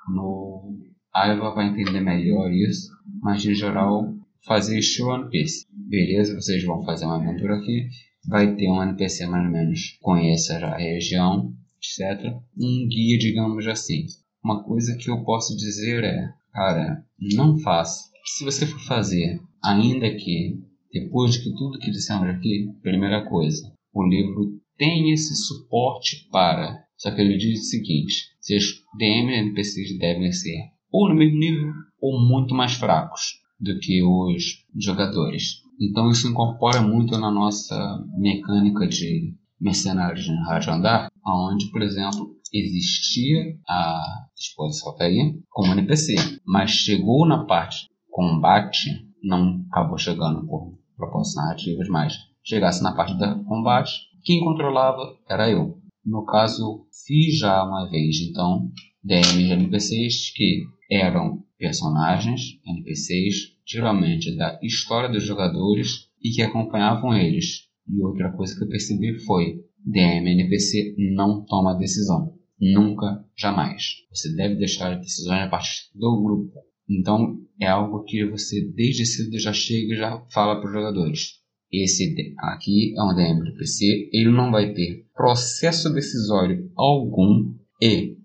no 0.09 0.77
Aiva 1.14 1.55
vai 1.55 1.69
entender 1.69 2.01
melhor 2.01 2.51
isso, 2.51 2.91
mas 3.23 3.45
em 3.45 3.55
geral, 3.55 4.14
fazer 4.47 4.79
estilo 4.79 5.14
NPC. 5.14 5.66
Beleza, 5.71 6.35
vocês 6.35 6.64
vão 6.64 6.85
fazer 6.85 7.05
uma 7.05 7.16
aventura 7.16 7.57
aqui, 7.57 7.89
vai 8.27 8.55
ter 8.57 8.69
um 8.69 8.83
NPC 8.83 9.27
mais 9.27 9.45
ou 9.45 9.53
menos 9.53 9.99
conheça 10.01 10.59
já 10.59 10.75
a 10.75 10.79
região, 10.79 11.53
etc. 11.79 12.33
Um 12.57 12.89
guia, 12.89 13.19
digamos 13.19 13.66
assim. 13.66 14.07
Uma 14.43 14.62
coisa 14.64 14.97
que 14.97 15.11
eu 15.11 15.23
posso 15.25 15.57
dizer 15.57 16.05
é, 16.05 16.33
cara, 16.59 17.05
não 17.37 17.57
faça. 17.59 18.11
Se 18.25 18.45
você 18.45 18.67
for 18.67 18.81
fazer, 18.81 19.41
ainda 19.65 20.11
que 20.17 20.59
depois 20.93 21.35
de 21.35 21.45
que 21.45 21.55
tudo 21.55 21.79
que 21.79 21.91
dissemos 21.91 22.29
aqui, 22.29 22.67
primeira 22.83 23.25
coisa, 23.29 23.73
o 23.95 24.05
livro 24.05 24.61
tem 24.77 25.13
esse 25.13 25.37
suporte 25.37 26.29
para. 26.33 26.85
Só 26.97 27.15
que 27.15 27.21
ele 27.21 27.37
diz 27.37 27.61
o 27.61 27.65
seguinte: 27.65 28.25
seus 28.41 28.83
DM 28.99 29.31
e 29.31 29.37
NPCs 29.37 29.97
devem 29.99 30.33
ser 30.33 30.59
ou 30.91 31.09
no 31.09 31.15
mesmo 31.15 31.39
nível 31.39 31.73
ou 32.01 32.21
muito 32.21 32.55
mais 32.55 32.73
fracos 32.73 33.35
do 33.61 33.79
que 33.79 34.03
os 34.03 34.65
jogadores. 34.77 35.63
Então 35.81 36.11
isso 36.11 36.29
incorpora 36.29 36.83
muito 36.83 37.17
na 37.19 37.31
nossa 37.31 38.05
mecânica 38.17 38.87
de 38.89 39.33
mercenários 39.61 40.25
de 40.25 40.35
rádio 40.45 40.73
andar, 40.73 41.09
onde, 41.25 41.71
por 41.71 41.83
exemplo, 41.83 42.38
existia 42.53 43.57
a 43.69 44.27
exposição 44.37 44.97
aí 45.01 45.41
como 45.51 45.73
NPC, 45.73 46.15
mas 46.47 46.71
chegou 46.71 47.27
na 47.27 47.45
parte 47.45 47.89
combate, 48.11 48.91
não 49.23 49.65
acabou 49.71 49.99
chegando 49.99 50.47
por 50.47 50.77
propósitos 50.97 51.37
narrativos, 51.37 51.89
mas 51.89 52.15
chegasse 52.43 52.83
na 52.83 52.95
parte 52.95 53.17
da 53.19 53.35
combate, 53.45 53.93
quem 54.25 54.41
controlava 54.41 55.17
era 55.29 55.51
eu. 55.51 55.79
No 56.05 56.25
caso, 56.25 56.87
fiz 57.07 57.39
já 57.39 57.63
uma 57.63 57.89
vez, 57.89 58.21
então, 58.23 58.71
DMs 59.05 59.47
de 59.47 59.53
NPCs 59.53 60.33
que 60.35 60.65
eram 60.91 61.45
personagens, 61.59 62.59
NPCs, 62.67 63.53
geralmente 63.67 64.35
da 64.37 64.59
história 64.63 65.09
dos 65.09 65.25
jogadores 65.25 66.09
e 66.23 66.31
que 66.31 66.43
acompanhavam 66.43 67.15
eles. 67.15 67.69
E 67.89 68.03
outra 68.03 68.33
coisa 68.33 68.57
que 68.57 68.65
eu 68.65 68.69
percebi 68.69 69.19
foi: 69.25 69.61
DM 69.85 70.31
NPC 70.31 70.95
não 71.15 71.45
toma 71.45 71.79
decisão. 71.79 72.38
Nunca, 72.61 73.25
jamais. 73.37 73.85
Você 74.11 74.35
deve 74.35 74.57
deixar 74.57 74.93
as 74.93 75.01
decisões 75.01 75.43
a 75.43 75.49
partir 75.49 75.91
do 75.95 76.23
grupo. 76.23 76.53
Então, 76.89 77.39
é 77.61 77.67
algo 77.67 78.05
que 78.05 78.25
você 78.27 78.65
desde 78.75 79.05
cedo 79.05 79.39
já 79.39 79.53
chega 79.53 79.95
e 79.95 79.97
já 79.97 80.25
fala 80.33 80.61
para 80.61 80.69
os 80.69 80.73
jogadores. 80.73 81.39
Esse 81.71 82.15
aqui 82.39 82.95
é 82.97 83.03
um 83.03 83.15
DM 83.15 83.41
NPC, 83.41 84.09
ele 84.11 84.31
não 84.31 84.51
vai 84.51 84.73
ter 84.73 85.05
processo 85.15 85.93
decisório 85.93 86.73
algum 86.75 87.55
e 87.83 88.17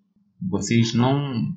vocês 0.42 0.94
não 0.94 1.54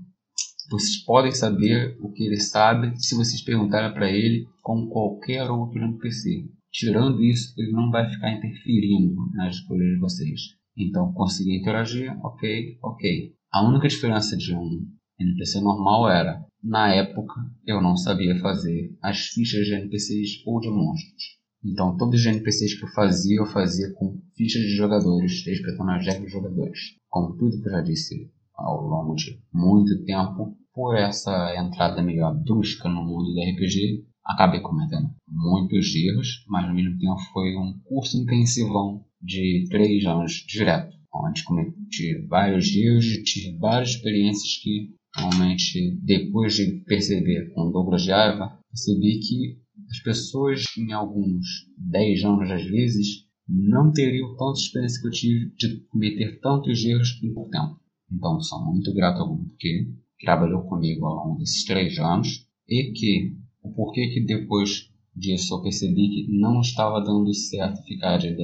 vocês 0.69 1.05
podem 1.05 1.31
saber 1.31 1.97
o 2.01 2.11
que 2.11 2.25
ele 2.25 2.41
sabe 2.41 2.93
se 3.01 3.15
vocês 3.15 3.41
perguntarem 3.41 3.95
para 3.95 4.11
ele 4.11 4.49
com 4.63 4.89
qualquer 4.89 5.49
outro 5.49 5.79
NPC. 5.79 6.45
Tirando 6.73 7.23
isso, 7.23 7.55
ele 7.57 7.71
não 7.71 7.89
vai 7.89 8.11
ficar 8.11 8.33
interferindo 8.33 9.15
nas 9.35 9.55
escolhas 9.55 9.95
de 9.95 10.01
vocês. 10.01 10.41
Então, 10.77 11.13
conseguir 11.13 11.57
interagir, 11.59 12.13
ok, 12.23 12.79
ok. 12.83 13.35
A 13.53 13.67
única 13.67 13.89
diferença 13.89 14.37
de 14.37 14.55
um 14.55 14.87
NPC 15.19 15.61
normal 15.61 16.11
era, 16.11 16.45
na 16.63 16.93
época, 16.93 17.35
eu 17.67 17.81
não 17.81 17.97
sabia 17.97 18.39
fazer 18.41 18.95
as 19.03 19.19
fichas 19.29 19.65
de 19.67 19.75
NPCs 19.75 20.43
ou 20.45 20.61
de 20.61 20.69
monstros. 20.69 21.37
Então, 21.65 21.97
todos 21.97 22.21
os 22.21 22.27
NPCs 22.27 22.79
que 22.79 22.85
eu 22.85 22.91
fazia, 22.91 23.39
eu 23.39 23.47
fazia 23.47 23.93
com 23.95 24.21
fichas 24.37 24.63
de 24.63 24.77
jogadores, 24.77 25.45
respeitando 25.47 25.91
as 25.93 26.05
regras 26.05 26.23
dos 26.23 26.33
jogadores. 26.33 26.79
Como 27.09 27.37
tudo 27.37 27.61
que 27.61 27.69
eu 27.69 27.73
já 27.73 27.81
disse 27.81 28.31
ao 28.55 28.83
longo 28.83 29.15
de 29.15 29.41
muito 29.53 30.05
tempo, 30.05 30.57
por 30.75 30.95
essa 30.95 31.55
entrada 31.57 32.03
meio 32.03 32.31
brusca 32.35 32.89
no 32.89 33.03
mundo 33.03 33.33
do 33.33 33.41
RPG, 33.41 34.05
acabei 34.25 34.61
cometendo 34.61 35.09
muitos 35.27 35.95
erros, 35.95 36.45
mas 36.49 36.69
ao 36.69 36.75
mesmo 36.75 36.99
tempo 36.99 37.19
foi 37.33 37.57
um 37.57 37.79
curso 37.85 38.19
intensivão 38.19 39.06
de 39.21 39.67
três 39.71 40.05
anos 40.05 40.45
direto, 40.47 40.97
onde 41.15 41.45
cometi 41.45 42.27
vários 42.29 42.75
erros, 42.75 43.07
tive 43.25 43.57
várias 43.59 43.91
experiências 43.91 44.59
que 44.63 44.95
realmente 45.17 45.99
depois 46.03 46.55
de 46.55 46.83
perceber 46.85 47.51
com 47.55 47.71
Douglas 47.71 48.03
de 48.03 48.13
Aiva, 48.13 48.59
percebi 48.71 49.19
que 49.21 49.59
as 49.91 50.03
pessoas 50.03 50.63
em 50.79 50.93
alguns 50.93 51.45
10 51.79 52.25
anos 52.25 52.51
às 52.51 52.65
vezes 52.65 53.27
não 53.49 53.93
teriam 53.93 54.37
tanta 54.37 54.59
experiência 54.59 55.01
que 55.01 55.07
eu 55.07 55.13
tive 55.13 55.55
de 55.57 55.81
cometer 55.89 56.41
tantos 56.41 56.85
erros 56.85 57.21
em 57.23 57.33
pouco 57.33 57.51
tempo. 57.51 57.81
Então, 58.13 58.41
sou 58.41 58.65
muito 58.65 58.93
grato 58.93 59.21
ao 59.21 59.37
grupo 59.37 59.55
que 59.59 59.93
trabalhou 60.21 60.63
comigo 60.63 61.07
ao 61.07 61.15
longo 61.15 61.39
desses 61.39 61.65
três 61.65 61.99
anos 61.99 62.47
e 62.69 62.93
que 62.93 63.37
o 63.63 63.73
porquê 63.73 64.09
que 64.09 64.21
depois 64.21 64.91
disso 65.15 65.55
eu 65.55 65.63
percebi 65.63 66.09
que 66.09 66.39
não 66.39 66.61
estava 66.61 67.01
dando 67.01 67.33
certo 67.33 67.83
ficar 67.85 68.19
de 68.19 68.35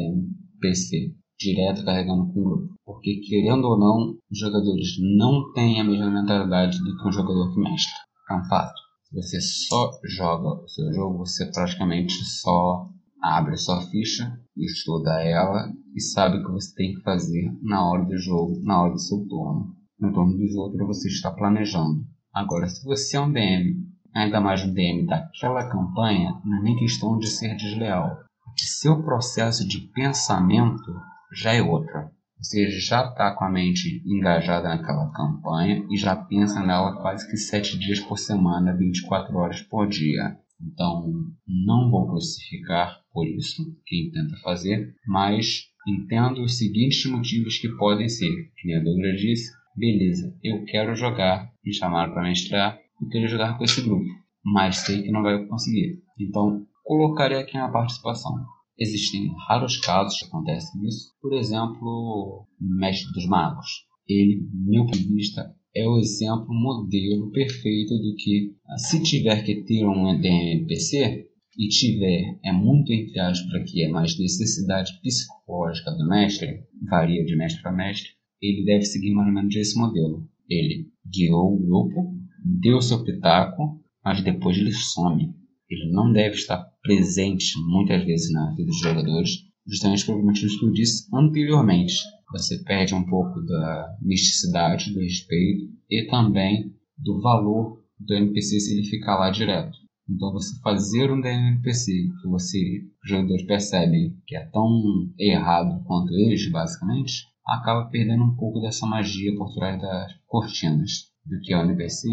DMPC 0.62 1.12
direto 1.38 1.84
carregando 1.84 2.32
com 2.32 2.40
o 2.40 2.44
grupo. 2.44 2.74
Porque, 2.84 3.16
querendo 3.16 3.64
ou 3.64 3.78
não, 3.78 4.16
os 4.30 4.38
jogadores 4.38 4.96
não 5.18 5.52
têm 5.52 5.80
a 5.80 5.84
mesma 5.84 6.10
mentalidade 6.10 6.78
do 6.78 6.96
que 6.96 7.08
um 7.08 7.12
jogador 7.12 7.52
que 7.52 7.60
mestre. 7.60 7.94
É 8.30 8.34
um 8.34 8.44
fato. 8.44 8.80
Se 9.04 9.16
você 9.16 9.40
só 9.40 9.90
joga 10.04 10.62
o 10.62 10.68
seu 10.68 10.92
jogo, 10.92 11.18
você 11.18 11.50
praticamente 11.50 12.14
só 12.24 12.88
abre 13.20 13.56
sua 13.56 13.80
ficha, 13.82 14.38
estuda 14.56 15.20
ela 15.20 15.72
e 15.94 16.00
sabe 16.00 16.38
o 16.38 16.44
que 16.44 16.52
você 16.52 16.74
tem 16.74 16.94
que 16.94 17.02
fazer 17.02 17.52
na 17.62 17.84
hora 17.88 18.04
do 18.04 18.16
jogo, 18.16 18.60
na 18.62 18.80
hora 18.80 18.92
do 18.92 19.00
seu 19.00 19.18
turno. 19.26 19.74
No 19.98 20.12
turno 20.12 20.36
dos 20.36 20.54
outros 20.54 20.86
você 20.86 21.08
está 21.08 21.30
planejando. 21.30 22.04
Agora, 22.32 22.68
se 22.68 22.84
você 22.84 23.16
é 23.16 23.20
um 23.20 23.32
DM, 23.32 23.76
ainda 24.14 24.40
mais 24.40 24.64
um 24.64 24.72
DM 24.72 25.06
daquela 25.06 25.68
campanha, 25.68 26.40
não 26.44 26.58
é 26.58 26.62
nem 26.62 26.76
questão 26.76 27.18
de 27.18 27.28
ser 27.28 27.54
desleal. 27.56 28.16
Seu 28.56 29.02
processo 29.02 29.66
de 29.66 29.80
pensamento 29.92 30.92
já 31.32 31.52
é 31.54 31.62
outra. 31.62 32.10
Você 32.38 32.68
já 32.70 33.08
está 33.08 33.34
com 33.34 33.44
a 33.44 33.50
mente 33.50 34.02
engajada 34.04 34.68
naquela 34.68 35.12
campanha 35.12 35.86
e 35.90 35.96
já 35.96 36.16
pensa 36.16 36.60
nela 36.60 37.00
quase 37.00 37.30
que 37.30 37.36
7 37.36 37.78
dias 37.78 38.00
por 38.00 38.18
semana, 38.18 38.76
24 38.76 39.36
horas 39.36 39.60
por 39.62 39.88
dia. 39.88 40.36
Então, 40.60 41.12
não 41.46 41.90
vou 41.90 42.08
crucificar 42.08 43.00
por 43.12 43.26
isso 43.28 43.62
quem 43.86 44.10
tenta 44.10 44.36
fazer, 44.42 44.94
mas 45.06 45.68
entendo 45.86 46.42
os 46.42 46.58
seguintes 46.58 47.04
motivos 47.06 47.58
que 47.58 47.68
podem 47.76 48.08
ser. 48.08 48.50
Que 48.56 48.74
a 48.74 48.82
Douglas 48.82 49.20
disse, 49.20 49.52
beleza, 49.76 50.36
eu 50.42 50.64
quero 50.64 50.94
jogar, 50.94 51.50
me 51.64 51.72
chamaram 51.72 52.12
para 52.12 52.22
mestrar, 52.22 52.78
e 53.00 53.08
quero 53.08 53.28
jogar 53.28 53.56
com 53.56 53.64
esse 53.64 53.82
grupo, 53.82 54.08
mas 54.44 54.78
sei 54.78 55.02
que 55.02 55.10
não 55.10 55.22
vai 55.22 55.44
conseguir. 55.46 56.00
Então, 56.18 56.66
colocarei 56.92 57.38
aqui 57.38 57.54
na 57.54 57.70
participação. 57.70 58.32
Existem 58.78 59.32
raros 59.48 59.78
casos 59.78 60.18
que 60.18 60.26
acontecem 60.26 60.86
isso. 60.86 61.12
Por 61.20 61.32
exemplo, 61.32 62.46
Mestre 62.60 63.12
dos 63.12 63.26
Magos. 63.26 63.86
Ele, 64.06 64.46
meu 64.52 64.84
ponto 64.84 64.98
de 64.98 65.14
vista, 65.14 65.54
é 65.74 65.86
o 65.88 65.98
exemplo 65.98 66.48
modelo 66.52 67.30
perfeito 67.30 67.96
do 67.96 68.14
que, 68.16 68.52
se 68.76 69.02
tiver 69.02 69.42
que 69.42 69.62
ter 69.64 69.86
um 69.86 70.08
NPC 70.08 71.28
e 71.58 71.68
tiver, 71.68 72.38
é 72.44 72.52
muito 72.52 72.92
entre 72.92 73.18
aspas 73.20 73.48
para 73.50 73.64
que 73.64 73.82
é 73.82 73.88
mais 73.88 74.18
necessidade 74.18 74.92
psicológica 75.00 75.92
do 75.92 76.06
mestre, 76.08 76.64
varia 76.88 77.24
de 77.24 77.36
mestre 77.36 77.62
para 77.62 77.72
mestre, 77.72 78.10
ele 78.40 78.64
deve 78.64 78.82
seguir 78.82 79.12
mais 79.14 79.28
ou 79.28 79.34
menos 79.34 79.54
esse 79.54 79.78
modelo. 79.78 80.28
Ele 80.48 80.88
guiou 81.06 81.54
o 81.54 81.62
grupo, 81.64 82.14
deu 82.44 82.82
seu 82.82 83.02
pitaco, 83.04 83.80
mas 84.04 84.22
depois 84.22 84.58
ele 84.58 84.72
some. 84.72 85.41
Ele 85.72 85.90
não 85.90 86.12
deve 86.12 86.34
estar 86.34 86.58
presente 86.82 87.54
muitas 87.66 88.04
vezes 88.04 88.30
na 88.30 88.50
vida 88.50 88.66
dos 88.66 88.78
jogadores, 88.78 89.30
justamente 89.66 90.04
pelos 90.04 90.22
motivos 90.22 90.58
que 90.58 90.66
eu 90.66 90.72
disse 90.72 91.08
anteriormente. 91.14 91.94
Você 92.30 92.62
perde 92.62 92.94
um 92.94 93.04
pouco 93.04 93.40
da 93.40 93.96
misticidade, 94.02 94.92
do 94.92 95.00
respeito 95.00 95.72
e 95.90 96.06
também 96.08 96.74
do 96.98 97.22
valor 97.22 97.82
do 97.98 98.14
NPC 98.14 98.60
se 98.60 98.74
ele 98.74 98.84
ficar 98.84 99.18
lá 99.18 99.30
direto. 99.30 99.78
Então 100.10 100.30
você 100.32 100.60
fazer 100.60 101.10
um 101.10 101.24
NPC 101.24 101.90
que 102.20 102.28
você, 102.28 102.82
os 103.02 103.08
jogadores 103.08 103.46
percebem 103.46 104.14
que 104.26 104.36
é 104.36 104.44
tão 104.50 104.82
errado 105.18 105.82
quanto 105.84 106.12
eles, 106.12 106.50
basicamente, 106.50 107.24
acaba 107.46 107.88
perdendo 107.88 108.24
um 108.24 108.36
pouco 108.36 108.60
dessa 108.60 108.86
magia 108.86 109.34
por 109.36 109.54
trás 109.54 109.80
das 109.80 110.12
cortinas. 110.26 111.10
Do 111.24 111.40
que 111.40 111.52
é 111.52 111.56
o 111.56 111.62
NPC, 111.62 112.08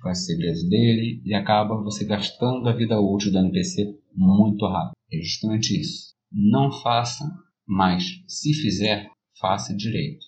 quais 0.00 0.20
os 0.20 0.26
segredos 0.26 0.68
dele, 0.68 1.20
e 1.24 1.34
acaba 1.34 1.82
você 1.82 2.04
gastando 2.04 2.68
a 2.68 2.72
vida 2.72 3.00
útil 3.00 3.32
do 3.32 3.38
NPC 3.38 3.94
muito 4.14 4.66
rápido. 4.66 4.96
É 5.12 5.18
justamente 5.18 5.78
isso. 5.80 6.14
Não 6.32 6.70
faça, 6.70 7.24
mas 7.66 8.04
se 8.26 8.52
fizer, 8.54 9.08
faça 9.40 9.74
direito. 9.74 10.25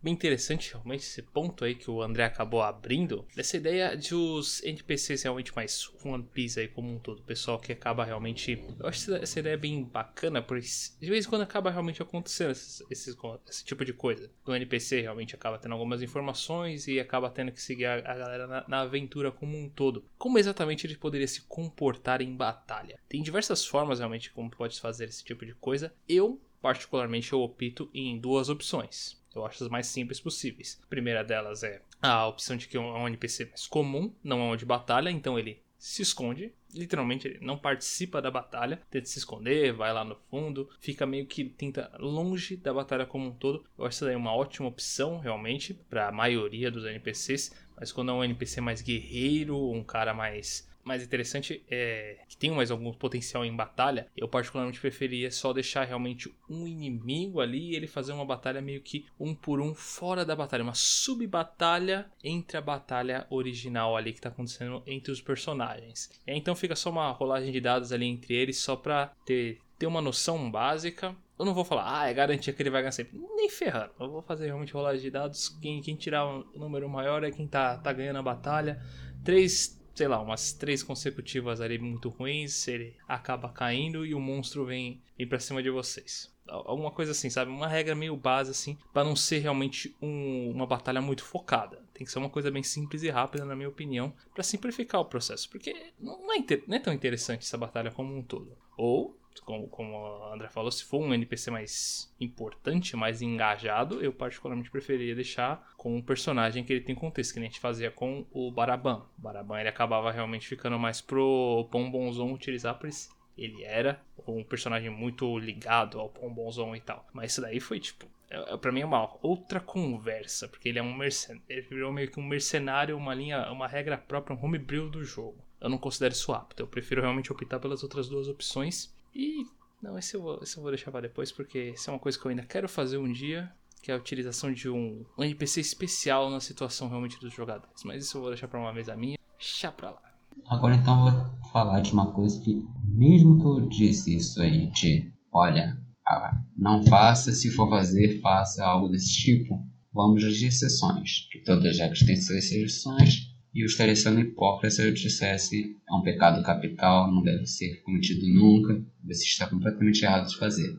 Bem 0.00 0.14
interessante 0.14 0.72
realmente 0.72 1.00
esse 1.00 1.22
ponto 1.22 1.64
aí 1.64 1.74
que 1.74 1.90
o 1.90 2.00
André 2.00 2.24
acabou 2.24 2.62
abrindo, 2.62 3.26
dessa 3.34 3.56
ideia 3.56 3.96
de 3.96 4.14
os 4.14 4.62
NPCs 4.62 5.24
realmente 5.24 5.54
mais 5.56 5.90
One 6.04 6.22
Piece 6.22 6.60
aí 6.60 6.68
como 6.68 6.88
um 6.88 7.00
todo, 7.00 7.18
o 7.18 7.24
pessoal 7.24 7.58
que 7.58 7.72
acaba 7.72 8.04
realmente, 8.04 8.64
eu 8.78 8.86
acho 8.86 9.12
essa 9.16 9.40
ideia 9.40 9.58
bem 9.58 9.82
bacana, 9.82 10.40
porque 10.40 10.68
de 11.00 11.10
vez 11.10 11.26
em 11.26 11.28
quando 11.28 11.42
acaba 11.42 11.70
realmente 11.70 12.00
acontecendo 12.00 12.52
esse, 12.52 12.84
esse, 12.88 13.16
esse 13.48 13.64
tipo 13.64 13.84
de 13.84 13.92
coisa, 13.92 14.30
o 14.46 14.54
NPC 14.54 15.00
realmente 15.00 15.34
acaba 15.34 15.58
tendo 15.58 15.72
algumas 15.72 16.00
informações 16.00 16.86
e 16.86 17.00
acaba 17.00 17.28
tendo 17.28 17.50
que 17.50 17.60
seguir 17.60 17.86
a, 17.86 17.94
a 17.94 18.16
galera 18.16 18.46
na, 18.46 18.64
na 18.68 18.80
aventura 18.82 19.32
como 19.32 19.58
um 19.58 19.68
todo. 19.68 20.04
Como 20.16 20.38
exatamente 20.38 20.86
ele 20.86 20.96
poderia 20.96 21.26
se 21.26 21.42
comportar 21.42 22.22
em 22.22 22.36
batalha? 22.36 23.00
Tem 23.08 23.20
diversas 23.20 23.66
formas 23.66 23.98
realmente 23.98 24.30
como 24.30 24.48
pode 24.48 24.80
fazer 24.80 25.06
esse 25.06 25.24
tipo 25.24 25.44
de 25.44 25.54
coisa. 25.54 25.92
Eu 26.08 26.40
particularmente 26.60 27.32
eu 27.32 27.40
opto 27.40 27.90
em 27.94 28.18
duas 28.18 28.48
opções. 28.48 29.17
Acho 29.44 29.64
as 29.64 29.70
mais 29.70 29.86
simples 29.86 30.20
possíveis. 30.20 30.80
A 30.82 30.86
primeira 30.86 31.24
delas 31.24 31.62
é 31.62 31.82
a 32.00 32.26
opção 32.26 32.56
de 32.56 32.68
que 32.68 32.76
é 32.76 32.80
um 32.80 33.06
NPC 33.06 33.46
mais 33.46 33.66
comum, 33.66 34.12
não 34.22 34.40
é 34.40 34.52
um 34.52 34.56
de 34.56 34.64
batalha, 34.64 35.10
então 35.10 35.38
ele 35.38 35.62
se 35.78 36.02
esconde. 36.02 36.52
Literalmente, 36.74 37.26
ele 37.26 37.38
não 37.40 37.56
participa 37.56 38.20
da 38.20 38.30
batalha, 38.30 38.82
tenta 38.90 39.06
se 39.06 39.18
esconder, 39.18 39.72
vai 39.72 39.92
lá 39.92 40.04
no 40.04 40.16
fundo, 40.30 40.68
fica 40.80 41.06
meio 41.06 41.24
que 41.26 41.44
tenta 41.44 41.90
longe 41.98 42.56
da 42.56 42.74
batalha 42.74 43.06
como 43.06 43.28
um 43.28 43.32
todo. 43.32 43.64
Eu 43.78 43.86
acho 43.86 43.96
isso 43.96 44.04
daí 44.04 44.16
uma 44.16 44.34
ótima 44.34 44.68
opção, 44.68 45.18
realmente, 45.18 45.72
para 45.72 46.08
a 46.08 46.12
maioria 46.12 46.70
dos 46.70 46.84
NPCs. 46.84 47.54
Mas 47.78 47.92
quando 47.92 48.10
é 48.10 48.14
um 48.14 48.24
NPC 48.24 48.60
mais 48.60 48.82
guerreiro, 48.82 49.70
um 49.70 49.84
cara 49.84 50.12
mais 50.12 50.68
mais 50.88 51.04
interessante 51.04 51.62
é 51.70 52.18
que 52.26 52.36
tem 52.36 52.50
mais 52.50 52.70
algum 52.70 52.92
potencial 52.92 53.44
em 53.44 53.54
batalha, 53.54 54.08
eu 54.16 54.26
particularmente 54.26 54.80
preferia 54.80 55.30
só 55.30 55.52
deixar 55.52 55.84
realmente 55.84 56.34
um 56.48 56.66
inimigo 56.66 57.40
ali 57.40 57.70
e 57.70 57.76
ele 57.76 57.86
fazer 57.86 58.12
uma 58.12 58.24
batalha 58.24 58.60
meio 58.60 58.80
que 58.80 59.06
um 59.20 59.34
por 59.34 59.60
um 59.60 59.74
fora 59.74 60.24
da 60.24 60.34
batalha, 60.34 60.64
uma 60.64 60.74
sub-batalha 60.74 62.10
entre 62.24 62.56
a 62.56 62.62
batalha 62.62 63.26
original 63.28 63.96
ali 63.96 64.12
que 64.12 64.20
tá 64.20 64.30
acontecendo 64.30 64.82
entre 64.86 65.12
os 65.12 65.20
personagens. 65.20 66.10
E 66.26 66.32
então 66.32 66.56
fica 66.56 66.74
só 66.74 66.90
uma 66.90 67.10
rolagem 67.10 67.52
de 67.52 67.60
dados 67.60 67.92
ali 67.92 68.06
entre 68.06 68.34
eles 68.34 68.58
só 68.58 68.74
pra 68.74 69.12
ter, 69.26 69.58
ter 69.78 69.86
uma 69.86 70.00
noção 70.00 70.50
básica 70.50 71.14
eu 71.38 71.44
não 71.44 71.54
vou 71.54 71.64
falar, 71.64 72.00
ah, 72.00 72.08
é 72.08 72.12
garantia 72.12 72.52
que 72.52 72.60
ele 72.60 72.70
vai 72.70 72.82
ganhar 72.82 72.90
sempre. 72.90 73.16
Nem 73.36 73.48
ferrando. 73.48 73.92
Eu 74.00 74.10
vou 74.10 74.20
fazer 74.20 74.46
realmente 74.46 74.72
rolagem 74.72 75.02
de 75.02 75.10
dados. 75.10 75.48
Quem, 75.60 75.80
quem 75.80 75.94
tirar 75.94 76.26
um 76.26 76.44
número 76.56 76.88
maior 76.88 77.22
é 77.22 77.30
quem 77.30 77.46
tá, 77.46 77.78
tá 77.78 77.92
ganhando 77.92 78.18
a 78.18 78.22
batalha. 78.22 78.82
Três 79.24 79.77
sei 79.98 80.06
lá, 80.06 80.20
umas 80.20 80.52
três 80.52 80.80
consecutivas 80.80 81.60
ali 81.60 81.76
muito 81.76 82.08
ruins, 82.08 82.68
ele 82.68 82.94
acaba 83.08 83.48
caindo 83.48 84.06
e 84.06 84.14
o 84.14 84.20
monstro 84.20 84.64
vem, 84.64 85.02
vem 85.16 85.26
pra 85.26 85.40
cima 85.40 85.60
de 85.60 85.70
vocês. 85.70 86.32
Alguma 86.46 86.92
coisa 86.92 87.10
assim, 87.10 87.28
sabe? 87.28 87.50
Uma 87.50 87.66
regra 87.66 87.96
meio 87.96 88.16
base, 88.16 88.52
assim, 88.52 88.78
para 88.94 89.02
não 89.02 89.16
ser 89.16 89.40
realmente 89.40 89.94
um, 90.00 90.52
uma 90.52 90.66
batalha 90.68 91.00
muito 91.02 91.24
focada. 91.24 91.82
Tem 91.92 92.06
que 92.06 92.12
ser 92.12 92.20
uma 92.20 92.30
coisa 92.30 92.48
bem 92.48 92.62
simples 92.62 93.02
e 93.02 93.10
rápida, 93.10 93.44
na 93.44 93.56
minha 93.56 93.68
opinião, 93.68 94.14
para 94.32 94.44
simplificar 94.44 95.00
o 95.00 95.04
processo. 95.04 95.50
Porque 95.50 95.74
não 95.98 96.32
é, 96.32 96.44
não 96.68 96.76
é 96.76 96.78
tão 96.78 96.92
interessante 96.92 97.42
essa 97.42 97.58
batalha 97.58 97.90
como 97.90 98.16
um 98.16 98.22
todo. 98.22 98.56
Ou 98.76 99.17
como, 99.40 99.68
como 99.68 99.96
a 100.24 100.34
André 100.34 100.48
falou, 100.48 100.70
se 100.70 100.84
for 100.84 101.00
um 101.00 101.14
NPC 101.14 101.50
mais 101.50 102.14
importante, 102.20 102.96
mais 102.96 103.22
engajado, 103.22 104.02
eu 104.02 104.12
particularmente 104.12 104.70
preferia 104.70 105.14
deixar 105.14 105.72
com 105.76 105.96
um 105.96 106.02
personagem 106.02 106.64
que 106.64 106.72
ele 106.72 106.84
tem 106.84 106.94
contexto, 106.94 107.32
que 107.32 107.40
a 107.40 107.42
gente 107.42 107.60
fazia 107.60 107.90
com 107.90 108.26
o 108.30 108.50
Baraban. 108.50 109.02
O 109.18 109.22
Baraban 109.22 109.60
ele 109.60 109.68
acabava 109.68 110.10
realmente 110.10 110.46
ficando 110.46 110.78
mais 110.78 111.00
pro 111.00 111.68
Pombonzon 111.70 112.32
utilizar, 112.32 112.78
por 112.78 112.88
isso 112.88 113.16
ele 113.38 113.62
era 113.62 114.00
um 114.26 114.42
personagem 114.42 114.90
muito 114.90 115.38
ligado 115.38 116.00
ao 116.00 116.08
Pombonzon 116.08 116.74
e 116.74 116.80
tal. 116.80 117.06
Mas 117.12 117.32
isso 117.32 117.40
daí 117.40 117.60
foi 117.60 117.78
tipo. 117.78 118.06
É, 118.28 118.54
é, 118.54 118.56
pra 118.56 118.72
mim 118.72 118.80
é 118.80 118.84
uma 118.84 119.16
outra 119.22 119.60
conversa, 119.60 120.48
porque 120.48 120.68
ele 120.68 120.78
é 120.78 120.82
um 120.82 120.94
mercenário. 120.94 121.42
Ele 121.48 121.62
virou 121.62 121.92
meio 121.92 122.10
que 122.10 122.18
um 122.18 122.26
mercenário, 122.26 122.96
uma 122.96 123.14
linha, 123.14 123.50
uma 123.50 123.68
regra 123.68 123.96
própria, 123.96 124.36
um 124.36 124.44
homebrew 124.44 124.90
do 124.90 125.04
jogo. 125.04 125.38
Eu 125.60 125.70
não 125.70 125.78
considero 125.78 126.12
isso 126.12 126.32
apto. 126.32 126.62
Eu 126.62 126.66
prefiro 126.66 127.00
realmente 127.00 127.32
optar 127.32 127.60
pelas 127.60 127.82
outras 127.82 128.08
duas 128.08 128.28
opções. 128.28 128.94
E. 129.14 129.44
Não, 129.82 129.96
esse 129.96 130.14
eu 130.16 130.22
vou, 130.22 130.40
esse 130.42 130.56
eu 130.56 130.62
vou 130.62 130.72
deixar 130.72 130.90
pra 130.90 131.00
depois, 131.00 131.30
porque 131.30 131.70
isso 131.70 131.88
é 131.88 131.92
uma 131.92 131.98
coisa 131.98 132.18
que 132.18 132.26
eu 132.26 132.30
ainda 132.30 132.42
quero 132.42 132.68
fazer 132.68 132.98
um 132.98 133.10
dia. 133.10 133.52
Que 133.80 133.92
é 133.92 133.94
a 133.94 133.98
utilização 133.98 134.52
de 134.52 134.68
um, 134.68 135.04
NPC 135.16 135.60
especial 135.60 136.28
na 136.30 136.40
situação 136.40 136.88
realmente 136.88 137.18
dos 137.20 137.32
jogadores. 137.32 137.84
Mas 137.84 138.04
isso 138.04 138.16
eu 138.16 138.22
vou 138.22 138.30
deixar 138.30 138.48
pra 138.48 138.58
uma 138.58 138.72
mesa 138.72 138.96
minha. 138.96 139.16
Chá 139.38 139.70
pra 139.70 139.90
lá. 139.90 140.02
Agora 140.48 140.74
então 140.74 141.06
eu 141.06 141.12
vou 141.12 141.50
falar 141.52 141.80
de 141.80 141.92
uma 141.92 142.12
coisa 142.12 142.40
que, 142.40 142.66
mesmo 142.84 143.38
que 143.38 143.44
eu 143.44 143.68
disse 143.68 144.16
isso 144.16 144.42
aí, 144.42 144.66
de 144.72 145.12
olha, 145.32 145.78
ah, 146.06 146.40
não 146.56 146.82
faça, 146.86 147.30
se 147.32 147.50
for 147.52 147.68
fazer, 147.68 148.20
faça 148.20 148.64
algo 148.64 148.88
desse 148.88 149.12
tipo. 149.12 149.64
Vamos 149.92 150.24
às 150.24 150.42
exceções. 150.42 151.28
Que 151.30 151.38
todas 151.44 151.64
as 151.66 151.78
regras 151.78 152.00
têm 152.00 152.16
suas 152.16 152.44
exceções 152.44 153.27
e 153.58 153.62
eu 153.62 153.66
estaria 153.66 153.96
sendo 153.96 154.20
hipócrita 154.20 154.70
se 154.70 154.86
eu 154.86 154.94
dissesse 154.94 155.76
é 155.90 155.92
um 155.92 156.00
pecado 156.00 156.44
capital, 156.44 157.12
não 157.12 157.24
deve 157.24 157.44
ser 157.44 157.82
cometido 157.82 158.24
nunca, 158.32 158.80
você 159.04 159.24
está 159.24 159.48
completamente 159.48 160.04
errado 160.04 160.28
de 160.28 160.38
fazer. 160.38 160.78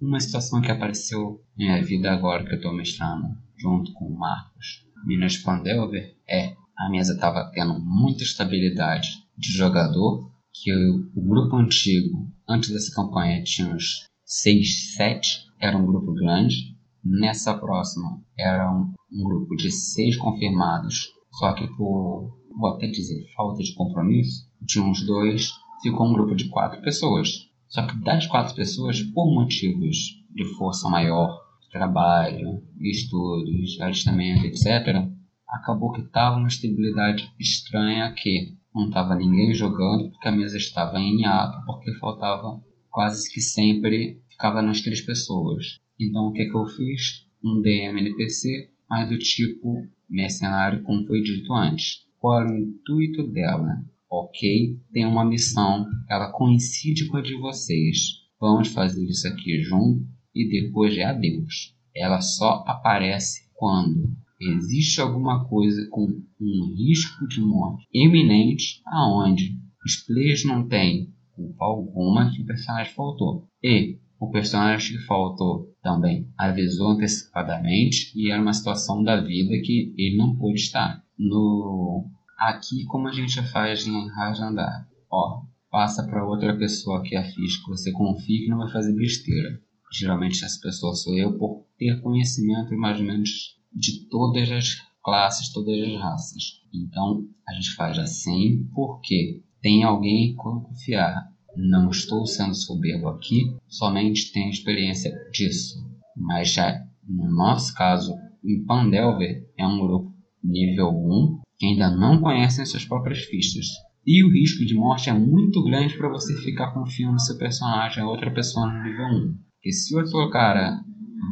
Uma 0.00 0.20
situação 0.20 0.60
que 0.60 0.70
apareceu 0.70 1.42
em 1.58 1.64
minha 1.64 1.82
vida 1.82 2.12
agora 2.12 2.44
que 2.44 2.52
eu 2.52 2.56
estou 2.56 2.72
mestrando 2.72 3.36
junto 3.56 3.92
com 3.94 4.04
o 4.04 4.16
Marcos, 4.16 4.86
Minas 5.04 5.38
Pandelver, 5.38 6.14
é 6.28 6.54
a 6.78 6.88
mesa 6.88 7.14
estava 7.14 7.50
tendo 7.52 7.80
muita 7.80 8.22
estabilidade 8.22 9.08
de 9.36 9.50
jogador, 9.50 10.30
que 10.52 10.72
o, 10.72 11.10
o 11.16 11.28
grupo 11.28 11.56
antigo, 11.56 12.30
antes 12.48 12.70
dessa 12.70 12.94
campanha, 12.94 13.42
tinha 13.42 13.74
uns 13.74 14.06
6, 14.24 14.94
7, 14.94 15.46
era 15.60 15.76
um 15.76 15.84
grupo 15.84 16.12
grande. 16.14 16.76
Nessa 17.04 17.54
próxima, 17.58 18.22
era 18.38 18.70
um, 18.72 18.92
um 19.12 19.24
grupo 19.24 19.56
de 19.56 19.72
6 19.72 20.16
confirmados 20.16 21.13
só 21.38 21.52
que 21.52 21.66
por, 21.76 22.38
vou 22.56 22.70
até 22.74 22.86
dizer, 22.86 23.24
falta 23.36 23.62
de 23.62 23.74
compromisso, 23.74 24.48
tinha 24.66 24.84
uns 24.84 25.04
dois, 25.04 25.52
ficou 25.82 26.08
um 26.08 26.12
grupo 26.12 26.34
de 26.34 26.48
quatro 26.48 26.80
pessoas. 26.82 27.28
Só 27.68 27.86
que 27.86 27.96
das 28.02 28.26
quatro 28.26 28.54
pessoas, 28.54 29.02
por 29.02 29.32
motivos 29.32 29.96
de 30.34 30.44
força 30.56 30.88
maior, 30.88 31.44
trabalho, 31.72 32.62
estudos, 32.80 33.80
alistamento, 33.80 34.46
etc., 34.46 35.08
acabou 35.48 35.92
que 35.92 36.02
estava 36.02 36.36
uma 36.36 36.48
estabilidade 36.48 37.28
estranha 37.38 38.12
que 38.16 38.56
não 38.74 38.88
estava 38.88 39.14
ninguém 39.14 39.52
jogando 39.54 40.10
porque 40.10 40.28
a 40.28 40.32
mesa 40.32 40.56
estava 40.56 40.98
em 41.00 41.24
ato, 41.24 41.64
porque 41.66 41.92
faltava 41.94 42.60
quase 42.90 43.32
que 43.32 43.40
sempre 43.40 44.20
ficava 44.28 44.62
nas 44.62 44.80
três 44.80 45.00
pessoas. 45.00 45.78
Então 45.98 46.26
o 46.26 46.32
que, 46.32 46.44
que 46.44 46.56
eu 46.56 46.66
fiz? 46.66 47.24
Um 47.42 47.60
DM 47.60 48.00
NPC, 48.00 48.70
mas 48.88 49.08
do 49.08 49.18
tipo 49.18 49.86
mercenário, 50.08 50.82
como 50.82 51.06
foi 51.06 51.22
dito 51.22 51.52
antes. 51.52 52.04
Qual 52.18 52.42
é 52.42 52.46
o 52.46 52.56
intuito 52.56 53.26
dela? 53.30 53.84
Ok, 54.10 54.78
tem 54.92 55.04
uma 55.04 55.24
missão, 55.24 55.86
ela 56.08 56.30
coincide 56.30 57.06
com 57.08 57.16
a 57.16 57.22
de 57.22 57.34
vocês. 57.38 58.22
Vamos 58.40 58.68
fazer 58.68 59.04
isso 59.04 59.26
aqui 59.26 59.62
junto 59.62 60.06
e 60.34 60.48
depois 60.48 60.96
é 60.96 61.04
adeus. 61.04 61.74
Ela 61.94 62.20
só 62.20 62.64
aparece 62.66 63.48
quando 63.54 64.14
existe 64.40 65.00
alguma 65.00 65.44
coisa 65.48 65.86
com 65.90 66.06
um 66.40 66.74
risco 66.76 67.26
de 67.28 67.40
morte 67.40 67.86
iminente, 67.92 68.82
aonde 68.86 69.56
os 69.84 69.96
players 69.96 70.44
não 70.44 70.66
têm 70.66 71.12
culpa 71.32 71.64
alguma 71.64 72.30
que 72.30 72.42
o 72.42 72.46
personagem 72.46 72.92
faltou. 72.92 73.46
E 73.62 73.98
o 74.18 74.30
personagem 74.30 74.96
que 74.96 75.04
faltou 75.04 75.73
também 75.84 76.26
avisou 76.36 76.92
antecipadamente 76.92 78.10
e 78.16 78.32
era 78.32 78.40
uma 78.40 78.54
situação 78.54 79.04
da 79.04 79.20
vida 79.20 79.52
que 79.62 79.94
ele 79.96 80.16
não 80.16 80.34
pôde 80.34 80.58
estar. 80.58 81.04
No 81.16 82.10
aqui 82.38 82.84
como 82.86 83.06
a 83.06 83.12
gente 83.12 83.40
faz 83.52 83.86
em 83.86 84.08
Rajandar, 84.08 84.88
ó, 85.12 85.42
passa 85.70 86.02
para 86.02 86.26
outra 86.26 86.56
pessoa 86.56 87.02
que 87.02 87.14
a 87.14 87.22
ficha 87.22 87.60
que 87.62 87.68
você 87.68 87.92
confia 87.92 88.40
que 88.40 88.48
não 88.48 88.58
vai 88.58 88.72
fazer 88.72 88.94
besteira. 88.94 89.60
Geralmente 89.92 90.42
essa 90.42 90.58
pessoa 90.60 90.94
sou 90.94 91.14
eu 91.16 91.38
por 91.38 91.66
ter 91.78 92.00
conhecimento 92.00 92.74
mais 92.76 92.98
ou 92.98 93.06
menos 93.06 93.30
de 93.72 94.08
todas 94.08 94.50
as 94.50 94.76
classes, 95.04 95.52
todas 95.52 95.78
as 95.86 96.00
raças. 96.00 96.42
Então 96.72 97.28
a 97.46 97.52
gente 97.52 97.74
faz 97.74 97.98
assim 97.98 98.66
porque 98.74 99.42
tem 99.60 99.84
alguém 99.84 100.34
confiar 100.34 101.30
Não 101.56 101.90
estou 101.90 102.26
sendo 102.26 102.54
soberbo 102.54 103.08
aqui, 103.08 103.56
somente 103.68 104.32
tenho 104.32 104.50
experiência 104.50 105.12
disso. 105.32 105.82
Mas 106.16 106.52
já 106.52 106.84
no 107.08 107.30
nosso 107.30 107.74
caso, 107.74 108.14
em 108.42 108.64
Pandelver 108.64 109.46
é 109.58 109.66
um 109.66 109.78
grupo 109.78 110.14
nível 110.42 110.88
1 110.88 111.40
que 111.58 111.66
ainda 111.66 111.90
não 111.90 112.20
conhecem 112.20 112.64
suas 112.64 112.84
próprias 112.84 113.24
fichas. 113.24 113.66
E 114.06 114.24
o 114.24 114.30
risco 114.30 114.64
de 114.64 114.74
morte 114.74 115.08
é 115.08 115.12
muito 115.12 115.62
grande 115.62 115.96
para 115.96 116.08
você 116.08 116.34
ficar 116.42 116.72
confiando 116.72 117.20
seu 117.20 117.38
personagem 117.38 118.02
a 118.02 118.08
outra 118.08 118.30
pessoa 118.32 118.66
no 118.66 118.82
nível 118.82 119.06
1. 119.06 119.34
Porque 119.54 119.72
se 119.72 119.94
o 119.94 119.98
outro 119.98 120.30
cara 120.30 120.80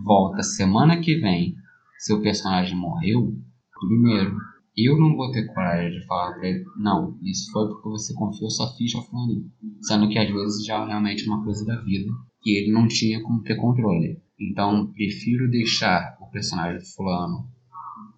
volta 0.04 0.42
semana 0.42 1.00
que 1.00 1.16
vem, 1.16 1.54
seu 1.98 2.20
personagem 2.22 2.76
morreu, 2.76 3.36
primeiro, 3.78 4.36
eu 4.76 4.98
não 4.98 5.14
vou 5.14 5.30
ter 5.30 5.46
coragem 5.52 5.90
de 5.98 6.06
falar 6.06 6.32
pra 6.34 6.48
ele, 6.48 6.64
não, 6.76 7.18
isso 7.22 7.50
foi 7.52 7.68
porque 7.68 7.88
você 7.88 8.14
confiou 8.14 8.50
sua 8.50 8.74
ficha 8.76 8.98
ao 8.98 9.04
fulano. 9.04 9.44
Sendo 9.82 10.08
que 10.08 10.18
às 10.18 10.30
vezes 10.30 10.64
já 10.64 10.82
é 10.82 10.86
realmente 10.86 11.26
uma 11.26 11.44
coisa 11.44 11.64
da 11.64 11.80
vida 11.82 12.10
que 12.40 12.50
ele 12.50 12.72
não 12.72 12.88
tinha 12.88 13.22
como 13.22 13.42
ter 13.42 13.56
controle. 13.56 14.18
Então, 14.40 14.92
prefiro 14.92 15.50
deixar 15.50 16.16
o 16.20 16.26
personagem 16.30 16.78
do 16.78 16.86
fulano 16.94 17.46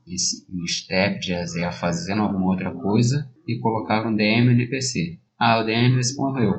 e 0.06 0.14
o 0.14 0.68
step 0.68 1.18
de 1.20 1.34
Azea 1.34 1.72
fazendo 1.72 2.22
alguma 2.22 2.46
outra 2.46 2.72
coisa 2.72 3.28
e 3.46 3.58
colocar 3.58 4.06
um 4.06 4.14
DM 4.14 4.52
NPC. 4.52 5.18
Ah, 5.38 5.58
o 5.60 5.64
DM 5.64 6.00
morreu. 6.16 6.52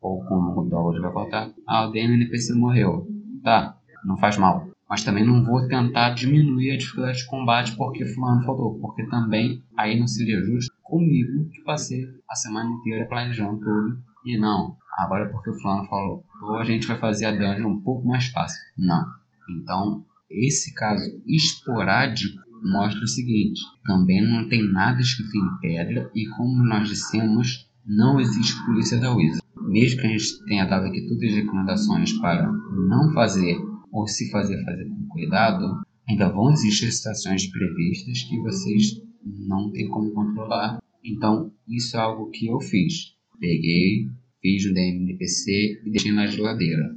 Ou 0.00 0.24
como 0.24 0.60
o 0.60 0.68
Douglas 0.68 1.00
vai 1.00 1.12
botar, 1.12 1.52
ah, 1.66 1.86
o 1.86 1.90
DM 1.90 2.14
NPC 2.14 2.54
morreu. 2.54 3.06
Tá, 3.42 3.76
não 4.04 4.16
faz 4.16 4.36
mal. 4.36 4.71
Mas 4.92 5.04
também 5.04 5.24
não 5.24 5.42
vou 5.42 5.66
tentar 5.68 6.10
diminuir 6.10 6.72
a 6.72 6.76
dificuldade 6.76 7.16
de 7.20 7.26
combate 7.26 7.74
porque 7.78 8.04
fulano 8.04 8.44
faltou. 8.44 8.78
Porque 8.78 9.06
também 9.06 9.62
aí 9.74 9.98
não 9.98 10.06
seria 10.06 10.38
justo 10.44 10.70
comigo 10.82 11.48
que 11.48 11.62
passei 11.62 12.04
a 12.28 12.34
semana 12.34 12.68
inteira 12.68 13.08
planejando 13.08 13.58
tudo. 13.58 13.98
E 14.26 14.36
não, 14.36 14.76
agora 14.98 15.30
porque 15.30 15.48
o 15.48 15.54
fulano 15.54 15.88
falou, 15.88 16.22
ou 16.42 16.58
a 16.58 16.64
gente 16.64 16.86
vai 16.86 16.98
fazer 16.98 17.24
a 17.24 17.32
dungeon 17.32 17.70
um 17.70 17.80
pouco 17.80 18.06
mais 18.06 18.26
fácil. 18.26 18.60
Não. 18.76 19.02
Então, 19.48 20.04
esse 20.28 20.74
caso 20.74 21.10
esporádico 21.26 22.42
mostra 22.62 23.02
o 23.02 23.08
seguinte: 23.08 23.62
também 23.86 24.20
não 24.20 24.46
tem 24.46 24.62
nada 24.70 25.00
escrito 25.00 25.38
em 25.38 25.58
pedra 25.62 26.10
e, 26.14 26.28
como 26.36 26.62
nós 26.62 26.86
dissemos, 26.86 27.66
não 27.86 28.20
existe 28.20 28.62
polícia 28.66 29.00
da 29.00 29.10
Wizard. 29.10 29.40
Mesmo 29.56 30.02
que 30.02 30.06
a 30.06 30.10
gente 30.10 30.44
tenha 30.44 30.66
dado 30.66 30.84
aqui 30.84 31.08
todas 31.08 31.30
as 31.30 31.34
recomendações 31.34 32.12
para 32.20 32.46
não 32.52 33.10
fazer 33.14 33.71
ou 33.92 34.06
se 34.08 34.30
fazer, 34.30 34.64
fazer 34.64 34.88
com 34.88 35.06
cuidado, 35.08 35.82
ainda 36.08 36.30
vão 36.30 36.50
existir 36.50 36.90
situações 36.90 37.46
previstas 37.46 38.22
que 38.22 38.40
vocês 38.40 39.02
não 39.22 39.70
têm 39.70 39.88
como 39.88 40.12
controlar. 40.12 40.82
Então, 41.04 41.52
isso 41.68 41.96
é 41.96 42.00
algo 42.00 42.30
que 42.30 42.46
eu 42.46 42.58
fiz. 42.60 43.14
Peguei, 43.38 44.06
fiz 44.40 44.64
o 44.64 44.72
DMPC 44.72 45.82
e 45.84 45.90
deixei 45.90 46.12
na 46.12 46.26
geladeira. 46.26 46.94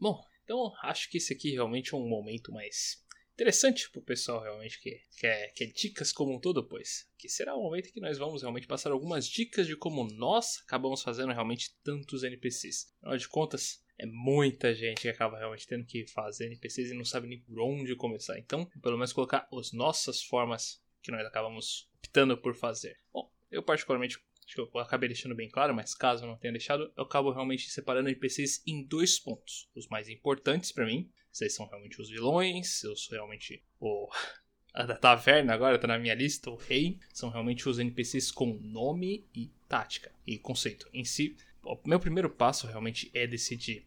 Bom, 0.00 0.20
então 0.42 0.72
acho 0.82 1.08
que 1.10 1.18
esse 1.18 1.32
aqui 1.32 1.52
realmente 1.52 1.94
é 1.94 1.96
um 1.96 2.08
momento 2.08 2.52
mais 2.52 3.02
interessante 3.34 3.90
pro 3.90 4.02
pessoal 4.02 4.42
realmente 4.42 4.80
que 4.80 5.00
quer, 5.18 5.52
quer 5.54 5.66
dicas 5.66 6.12
como 6.12 6.36
um 6.36 6.40
todo, 6.40 6.68
pois 6.68 7.06
que 7.18 7.28
será 7.28 7.56
o 7.56 7.62
momento 7.62 7.92
que 7.92 8.00
nós 8.00 8.18
vamos 8.18 8.42
realmente 8.42 8.66
passar 8.66 8.92
algumas 8.92 9.26
dicas 9.26 9.66
de 9.66 9.76
como 9.76 10.04
nós 10.14 10.58
acabamos 10.64 11.02
fazendo 11.02 11.32
realmente 11.32 11.74
tantos 11.82 12.22
NPCs. 12.22 12.92
Afinal 12.98 13.16
de 13.16 13.28
contas, 13.28 13.81
é 14.02 14.06
muita 14.06 14.74
gente 14.74 15.02
que 15.02 15.08
acaba 15.08 15.38
realmente 15.38 15.64
tendo 15.64 15.84
que 15.84 16.04
fazer 16.04 16.46
NPCs 16.46 16.90
e 16.90 16.94
não 16.94 17.04
sabe 17.04 17.28
nem 17.28 17.38
por 17.38 17.60
onde 17.60 17.94
começar. 17.94 18.36
Então, 18.36 18.68
pelo 18.82 18.96
menos 18.96 19.12
colocar 19.12 19.48
as 19.56 19.72
nossas 19.72 20.20
formas 20.20 20.82
que 21.00 21.12
nós 21.12 21.24
acabamos 21.24 21.88
optando 21.98 22.36
por 22.36 22.52
fazer. 22.52 22.98
Bom, 23.12 23.30
eu 23.48 23.62
particularmente 23.62 24.18
acho 24.44 24.56
que 24.56 24.60
eu 24.60 24.80
acabei 24.80 25.08
deixando 25.08 25.36
bem 25.36 25.48
claro, 25.48 25.72
mas 25.72 25.94
caso 25.94 26.26
não 26.26 26.36
tenha 26.36 26.52
deixado, 26.52 26.92
eu 26.96 27.04
acabo 27.04 27.30
realmente 27.30 27.70
separando 27.70 28.08
NPCs 28.08 28.64
em 28.66 28.82
dois 28.82 29.20
pontos. 29.20 29.70
Os 29.72 29.86
mais 29.86 30.08
importantes 30.08 30.72
para 30.72 30.84
mim, 30.84 31.08
vocês 31.30 31.54
são 31.54 31.68
realmente 31.68 32.02
os 32.02 32.10
vilões, 32.10 32.82
eu 32.82 32.96
sou 32.96 33.14
realmente 33.14 33.62
o. 33.78 34.10
A 34.74 34.84
da 34.84 34.96
taverna 34.96 35.52
agora 35.52 35.78
tá 35.78 35.86
na 35.86 35.98
minha 35.98 36.14
lista, 36.14 36.48
o 36.48 36.56
rei. 36.56 36.98
São 37.12 37.28
realmente 37.28 37.68
os 37.68 37.78
NPCs 37.78 38.30
com 38.30 38.54
nome 38.54 39.28
e 39.34 39.50
tática 39.68 40.10
e 40.26 40.38
conceito. 40.38 40.88
Em 40.94 41.04
si, 41.04 41.36
o 41.62 41.78
meu 41.84 42.00
primeiro 42.00 42.28
passo 42.28 42.66
realmente 42.66 43.10
é 43.14 43.26
decidir 43.26 43.86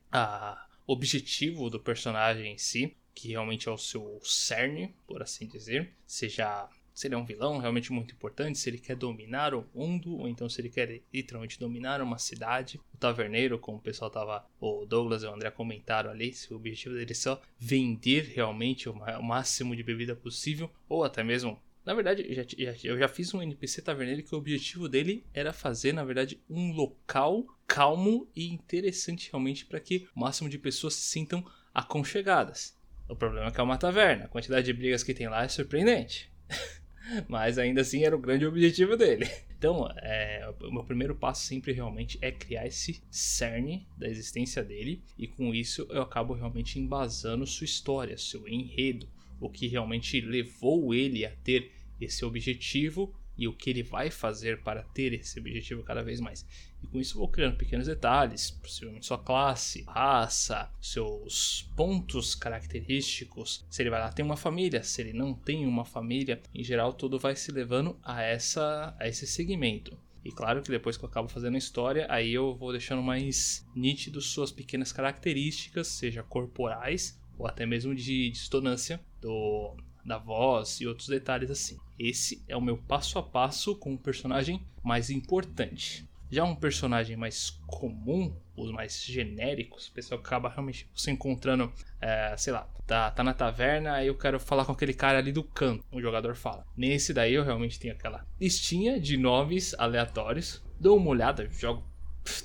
o 0.88 0.94
objetivo 0.94 1.70
do 1.70 1.80
personagem 1.80 2.54
em 2.54 2.58
si, 2.58 2.96
que 3.14 3.30
realmente 3.30 3.68
é 3.68 3.72
o 3.72 3.78
seu 3.78 4.20
cerne, 4.24 4.96
por 5.08 5.22
assim 5.22 5.48
dizer. 5.48 5.94
Seja 6.06 6.70
se 6.94 7.08
ele 7.08 7.16
é 7.16 7.18
um 7.18 7.26
vilão 7.26 7.58
realmente 7.58 7.92
muito 7.92 8.14
importante, 8.14 8.58
se 8.58 8.70
ele 8.70 8.78
quer 8.78 8.96
dominar 8.96 9.54
o 9.54 9.68
mundo, 9.74 10.18
ou 10.18 10.30
então 10.30 10.48
se 10.48 10.62
ele 10.62 10.70
quer 10.70 11.02
literalmente 11.14 11.60
dominar 11.60 12.02
uma 12.02 12.18
cidade. 12.18 12.80
O 12.94 12.98
taverneiro, 12.98 13.60
como 13.60 13.78
o 13.78 13.82
pessoal 13.82 14.10
tava, 14.10 14.46
o 14.62 14.86
Douglas 14.86 15.24
e 15.24 15.26
o 15.26 15.34
André 15.34 15.52
comentaram 15.52 16.10
ali, 16.10 16.34
se 16.34 16.54
o 16.54 16.56
objetivo 16.56 16.96
dele 16.96 17.12
é 17.12 17.16
só 17.16 17.42
vender 17.60 18.32
realmente 18.34 18.88
o 18.88 19.22
máximo 19.22 19.76
de 19.76 19.84
bebida 19.84 20.16
possível, 20.16 20.72
ou 20.88 21.04
até 21.04 21.22
mesmo 21.22 21.62
na 21.86 21.94
verdade, 21.94 22.26
já, 22.34 22.44
já, 22.44 22.76
eu 22.84 22.98
já 22.98 23.08
fiz 23.08 23.34
um 23.34 23.42
NPC 23.42 23.82
taverneiro 23.82 24.24
que 24.24 24.34
o 24.34 24.38
objetivo 24.38 24.90
dele 24.90 25.24
era 25.34 25.54
fazer, 25.54 25.94
na 25.94 26.04
verdade, 26.04 26.42
um 26.50 26.72
local 26.72 27.46
calmo 27.68 28.28
e 28.36 28.48
interessante 28.48 29.30
realmente 29.32 29.66
para 29.66 29.80
que 29.80 30.08
o 30.16 30.20
máximo 30.20 30.50
de 30.50 30.58
pessoas 30.58 30.96
se 30.96 31.04
sintam 31.04 31.46
aconchegadas. 31.74 32.76
O 33.08 33.16
problema 33.16 33.48
é 33.48 33.52
que 33.52 33.60
é 33.60 33.64
uma 33.64 33.78
taverna, 33.78 34.26
a 34.26 34.28
quantidade 34.28 34.66
de 34.66 34.74
brigas 34.74 35.04
que 35.04 35.14
tem 35.14 35.30
lá 35.30 35.44
é 35.44 35.48
surpreendente. 35.48 36.32
Mas 37.30 37.60
ainda 37.60 37.82
assim 37.82 38.04
era 38.04 38.16
o 38.16 38.20
grande 38.20 38.46
objetivo 38.46 38.98
dele. 38.98 39.30
Então, 39.58 39.90
é, 40.04 40.54
o 40.62 40.72
meu 40.72 40.84
primeiro 40.84 41.16
passo 41.16 41.48
sempre 41.48 41.72
realmente 41.72 42.20
é 42.22 42.30
criar 42.30 42.68
esse 42.68 43.02
cerne 43.10 43.88
da 43.98 44.08
existência 44.08 44.62
dele, 44.64 45.02
e 45.18 45.28
com 45.28 45.56
isso 45.56 45.88
eu 45.90 46.04
acabo 46.04 46.34
realmente 46.34 46.78
embasando 46.78 47.48
sua 47.48 47.66
história, 47.66 48.16
seu 48.16 48.48
enredo, 48.48 49.10
o 49.40 49.50
que 49.50 49.68
realmente 49.68 50.22
levou 50.22 50.94
ele 50.94 51.26
a 51.26 51.32
ter 51.44 51.72
esse 52.00 52.26
objetivo 52.26 53.14
e 53.38 53.48
o 53.48 53.54
que 53.54 53.70
ele 53.70 53.84
vai 53.84 54.10
fazer 54.10 54.62
para 54.62 54.84
ter 54.84 55.14
esse 55.14 55.40
objetivo 55.40 55.84
cada 55.84 56.02
vez 56.02 56.20
mais. 56.20 56.46
E 56.82 56.88
com 56.88 57.00
isso 57.00 57.18
vou 57.18 57.28
criando 57.28 57.58
pequenos 57.58 57.88
detalhes, 57.88 58.52
possivelmente 58.52 59.06
sua 59.06 59.18
classe, 59.18 59.84
raça, 59.88 60.72
seus 60.80 61.70
pontos 61.76 62.36
característicos. 62.36 63.66
Se 63.70 63.82
ele 63.82 63.90
vai 63.90 64.00
lá 64.00 64.12
ter 64.12 64.24
uma 64.24 64.38
família, 64.38 64.84
se 64.84 65.02
ele 65.02 65.14
não 65.14 65.34
tem 65.34 65.66
uma 65.66 65.86
família, 65.86 66.42
em 66.54 66.64
geral 66.64 66.94
tudo 66.94 67.20
vai 67.20 67.36
se 67.36 67.52
levando 67.52 67.98
a 68.04 68.22
essa 68.22 68.96
a 69.00 69.08
esse 69.08 69.28
segmento. 69.28 69.98
E 70.24 70.32
claro 70.32 70.64
que 70.64 70.72
depois 70.72 70.98
que 70.98 71.06
eu 71.06 71.10
acabo 71.10 71.28
fazendo 71.28 71.54
a 71.54 71.60
história, 71.60 72.08
aí 72.10 72.34
eu 72.34 72.56
vou 72.56 72.72
deixando 72.72 73.04
mais 73.04 73.64
nítido 73.76 74.20
suas 74.20 74.52
pequenas 74.52 74.92
características, 74.92 75.88
seja 75.88 76.24
corporais 76.24 77.20
ou 77.38 77.48
até 77.48 77.66
mesmo 77.66 77.94
de 77.94 78.30
dissonância 78.30 79.00
do 79.22 79.76
da 80.06 80.20
voz 80.20 80.80
e 80.80 80.88
outros 80.88 81.08
detalhes 81.08 81.50
assim. 81.50 81.78
Esse 81.98 82.44
é 82.48 82.56
o 82.56 82.62
meu 82.62 82.78
passo 82.78 83.18
a 83.18 83.24
passo 83.24 83.76
com 83.76 83.96
o 83.96 83.98
personagem 83.98 84.64
mais 84.84 85.10
importante. 85.10 86.08
Já 86.30 86.44
um 86.44 86.56
personagem 86.56 87.16
mais 87.16 87.50
comum, 87.66 88.36
os 88.56 88.72
mais 88.72 89.04
genéricos, 89.04 89.88
o 89.88 89.94
pessoal 89.94 90.20
acaba 90.20 90.50
realmente 90.50 90.88
se 90.94 91.10
encontrando, 91.10 91.72
é, 92.02 92.36
sei 92.38 92.52
lá, 92.52 92.68
tá, 92.86 93.12
tá 93.12 93.24
na 93.24 93.34
taverna, 93.34 93.94
aí 93.94 94.08
eu 94.08 94.18
quero 94.18 94.40
falar 94.40 94.66
com 94.66 94.72
aquele 94.72 94.94
cara 94.94 95.20
ali 95.20 95.32
do 95.32 95.44
canto, 95.44 95.84
o 95.92 96.02
jogador 96.02 96.36
fala. 96.36 96.66
Nesse 96.76 97.14
daí 97.14 97.34
eu 97.34 97.44
realmente 97.44 97.80
tenho 97.80 97.94
aquela 97.94 98.26
listinha 98.40 99.00
de 99.00 99.18
nomes 99.18 99.74
aleatórios, 99.78 100.64
dou 100.80 100.98
uma 100.98 101.10
olhada, 101.10 101.48
jogo 101.52 101.84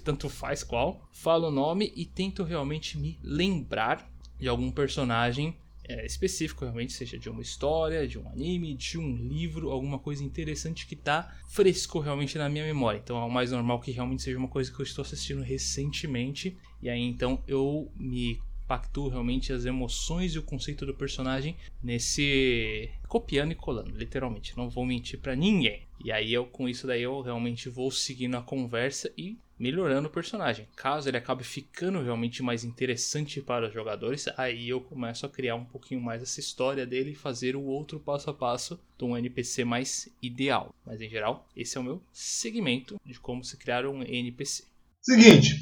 tanto 0.05 0.29
faz 0.29 0.63
qual, 0.63 1.09
falo 1.11 1.49
o 1.49 1.51
nome 1.51 1.91
e 1.97 2.05
tento 2.05 2.45
realmente 2.45 2.99
me 2.99 3.19
lembrar 3.23 4.10
de 4.41 4.49
algum 4.49 4.71
personagem 4.71 5.55
é, 5.91 6.07
específico, 6.07 6.65
realmente, 6.65 6.93
seja 6.93 7.19
de 7.19 7.29
uma 7.29 7.43
história, 7.43 8.07
de 8.07 8.19
um 8.19 8.29
anime, 8.29 8.75
de 8.75 8.97
um 8.97 9.17
livro, 9.17 9.71
alguma 9.71 9.99
coisa 9.99 10.23
interessante 10.23 10.87
que 10.87 10.95
tá 10.95 11.37
fresco 11.49 11.99
realmente 11.99 12.39
na 12.39 12.49
minha 12.49 12.65
memória. 12.65 13.01
Então 13.03 13.21
é 13.21 13.25
o 13.25 13.31
mais 13.31 13.51
normal 13.51 13.81
que 13.81 13.91
realmente 13.91 14.23
seja 14.23 14.39
uma 14.39 14.49
coisa 14.49 14.73
que 14.73 14.81
eu 14.81 14.85
estou 14.85 15.03
assistindo 15.03 15.43
recentemente. 15.43 16.57
E 16.81 16.89
aí 16.89 17.03
então 17.03 17.43
eu 17.47 17.91
me 17.97 18.41
pactuo 18.69 19.09
realmente 19.09 19.53
as 19.53 19.65
emoções 19.65 20.33
e 20.35 20.39
o 20.39 20.45
conceito 20.45 20.87
do 20.87 20.95
personagem 20.95 21.57
nesse 21.83 22.89
copiando 23.09 23.51
e 23.51 23.57
colando, 23.57 23.91
literalmente. 23.91 24.57
Não 24.57 24.71
vou 24.71 24.87
mentir 24.87 25.19
para 25.19 25.35
ninguém. 25.35 25.89
E 26.05 26.13
aí 26.13 26.33
eu 26.33 26.47
com 26.47 26.69
isso 26.69 26.87
daí 26.87 27.03
eu 27.03 27.21
realmente 27.21 27.69
vou 27.69 27.91
seguindo 27.91 28.37
a 28.37 28.43
conversa 28.43 29.13
e 29.19 29.37
melhorando 29.61 30.09
o 30.09 30.11
personagem. 30.11 30.67
Caso 30.75 31.07
ele 31.07 31.19
acabe 31.19 31.45
ficando 31.45 32.03
realmente 32.03 32.43
mais 32.43 32.65
interessante 32.65 33.43
para 33.43 33.69
os 33.69 33.75
jogadores, 33.75 34.27
aí 34.39 34.71
eu 34.71 34.81
começo 34.81 35.27
a 35.27 35.29
criar 35.29 35.55
um 35.55 35.67
pouquinho 35.67 36.01
mais 36.01 36.23
essa 36.23 36.41
história 36.41 36.87
dele 36.87 37.11
e 37.11 37.15
fazer 37.15 37.55
o 37.55 37.63
outro 37.63 38.01
passo 38.01 38.31
a 38.31 38.35
passo 38.35 38.81
de 38.99 39.05
um 39.05 39.17
NPC 39.17 39.63
mais 39.63 40.09
ideal. 40.23 40.75
Mas 40.87 41.03
em 41.03 41.11
geral, 41.11 41.47
esse 41.55 41.77
é 41.77 41.81
o 41.81 41.85
meu 41.85 42.03
segmento 42.11 42.99
de 43.05 43.21
como 43.21 43.45
se 43.45 43.59
criar 43.59 43.85
um 43.85 44.03
NPC. 44.03 44.65
Seguinte, 45.03 45.57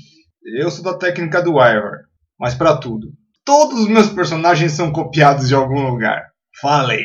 eu 0.45 0.71
sou 0.71 0.85
da 0.85 0.97
técnica 0.97 1.43
do 1.43 1.57
Wire, 1.57 2.07
mas 2.39 2.55
para 2.55 2.77
tudo. 2.77 3.13
Todos 3.45 3.81
os 3.81 3.89
meus 3.89 4.11
personagens 4.11 4.73
são 4.73 4.93
copiados 4.93 5.49
de 5.49 5.55
algum 5.55 5.91
lugar. 5.91 6.31
Falei. 6.61 7.05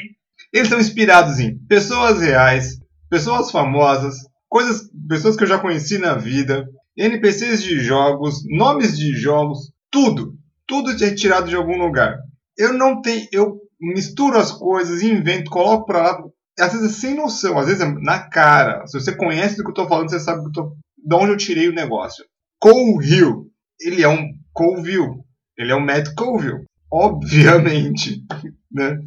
Eles 0.51 0.69
são 0.69 0.79
inspirados 0.79 1.39
em 1.39 1.57
pessoas 1.57 2.21
reais, 2.21 2.77
pessoas 3.09 3.49
famosas, 3.49 4.17
coisas, 4.47 4.87
pessoas 5.09 5.35
que 5.35 5.43
eu 5.43 5.47
já 5.47 5.57
conheci 5.57 5.97
na 5.97 6.13
vida, 6.13 6.69
NPCs 6.97 7.63
de 7.63 7.79
jogos, 7.79 8.43
nomes 8.45 8.97
de 8.97 9.15
jogos, 9.15 9.71
tudo, 9.91 10.35
tudo 10.67 10.91
é 11.03 11.13
tirado 11.13 11.49
de 11.49 11.55
algum 11.55 11.77
lugar. 11.77 12.17
Eu 12.57 12.73
não 12.73 13.01
tenho, 13.01 13.27
eu 13.31 13.59
misturo 13.79 14.37
as 14.37 14.51
coisas, 14.51 15.01
invento, 15.01 15.49
coloco 15.49 15.85
para 15.85 16.01
lá, 16.01 16.23
às 16.59 16.73
vezes 16.73 16.91
é 16.91 16.99
sem 16.99 17.15
noção, 17.15 17.57
às 17.57 17.65
vezes 17.65 17.81
é 17.81 17.91
na 18.01 18.29
cara. 18.29 18.85
Se 18.87 18.99
você 18.99 19.15
conhece 19.15 19.57
do 19.57 19.63
que 19.63 19.69
eu 19.69 19.73
estou 19.73 19.87
falando, 19.87 20.09
você 20.09 20.19
sabe 20.19 20.51
tô, 20.51 20.75
de 20.97 21.15
onde 21.15 21.31
eu 21.31 21.37
tirei 21.37 21.67
o 21.67 21.73
negócio. 21.73 22.23
Cole 22.59 23.05
Hill, 23.05 23.47
ele 23.81 24.03
é 24.03 24.07
um 24.07 24.25
Colville, 24.53 25.23
ele 25.57 25.71
é 25.71 25.75
um 25.75 25.85
Matt 25.85 26.13
Colville, 26.15 26.63
obviamente, 26.93 28.23
né? 28.71 28.99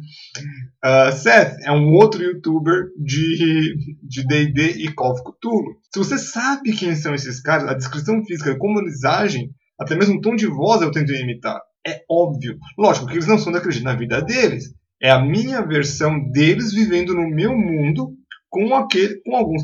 Uh, 0.83 1.11
Seth 1.13 1.55
é 1.63 1.71
um 1.71 1.93
outro 1.93 2.21
youtuber 2.21 2.87
de 2.97 3.77
D&D 4.27 4.83
e 4.83 4.93
Call 4.93 5.13
of 5.13 5.21
Cthulhu. 5.23 5.77
Se 5.93 5.97
você 5.97 6.17
sabe 6.17 6.73
quem 6.73 6.93
são 6.95 7.15
esses 7.15 7.41
caras, 7.41 7.69
a 7.69 7.73
descrição 7.73 8.21
física, 8.25 8.51
a 8.51 8.59
comunizagem, 8.59 9.51
até 9.79 9.95
mesmo 9.95 10.17
o 10.17 10.21
tom 10.21 10.35
de 10.35 10.47
voz 10.47 10.81
eu 10.81 10.91
tento 10.91 11.13
imitar. 11.13 11.61
É 11.85 12.01
óbvio. 12.11 12.57
Lógico 12.77 13.07
que 13.07 13.13
eles 13.13 13.27
não 13.27 13.37
são 13.37 13.53
jeito 13.53 13.83
na 13.83 13.95
vida 13.95 14.21
deles. 14.21 14.65
É 15.01 15.09
a 15.09 15.23
minha 15.23 15.65
versão 15.65 16.29
deles 16.31 16.73
vivendo 16.73 17.13
no 17.13 17.29
meu 17.29 17.55
mundo 17.57 18.09
com, 18.49 18.75
aquele, 18.75 19.21
com 19.21 19.37
alguns 19.37 19.63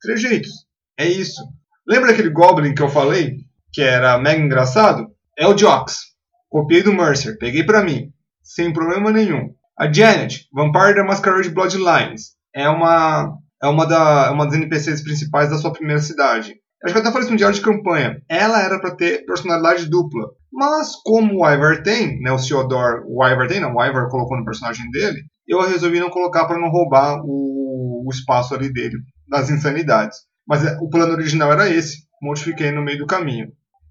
trejeitos. 0.00 0.52
É 0.96 1.08
isso. 1.08 1.42
Lembra 1.88 2.12
aquele 2.12 2.30
Goblin 2.30 2.72
que 2.72 2.82
eu 2.82 2.88
falei? 2.88 3.38
Que 3.72 3.82
era 3.82 4.16
mega 4.18 4.40
engraçado? 4.40 5.08
É 5.36 5.46
o 5.48 5.58
Jox. 5.58 6.13
Copiei 6.54 6.84
do 6.84 6.92
Mercer, 6.92 7.36
peguei 7.36 7.64
para 7.64 7.82
mim. 7.82 8.12
Sem 8.40 8.72
problema 8.72 9.10
nenhum. 9.10 9.52
A 9.76 9.92
Janet, 9.92 10.46
Vampire 10.52 10.94
da 10.94 11.02
Masquerade 11.02 11.50
Bloodlines, 11.50 12.36
é 12.54 12.68
uma, 12.68 13.36
é 13.60 13.66
uma, 13.66 13.84
da, 13.84 14.26
é 14.28 14.30
uma 14.30 14.44
das 14.44 14.54
NPCs 14.54 15.02
principais 15.02 15.50
da 15.50 15.58
sua 15.58 15.72
primeira 15.72 16.00
cidade. 16.00 16.54
Acho 16.84 16.94
que 16.94 16.98
eu 16.98 17.02
até 17.02 17.10
falei 17.10 17.22
isso 17.22 17.32
no 17.32 17.36
diário 17.36 17.56
de 17.56 17.60
campanha. 17.60 18.22
Ela 18.28 18.62
era 18.62 18.78
para 18.78 18.94
ter 18.94 19.26
personalidade 19.26 19.90
dupla. 19.90 20.28
Mas 20.52 20.94
como 21.02 21.40
o 21.40 21.50
Ivar 21.50 21.82
tem, 21.82 22.20
né, 22.20 22.30
o 22.30 22.36
Theodore, 22.36 23.02
o 23.04 23.26
Ivar 23.26 23.48
tem, 23.48 23.58
não, 23.58 23.74
o 23.74 23.84
Ivar 23.84 24.08
colocou 24.08 24.38
no 24.38 24.44
personagem 24.44 24.88
dele, 24.92 25.22
eu 25.48 25.60
resolvi 25.60 25.98
não 25.98 26.08
colocar 26.08 26.46
para 26.46 26.60
não 26.60 26.70
roubar 26.70 27.20
o, 27.24 28.04
o, 28.06 28.10
espaço 28.12 28.54
ali 28.54 28.72
dele, 28.72 28.94
das 29.28 29.50
insanidades. 29.50 30.18
Mas 30.46 30.64
é, 30.64 30.78
o 30.80 30.88
plano 30.88 31.14
original 31.14 31.50
era 31.50 31.68
esse, 31.68 32.04
modifiquei 32.22 32.70
no 32.70 32.80
meio 32.80 32.98
do 32.98 33.08
caminho. 33.08 33.48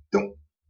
Então, 0.08 0.22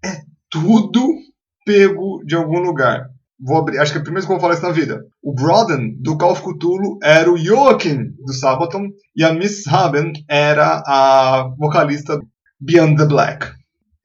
é 0.03 0.23
tudo 0.49 1.22
pego 1.65 2.23
de 2.25 2.35
algum 2.35 2.59
lugar. 2.59 3.07
Vou 3.39 3.57
abrir, 3.57 3.79
acho 3.79 3.91
que 3.91 3.97
é 3.97 4.01
a 4.01 4.03
primeira 4.03 4.21
vez 4.21 4.25
que 4.25 4.31
eu 4.31 4.35
vou 4.35 4.41
falar 4.41 4.53
isso 4.53 4.63
na 4.63 4.71
vida. 4.71 5.05
O 5.21 5.33
Broden, 5.33 5.97
do 5.99 6.17
Call 6.17 6.31
of 6.31 6.41
Cthulhu, 6.41 6.97
era 7.03 7.31
o 7.31 7.37
Joachim, 7.37 8.11
do 8.25 8.33
Sabaton, 8.33 8.87
e 9.15 9.23
a 9.23 9.33
Miss 9.33 9.67
Haben 9.67 10.13
era 10.29 10.81
a 10.85 11.49
vocalista 11.57 12.19
Beyond 12.59 12.95
the 12.95 13.05
Black. 13.05 13.47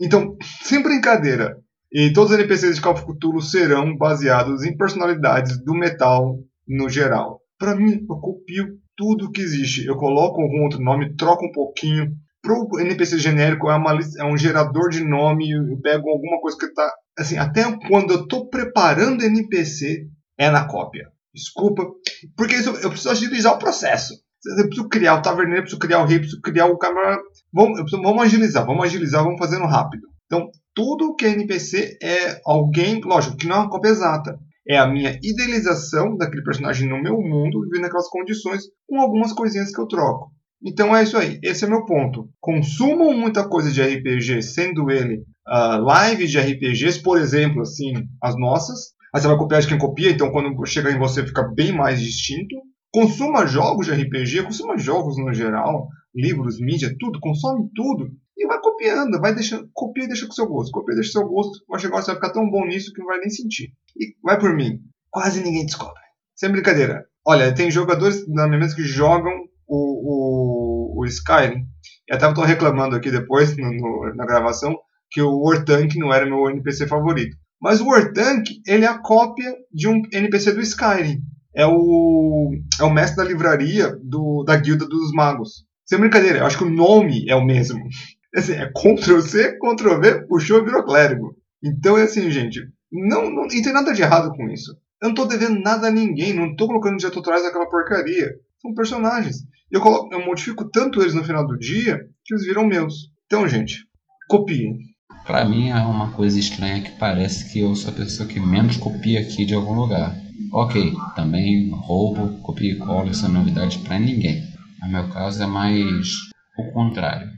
Então, 0.01 0.37
sem 0.63 0.83
brincadeira, 0.83 1.57
e 1.93 2.13
todos 2.13 2.33
os 2.33 2.39
NPCs 2.39 2.77
de 2.77 2.81
Call 2.81 2.95
of 2.95 3.05
Cthulhu 3.05 3.41
serão 3.41 3.97
baseados 3.97 4.65
em 4.65 4.77
personalidades 4.77 5.63
do 5.63 5.75
metal 5.75 6.39
no 6.67 6.89
geral. 6.89 7.41
Para 7.59 7.75
mim, 7.75 8.05
eu 8.09 8.17
copio 8.17 8.79
tudo 8.97 9.31
que 9.31 9.41
existe. 9.41 9.87
Eu 9.87 9.97
coloco 9.97 10.41
algum 10.41 10.65
outro 10.65 10.81
nome, 10.81 11.15
troco 11.17 11.47
um 11.47 11.53
pouquinho. 11.53 12.13
Pro 12.49 12.81
NPC 12.81 13.19
genérico 13.19 13.71
é, 13.71 13.77
uma, 13.77 13.99
é 14.19 14.25
um 14.25 14.39
gerador 14.39 14.89
de 14.89 15.05
nome. 15.05 15.51
Eu 15.51 15.79
pego 15.83 16.09
alguma 16.09 16.41
coisa 16.41 16.57
que 16.57 16.65
está 16.65 16.91
assim, 17.19 17.37
até 17.37 17.65
quando 17.89 18.13
eu 18.13 18.23
estou 18.23 18.49
preparando 18.49 19.23
NPC 19.23 20.07
é 20.39 20.51
na 20.51 20.67
cópia. 20.67 21.09
Desculpa, 21.35 21.87
porque 22.35 22.55
isso, 22.55 22.71
eu 22.71 22.89
preciso 22.89 23.11
agilizar 23.11 23.55
o 23.55 23.59
processo. 23.59 24.15
Eu 24.57 24.67
preciso 24.67 24.89
criar 24.89 25.17
o 25.17 25.23
taverneiro, 25.23 25.63
preciso 25.63 25.79
criar 25.79 26.03
o 26.03 26.07
rei, 26.07 26.21
preciso 26.21 26.41
criar 26.41 26.67
o 26.67 26.79
câmera. 26.79 27.19
Vamos, 27.53 27.91
vamos 27.91 28.23
agilizar, 28.23 28.65
vamos 28.65 28.85
agilizar, 28.85 29.23
vamos 29.23 29.39
fazendo 29.39 29.67
rápido. 29.67 30.07
Então, 30.25 30.49
tudo 30.75 31.15
que 31.17 31.27
é 31.27 31.31
NPC 31.31 31.99
é 32.03 32.41
alguém, 32.47 33.01
lógico, 33.03 33.37
que 33.37 33.47
não 33.47 33.57
é 33.57 33.59
uma 33.59 33.71
cópia 33.71 33.91
exata. 33.91 34.39
É 34.67 34.79
a 34.79 34.87
minha 34.87 35.19
idealização 35.23 36.17
daquele 36.17 36.43
personagem 36.43 36.89
no 36.89 37.03
meu 37.03 37.21
mundo, 37.21 37.61
vivendo 37.61 37.87
aquelas 37.87 38.09
condições, 38.09 38.63
com 38.89 39.01
algumas 39.01 39.35
coisinhas 39.35 39.71
que 39.71 39.81
eu 39.81 39.87
troco. 39.87 40.31
Então 40.63 40.95
é 40.95 41.03
isso 41.03 41.17
aí, 41.17 41.39
esse 41.43 41.65
é 41.65 41.69
meu 41.69 41.85
ponto. 41.85 42.29
Consumam 42.41 43.17
muita 43.17 43.49
coisa 43.49 43.71
de 43.71 43.81
RPG, 43.81 44.43
sendo 44.43 44.91
ele 44.91 45.23
uh, 45.47 46.09
lives 46.09 46.31
de 46.31 46.39
RPGs, 46.39 47.01
por 47.03 47.19
exemplo, 47.19 47.63
assim, 47.63 47.93
as 48.23 48.37
nossas. 48.37 48.93
Aí 49.15 49.21
você 49.21 49.29
vai 49.29 49.37
copiar 49.37 49.61
de 49.61 49.69
quem 49.69 49.79
copia, 49.79 50.11
então 50.11 50.33
quando 50.33 50.67
chega 50.67 50.91
em 50.91 50.99
você 50.99 51.25
fica 51.25 51.43
bem 51.55 51.73
mais 51.73 52.01
distinto. 52.01 52.57
Consuma 52.93 53.47
jogos 53.47 53.87
de 53.87 53.93
RPG, 53.93 54.43
consuma 54.45 54.77
jogos 54.79 55.17
no 55.19 55.33
geral, 55.33 55.89
livros, 56.15 56.59
mídia, 56.61 56.95
tudo, 56.99 57.21
consome 57.21 57.69
tudo 57.75 58.11
e 58.39 58.47
vai 58.47 58.61
copiando, 58.61 59.21
vai 59.21 59.35
deixando, 59.35 59.69
copia 59.75 60.05
e 60.05 60.07
deixa 60.07 60.27
com 60.27 60.33
seu 60.33 60.47
gosto, 60.47 60.71
copia 60.71 60.95
e 60.95 60.97
deixa 60.97 61.13
com 61.13 61.21
seu 61.21 61.29
gosto, 61.29 61.65
vai 61.69 61.81
chegar 61.81 62.01
você 62.01 62.13
vai 62.13 62.15
ficar 62.15 62.31
tão 62.31 62.49
bom 62.49 62.65
nisso 62.65 62.93
que 62.93 63.01
não 63.01 63.09
vai 63.09 63.19
nem 63.19 63.29
sentir. 63.29 63.73
E 63.97 64.15
vai 64.23 64.39
por 64.39 64.55
mim, 64.55 64.81
quase 65.11 65.43
ninguém 65.43 65.67
descobre. 65.67 66.01
Sem 66.37 66.51
brincadeira. 66.51 67.05
Olha, 67.27 67.53
tem 67.53 67.71
jogadores 67.71 68.27
na 68.29 68.47
minha 68.47 68.61
mesa 68.61 68.77
que 68.77 68.85
jogam 68.85 69.48
o, 69.69 70.99
o, 70.99 71.03
o 71.03 71.07
Skyrim. 71.07 71.65
E 72.09 72.15
até 72.15 72.29
estou 72.29 72.45
reclamando 72.45 72.97
aqui 72.97 73.11
depois 73.11 73.57
no, 73.57 73.71
no, 73.71 74.15
na 74.15 74.27
gravação 74.27 74.77
que 75.11 75.21
o 75.21 75.41
Wartank 75.41 75.99
não 75.99 76.13
era 76.13 76.27
meu 76.27 76.51
NPC 76.51 76.87
favorito. 76.87 77.37
Mas 77.61 77.81
o 77.81 77.87
Wartank, 77.87 78.61
ele 78.67 78.85
é 78.85 78.89
a 78.89 78.99
cópia 78.99 79.55
de 79.73 79.89
um 79.89 80.03
NPC 80.13 80.53
do 80.53 80.61
Skyrim. 80.61 81.21
É 81.55 81.67
o, 81.67 82.53
é 82.81 82.85
o 82.85 82.91
mestre 82.91 83.17
da 83.17 83.25
livraria 83.25 83.97
do, 84.03 84.45
da 84.45 84.57
Guilda 84.57 84.87
dos 84.87 85.13
Magos. 85.13 85.67
Sem 85.85 85.99
brincadeira, 85.99 86.39
eu 86.39 86.47
acho 86.47 86.59
que 86.59 86.65
o 86.65 86.71
nome 86.71 87.29
é 87.29 87.35
o 87.35 87.45
mesmo. 87.45 87.83
Assim, 88.37 88.53
é 88.53 88.71
Ctrl-C, 88.71 89.59
Ctrl-V, 89.59 90.27
puxou 90.27 90.61
e 90.61 90.65
virou 90.65 90.85
clérigo. 90.85 91.35
Então 91.65 91.99
é 91.99 92.03
assim, 92.03 92.31
gente, 92.31 92.61
não, 92.93 93.31
não, 93.31 93.49
tem 93.49 93.73
nada 93.73 93.93
de 93.93 94.03
errado 94.03 94.31
com 94.31 94.49
isso. 94.49 94.73
Eu 95.01 95.09
não 95.09 95.11
estou 95.11 95.27
devendo 95.27 95.61
nada 95.61 95.89
a 95.89 95.91
ninguém, 95.91 96.35
não 96.35 96.51
estou 96.51 96.69
colocando 96.69 96.99
dia 96.99 97.11
tutoriais 97.11 97.45
naquela 97.45 97.69
porcaria. 97.69 98.35
São 98.61 98.75
personagens. 98.75 99.37
Eu, 99.71 99.81
coloco, 99.81 100.13
eu 100.13 100.25
modifico 100.25 100.69
tanto 100.71 101.01
eles 101.01 101.15
no 101.15 101.25
final 101.25 101.47
do 101.47 101.59
dia 101.59 101.99
que 102.25 102.35
eles 102.35 102.45
viram 102.45 102.67
meus. 102.67 103.11
Então, 103.27 103.47
gente, 103.47 103.85
copiem. 104.29 104.79
Para 105.27 105.45
mim 105.45 105.69
é 105.69 105.77
uma 105.77 106.11
coisa 106.13 106.39
estranha 106.39 106.83
que 106.83 106.99
parece 106.99 107.53
que 107.53 107.61
eu 107.61 107.75
sou 107.75 107.91
a 107.91 107.95
pessoa 107.95 108.29
que 108.29 108.41
menos 108.41 108.77
copia 108.79 109.21
aqui 109.21 109.45
de 109.45 109.55
algum 109.55 109.75
lugar. 109.75 110.17
Ok, 110.53 110.95
também 111.15 111.71
roubo, 111.71 112.39
copia 112.39 112.73
e 112.73 112.79
cola, 112.79 113.11
isso 113.11 113.27
é 113.27 113.29
novidade 113.29 113.79
para 113.81 113.99
ninguém. 113.99 114.43
No 114.81 114.89
meu 114.89 115.09
caso 115.11 115.43
é 115.43 115.47
mais 115.47 116.09
o 116.57 116.73
contrário. 116.73 117.29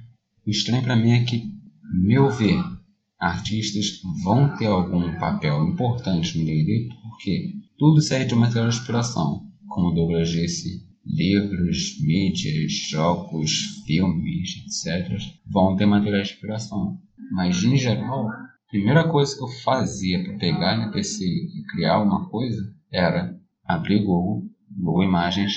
O 0.46 0.50
estranho 0.50 0.84
para 0.84 0.96
mim 0.96 1.12
é 1.12 1.24
que, 1.24 1.42
meu 1.92 2.30
ver, 2.30 2.62
artistas 3.18 4.00
vão 4.22 4.56
ter 4.56 4.66
algum 4.66 5.18
papel 5.18 5.64
importante 5.66 6.38
no 6.38 6.44
D&D 6.44 6.88
porque 7.02 7.54
tudo 7.76 8.00
serve 8.00 8.26
de 8.26 8.34
material 8.34 8.68
de 8.68 8.76
inspiração, 8.76 9.42
como 9.68 9.88
o 9.88 9.94
Douglas 9.94 10.28
disse, 10.28 10.89
livros, 11.04 12.00
mídias, 12.00 12.72
jogos, 12.90 13.82
filmes, 13.86 14.64
etc. 14.64 15.18
vão 15.46 15.76
ter 15.76 15.86
material 15.86 16.22
de 16.22 16.32
inspiração. 16.32 16.98
Mas 17.32 17.62
em 17.62 17.76
geral, 17.76 18.28
a 18.28 18.48
primeira 18.68 19.08
coisa 19.08 19.36
que 19.36 19.42
eu 19.42 19.48
fazia 19.48 20.22
para 20.22 20.38
pegar 20.38 20.74
NPC 20.74 21.24
e 21.24 21.64
criar 21.72 22.00
uma 22.00 22.28
coisa 22.28 22.62
era 22.92 23.38
abrir 23.64 24.00
Google, 24.00 24.44
Google 24.70 25.04
Imagens, 25.04 25.54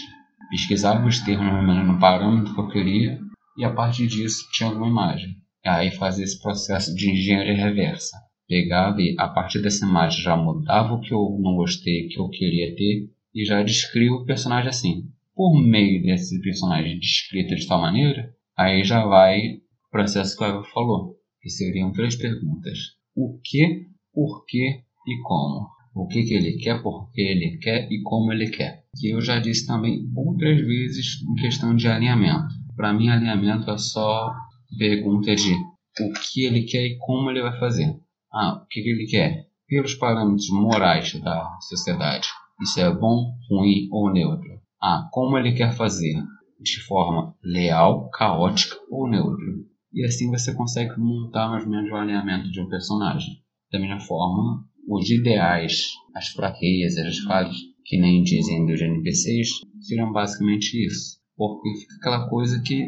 pesquisar 0.49 1.05
os 1.05 1.19
termos 1.19 1.87
no 1.87 1.99
parâmetro 1.99 2.53
que 2.53 2.59
eu 2.59 2.67
queria 2.69 3.19
e 3.57 3.65
a 3.65 3.71
partir 3.71 4.07
disso 4.07 4.47
tinha 4.51 4.69
alguma 4.69 4.87
imagem. 4.87 5.35
Aí 5.65 5.91
fazia 5.91 6.25
esse 6.25 6.41
processo 6.41 6.93
de 6.93 7.09
engenharia 7.09 7.55
reversa. 7.55 8.17
Pegava 8.47 9.01
e 9.01 9.15
a 9.17 9.27
partir 9.27 9.61
dessa 9.61 9.85
imagem 9.85 10.21
já 10.21 10.35
mudava 10.35 10.93
o 10.93 10.99
que 10.99 11.13
eu 11.13 11.37
não 11.39 11.55
gostei, 11.55 12.05
o 12.05 12.09
que 12.09 12.19
eu 12.19 12.29
queria 12.29 12.75
ter 12.75 13.09
e 13.33 13.45
já 13.45 13.63
descrevia 13.63 14.13
o 14.13 14.25
personagem 14.25 14.69
assim. 14.69 15.09
Por 15.35 15.61
meio 15.61 16.01
desse 16.03 16.39
personagem 16.41 16.99
descrito 16.99 17.55
de 17.55 17.67
tal 17.67 17.81
maneira, 17.81 18.33
aí 18.57 18.83
já 18.83 19.05
vai 19.05 19.39
o 19.87 19.89
processo 19.91 20.37
que 20.37 20.43
o 20.43 20.47
Eva 20.47 20.63
falou 20.63 21.15
que 21.41 21.49
seriam 21.49 21.91
três 21.91 22.15
perguntas: 22.15 22.77
o 23.15 23.39
que, 23.43 23.87
por 24.13 24.45
que 24.45 24.83
e 25.07 25.21
como. 25.23 25.67
O 25.95 26.07
que, 26.07 26.23
que 26.23 26.33
ele 26.33 26.57
quer, 26.57 26.81
por 26.81 27.11
que 27.11 27.21
ele 27.21 27.57
quer 27.57 27.87
e 27.91 28.01
como 28.01 28.31
ele 28.31 28.49
quer. 28.49 28.83
Que 28.99 29.09
eu 29.09 29.21
já 29.21 29.39
disse 29.39 29.67
também 29.67 30.09
outras 30.15 30.59
vezes 30.59 31.21
em 31.21 31.35
questão 31.35 31.75
de 31.75 31.87
alinhamento. 31.87 32.47
Para 32.75 32.93
mim, 32.93 33.09
alinhamento 33.09 33.69
é 33.69 33.77
só 33.77 34.33
pergunta 34.77 35.35
de 35.35 35.53
o 35.53 36.11
que 36.13 36.45
ele 36.45 36.63
quer 36.63 36.85
e 36.85 36.97
como 36.97 37.29
ele 37.29 37.43
vai 37.43 37.59
fazer. 37.59 37.95
Ah, 38.31 38.63
o 38.63 38.67
que, 38.67 38.81
que 38.81 38.89
ele 38.89 39.05
quer? 39.05 39.45
Pelos 39.67 39.93
parâmetros 39.93 40.49
morais 40.49 41.13
da 41.21 41.47
sociedade. 41.69 42.27
Isso 42.61 42.79
é 42.79 42.91
bom, 42.91 43.31
ruim 43.49 43.87
ou 43.91 44.11
neutro. 44.11 44.62
Ah, 44.83 45.07
como 45.11 45.37
ele 45.37 45.53
quer 45.53 45.71
fazer? 45.73 46.13
De 46.59 46.81
forma 46.81 47.33
leal, 47.41 48.09
caótica 48.09 48.75
ou 48.89 49.09
neutro 49.09 49.73
e 49.93 50.03
assim 50.05 50.29
você 50.29 50.53
consegue 50.53 50.99
montar 50.99 51.49
mais 51.49 51.63
ou 51.63 51.69
menos 51.69 51.91
o 51.91 51.95
alinhamento 51.95 52.51
de 52.51 52.59
um 52.59 52.67
personagem. 52.67 53.41
Da 53.71 53.79
mesma 53.79 53.99
forma, 53.99 54.65
os 54.89 55.09
ideais, 55.09 55.91
as 56.15 56.29
fraquezas, 56.29 57.05
as 57.05 57.19
falhas, 57.19 57.55
que 57.85 57.99
nem 57.99 58.23
dizem 58.23 58.65
dos 58.65 58.81
NPCs, 58.81 59.61
serão 59.81 60.11
basicamente 60.11 60.73
isso. 60.85 61.19
Porque 61.37 61.69
fica 61.79 61.95
aquela 61.97 62.29
coisa 62.29 62.61
que 62.61 62.87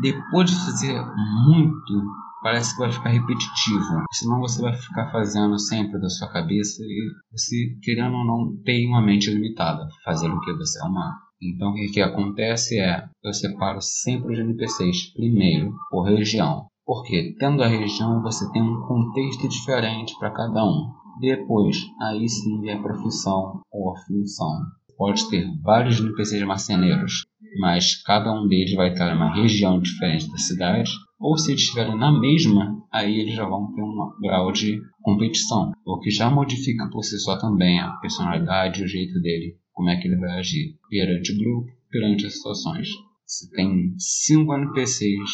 depois 0.00 0.50
de 0.50 0.56
fazer 0.56 1.00
muito, 1.46 2.04
parece 2.42 2.74
que 2.74 2.80
vai 2.80 2.92
ficar 2.92 3.10
repetitivo. 3.10 4.04
Senão 4.12 4.40
você 4.40 4.60
vai 4.60 4.74
ficar 4.74 5.10
fazendo 5.10 5.58
sempre 5.58 6.00
da 6.00 6.08
sua 6.08 6.28
cabeça 6.28 6.82
e 6.82 7.10
você, 7.30 7.76
querendo 7.82 8.16
ou 8.16 8.26
não, 8.26 8.56
tem 8.64 8.88
uma 8.88 9.00
mente 9.00 9.30
limitada, 9.30 9.88
fazer 10.04 10.28
o 10.28 10.40
que 10.40 10.52
você 10.54 10.80
é 10.80 10.84
humano. 10.84 11.14
Então 11.40 11.70
o 11.70 11.74
que, 11.74 11.88
que 11.88 12.00
acontece 12.00 12.78
é, 12.78 13.04
eu 13.24 13.32
separo 13.32 13.80
sempre 13.80 14.32
os 14.32 14.38
NPCs, 14.38 15.12
primeiro 15.12 15.74
por 15.90 16.04
região. 16.04 16.66
Porque 16.84 17.34
tendo 17.38 17.62
a 17.62 17.68
região 17.68 18.22
você 18.22 18.50
tem 18.52 18.62
um 18.62 18.80
contexto 18.86 19.48
diferente 19.48 20.14
para 20.18 20.30
cada 20.30 20.64
um. 20.64 20.90
Depois, 21.20 21.76
aí 22.00 22.28
sim 22.28 22.60
vem 22.60 22.72
a 22.72 22.82
profissão 22.82 23.60
ou 23.70 23.90
a 23.90 23.96
função. 24.06 24.60
Pode 24.96 25.28
ter 25.30 25.46
vários 25.62 26.00
NPCs 26.00 26.42
marceneiros, 26.44 27.24
mas 27.58 28.02
cada 28.02 28.32
um 28.32 28.46
deles 28.46 28.74
vai 28.74 28.92
estar 28.92 29.12
em 29.12 29.16
uma 29.16 29.34
região 29.34 29.80
diferente 29.80 30.30
da 30.30 30.38
cidade, 30.38 30.90
ou 31.22 31.38
se 31.38 31.52
eles 31.52 31.62
estiverem 31.62 31.96
na 31.96 32.10
mesma, 32.18 32.84
aí 32.92 33.20
eles 33.20 33.34
já 33.34 33.46
vão 33.46 33.72
ter 33.72 33.80
um 33.80 34.12
grau 34.20 34.50
de 34.50 34.80
competição, 35.00 35.70
o 35.86 35.98
que 36.00 36.10
já 36.10 36.28
modifica 36.28 36.90
por 36.90 37.04
si 37.04 37.18
só 37.18 37.38
também 37.38 37.80
a 37.80 37.92
personalidade 37.92 38.82
o 38.82 38.88
jeito 38.88 39.20
dele, 39.20 39.56
como 39.72 39.88
é 39.88 39.96
que 39.96 40.08
ele 40.08 40.16
vai 40.16 40.38
agir 40.40 40.76
perante 40.90 41.32
o 41.32 41.38
grupo, 41.38 41.70
perante 41.90 42.26
as 42.26 42.34
situações. 42.34 42.88
Se 43.24 43.50
tem 43.52 43.94
cinco 43.96 44.52
NPCs 44.52 45.30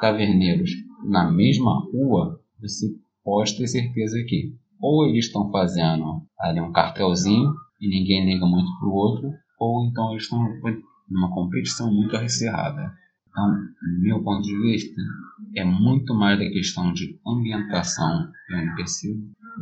taverneiros 0.00 0.70
na 1.04 1.30
mesma 1.30 1.80
rua, 1.92 2.40
você 2.60 2.86
pode 3.22 3.56
ter 3.58 3.68
certeza 3.68 4.16
que 4.26 4.54
ou 4.80 5.06
eles 5.06 5.26
estão 5.26 5.50
fazendo 5.50 6.22
ali 6.38 6.60
um 6.60 6.72
cartelzinho 6.72 7.52
e 7.80 7.88
ninguém 7.88 8.24
liga 8.24 8.46
muito 8.46 8.70
pro 8.78 8.90
outro, 8.90 9.30
ou 9.58 9.84
então 9.86 10.10
eles 10.12 10.24
estão 10.24 10.40
numa 11.08 11.30
competição 11.32 11.92
muito 11.92 12.16
acirrada. 12.16 12.92
Então, 13.36 13.50
no 13.50 14.00
meu 14.00 14.22
ponto 14.22 14.40
de 14.40 14.58
vista, 14.62 14.98
é 15.54 15.62
muito 15.62 16.14
mais 16.14 16.38
da 16.38 16.48
questão 16.48 16.90
de 16.94 17.20
ambientação 17.26 18.32
do 18.48 18.56
NPC 18.56 19.12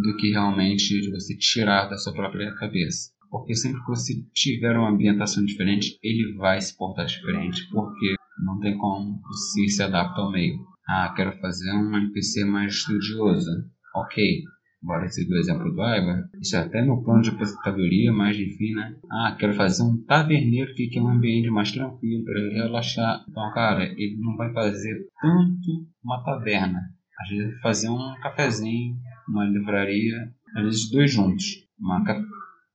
do 0.00 0.16
que 0.16 0.30
realmente 0.30 1.00
de 1.00 1.10
você 1.10 1.36
tirar 1.36 1.88
da 1.88 1.96
sua 1.96 2.12
própria 2.12 2.54
cabeça. 2.54 3.10
Porque 3.28 3.52
sempre 3.52 3.80
que 3.80 3.88
você 3.88 4.14
tiver 4.32 4.78
uma 4.78 4.90
ambientação 4.90 5.44
diferente, 5.44 5.98
ele 6.04 6.36
vai 6.36 6.60
se 6.60 6.76
portar 6.76 7.06
diferente, 7.06 7.68
porque 7.72 8.14
não 8.44 8.60
tem 8.60 8.78
como 8.78 9.20
você 9.22 9.66
se 9.66 9.82
adaptar 9.82 10.22
ao 10.22 10.30
meio. 10.30 10.60
Ah, 10.88 11.12
quero 11.16 11.36
fazer 11.40 11.72
um 11.72 11.96
NPC 11.96 12.44
mais 12.44 12.74
estudioso. 12.74 13.50
Ok, 13.96 14.44
Bora 14.84 15.08
seguir 15.08 15.32
o 15.32 15.38
exemplo 15.38 15.64
do 15.64 15.80
Ivar. 15.80 16.28
Isso 16.38 16.56
é 16.56 16.58
até 16.58 16.84
no 16.84 17.02
plano 17.02 17.22
de 17.22 17.30
aposentadoria, 17.30 18.12
mas 18.12 18.36
enfim, 18.36 18.74
né? 18.74 18.94
Ah, 19.10 19.34
quero 19.38 19.54
fazer 19.54 19.82
um 19.82 19.96
taverneiro 20.04 20.74
que 20.74 20.88
quer 20.88 21.00
um 21.00 21.08
ambiente 21.08 21.48
mais 21.48 21.72
tranquilo 21.72 22.22
para 22.22 22.38
ele 22.38 22.54
relaxar. 22.54 23.24
Então, 23.26 23.50
cara, 23.54 23.84
ele 23.84 24.18
não 24.20 24.36
vai 24.36 24.52
fazer 24.52 25.06
tanto 25.22 25.88
uma 26.04 26.22
taverna. 26.22 26.82
Às 27.18 27.30
vezes 27.30 27.52
vai 27.52 27.60
fazer 27.62 27.88
um 27.88 28.14
cafezinho, 28.22 28.94
uma 29.26 29.46
livraria, 29.46 30.30
às 30.54 30.64
vezes 30.64 30.90
dois 30.90 31.10
juntos. 31.10 31.66
Uma, 31.80 32.04
ca... 32.04 32.22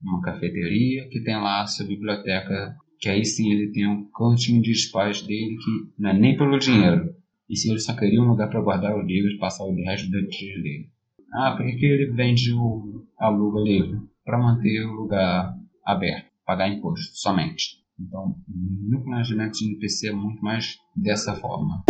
uma 0.02 0.22
cafeteria 0.22 1.08
que 1.10 1.22
tem 1.22 1.36
lá 1.36 1.62
a 1.62 1.68
sua 1.68 1.86
biblioteca, 1.86 2.76
que 3.00 3.08
aí 3.08 3.24
sim 3.24 3.52
ele 3.52 3.72
tem 3.72 3.88
um 3.88 4.10
cantinho 4.10 4.64
de 4.64 4.72
espaço 4.72 5.28
dele 5.28 5.58
que 5.58 6.02
não 6.02 6.10
é 6.10 6.14
nem 6.18 6.36
pelo 6.36 6.58
dinheiro. 6.58 7.14
E 7.48 7.56
se 7.56 7.70
ele 7.70 7.80
só 7.80 7.96
queria 7.96 8.20
um 8.20 8.30
lugar 8.30 8.50
para 8.50 8.62
guardar 8.62 8.98
os 8.98 9.06
livros 9.06 9.36
e 9.36 9.38
passar 9.38 9.64
o 9.64 9.76
resto 9.76 10.10
do 10.10 10.28
dia 10.28 10.60
dele. 10.60 10.90
Ah, 11.32 11.56
por 11.56 11.64
que, 11.64 11.76
que 11.76 11.86
ele 11.86 12.12
vende 12.12 12.52
o 12.54 13.06
aluga 13.18 13.60
livre? 13.62 14.02
Para 14.26 14.40
manter 14.40 14.84
o 14.86 14.94
lugar 14.94 15.56
aberto, 15.86 16.32
pagar 16.44 16.70
imposto 16.70 17.16
somente. 17.16 17.84
Então, 18.00 18.36
no 18.48 19.04
planejamento 19.04 19.60
de 19.60 19.66
NPC 19.66 20.10
é 20.10 20.12
muito 20.12 20.44
mais 20.44 20.78
dessa 20.96 21.36
forma. 21.36 21.84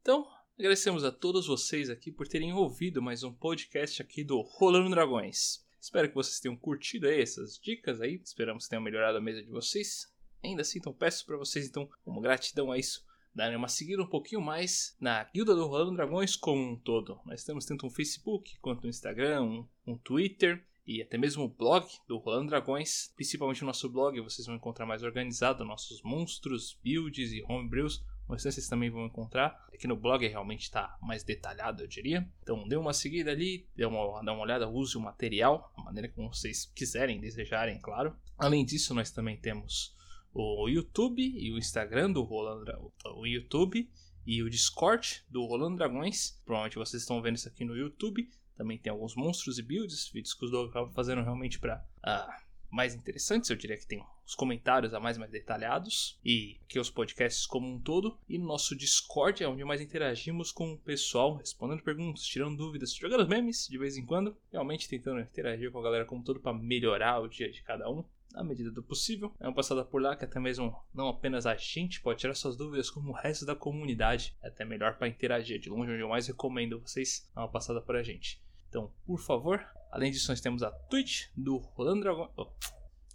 Então, 0.00 0.26
agradecemos 0.58 1.04
a 1.04 1.12
todos 1.12 1.46
vocês 1.46 1.90
aqui 1.90 2.10
por 2.10 2.26
terem 2.26 2.52
ouvido 2.54 3.02
mais 3.02 3.22
um 3.22 3.32
podcast 3.32 4.00
aqui 4.00 4.24
do 4.24 4.40
Rolando 4.40 4.88
Dragões. 4.90 5.66
Espero 5.78 6.08
que 6.08 6.14
vocês 6.14 6.40
tenham 6.40 6.56
curtido 6.56 7.06
aí 7.06 7.20
essas 7.20 7.58
dicas 7.58 8.00
aí. 8.00 8.20
Esperamos 8.24 8.64
que 8.64 8.70
tenham 8.70 8.82
melhorado 8.82 9.18
a 9.18 9.20
mesa 9.20 9.42
de 9.42 9.50
vocês. 9.50 10.06
Ainda 10.42 10.62
assim, 10.62 10.78
então 10.78 10.94
peço 10.94 11.26
para 11.26 11.36
vocês, 11.36 11.68
então, 11.68 11.88
como 12.04 12.20
gratidão 12.20 12.72
a 12.72 12.78
isso, 12.78 13.04
darem 13.38 13.56
uma 13.56 13.68
seguida 13.68 14.02
um 14.02 14.06
pouquinho 14.06 14.40
mais 14.40 14.96
na 15.00 15.22
Guilda 15.32 15.54
do 15.54 15.64
Rolando 15.64 15.94
Dragões 15.94 16.34
como 16.34 16.60
um 16.60 16.76
todo. 16.76 17.20
Nós 17.24 17.44
temos 17.44 17.64
tanto 17.64 17.86
um 17.86 17.90
Facebook 17.90 18.58
quanto 18.60 18.84
um 18.84 18.90
Instagram, 18.90 19.42
um, 19.42 19.68
um 19.86 19.96
Twitter 19.96 20.66
e 20.84 21.00
até 21.00 21.16
mesmo 21.16 21.44
o 21.44 21.48
blog 21.48 21.86
do 22.08 22.18
Rolando 22.18 22.48
Dragões. 22.48 23.12
Principalmente 23.14 23.62
o 23.62 23.66
nosso 23.66 23.88
blog, 23.88 24.20
vocês 24.20 24.44
vão 24.44 24.56
encontrar 24.56 24.86
mais 24.86 25.04
organizado 25.04 25.64
nossos 25.64 26.02
monstros, 26.02 26.76
builds 26.82 27.30
e 27.30 27.44
homebrews. 27.48 28.04
Mas 28.26 28.42
vocês 28.42 28.66
também 28.66 28.90
vão 28.90 29.06
encontrar. 29.06 29.56
Aqui 29.72 29.86
no 29.86 29.96
blog 29.96 30.26
realmente 30.26 30.62
está 30.62 30.98
mais 31.00 31.22
detalhado, 31.22 31.84
eu 31.84 31.86
diria. 31.86 32.28
Então 32.42 32.66
dê 32.66 32.74
uma 32.74 32.92
seguida 32.92 33.30
ali, 33.30 33.68
dê 33.76 33.86
uma, 33.86 34.20
dê 34.20 34.30
uma 34.32 34.42
olhada, 34.42 34.68
use 34.68 34.98
o 34.98 35.00
material, 35.00 35.72
da 35.76 35.84
maneira 35.84 36.08
como 36.08 36.34
vocês 36.34 36.66
quiserem, 36.74 37.20
desejarem, 37.20 37.80
claro. 37.80 38.16
Além 38.36 38.64
disso, 38.64 38.92
nós 38.94 39.12
também 39.12 39.36
temos 39.36 39.96
o 40.32 40.68
YouTube 40.68 41.22
e 41.22 41.52
o 41.52 41.58
Instagram 41.58 42.12
do 42.12 42.22
Rolando 42.22 42.92
o 43.16 43.26
YouTube 43.26 43.88
e 44.26 44.42
o 44.42 44.50
Discord 44.50 45.24
do 45.28 45.44
Rolando 45.46 45.76
Dragões. 45.76 46.40
Provavelmente 46.44 46.76
vocês 46.76 47.02
estão 47.02 47.22
vendo 47.22 47.36
isso 47.36 47.48
aqui 47.48 47.64
no 47.64 47.76
YouTube. 47.76 48.28
Também 48.56 48.76
tem 48.76 48.90
alguns 48.90 49.14
monstros 49.14 49.58
e 49.58 49.62
builds, 49.62 50.08
vídeos 50.08 50.34
que 50.34 50.44
os 50.44 50.50
dois 50.50 50.68
acabam 50.68 50.92
fazendo 50.92 51.22
realmente 51.22 51.58
para 51.58 51.76
uh, 51.78 52.02
ah, 52.02 52.42
mais 52.70 52.94
interessantes. 52.94 53.48
Eu 53.48 53.56
diria 53.56 53.78
que 53.78 53.86
tem 53.86 54.04
os 54.26 54.34
comentários 54.34 54.92
a 54.92 55.00
mais 55.00 55.16
mais 55.16 55.30
detalhados 55.30 56.18
e 56.22 56.58
aqui 56.64 56.78
os 56.78 56.90
podcasts 56.90 57.46
como 57.46 57.66
um 57.66 57.80
todo. 57.80 58.18
E 58.28 58.36
no 58.36 58.46
nosso 58.46 58.76
Discord 58.76 59.42
é 59.42 59.48
onde 59.48 59.64
mais 59.64 59.80
interagimos 59.80 60.52
com 60.52 60.72
o 60.72 60.78
pessoal, 60.78 61.36
respondendo 61.36 61.82
perguntas, 61.82 62.24
tirando 62.24 62.56
dúvidas, 62.56 62.94
jogando 62.94 63.26
memes 63.26 63.66
de 63.66 63.78
vez 63.78 63.96
em 63.96 64.04
quando, 64.04 64.36
realmente 64.52 64.88
tentando 64.88 65.20
interagir 65.20 65.70
com 65.70 65.78
a 65.78 65.82
galera 65.82 66.04
como 66.04 66.20
um 66.20 66.24
todo 66.24 66.40
para 66.40 66.52
melhorar 66.52 67.20
o 67.20 67.28
dia 67.28 67.50
de 67.50 67.62
cada 67.62 67.88
um 67.88 68.04
na 68.32 68.44
medida 68.44 68.70
do 68.70 68.82
possível. 68.82 69.34
É 69.40 69.46
uma 69.46 69.54
passada 69.54 69.84
por 69.84 70.00
lá 70.00 70.16
que 70.16 70.24
até 70.24 70.38
mesmo 70.38 70.76
não 70.92 71.08
apenas 71.08 71.46
a 71.46 71.56
gente 71.56 72.00
pode 72.00 72.20
tirar 72.20 72.34
suas 72.34 72.56
dúvidas, 72.56 72.90
como 72.90 73.10
o 73.10 73.14
resto 73.14 73.44
da 73.44 73.54
comunidade. 73.54 74.36
É 74.42 74.48
até 74.48 74.64
melhor 74.64 74.96
para 74.96 75.08
interagir. 75.08 75.58
De 75.58 75.68
longe, 75.68 75.92
onde 75.92 76.00
eu 76.00 76.08
mais 76.08 76.26
recomendo 76.26 76.80
vocês 76.80 77.28
dar 77.34 77.42
uma 77.42 77.48
passada 77.48 77.80
por 77.80 77.96
a 77.96 78.02
gente. 78.02 78.40
Então, 78.68 78.92
por 79.06 79.18
favor, 79.18 79.64
além 79.90 80.10
disso, 80.10 80.30
nós 80.30 80.40
temos 80.40 80.62
a 80.62 80.70
Twitch 80.70 81.28
do 81.36 81.56
Rolando 81.56 82.02
Dragões. 82.02 82.30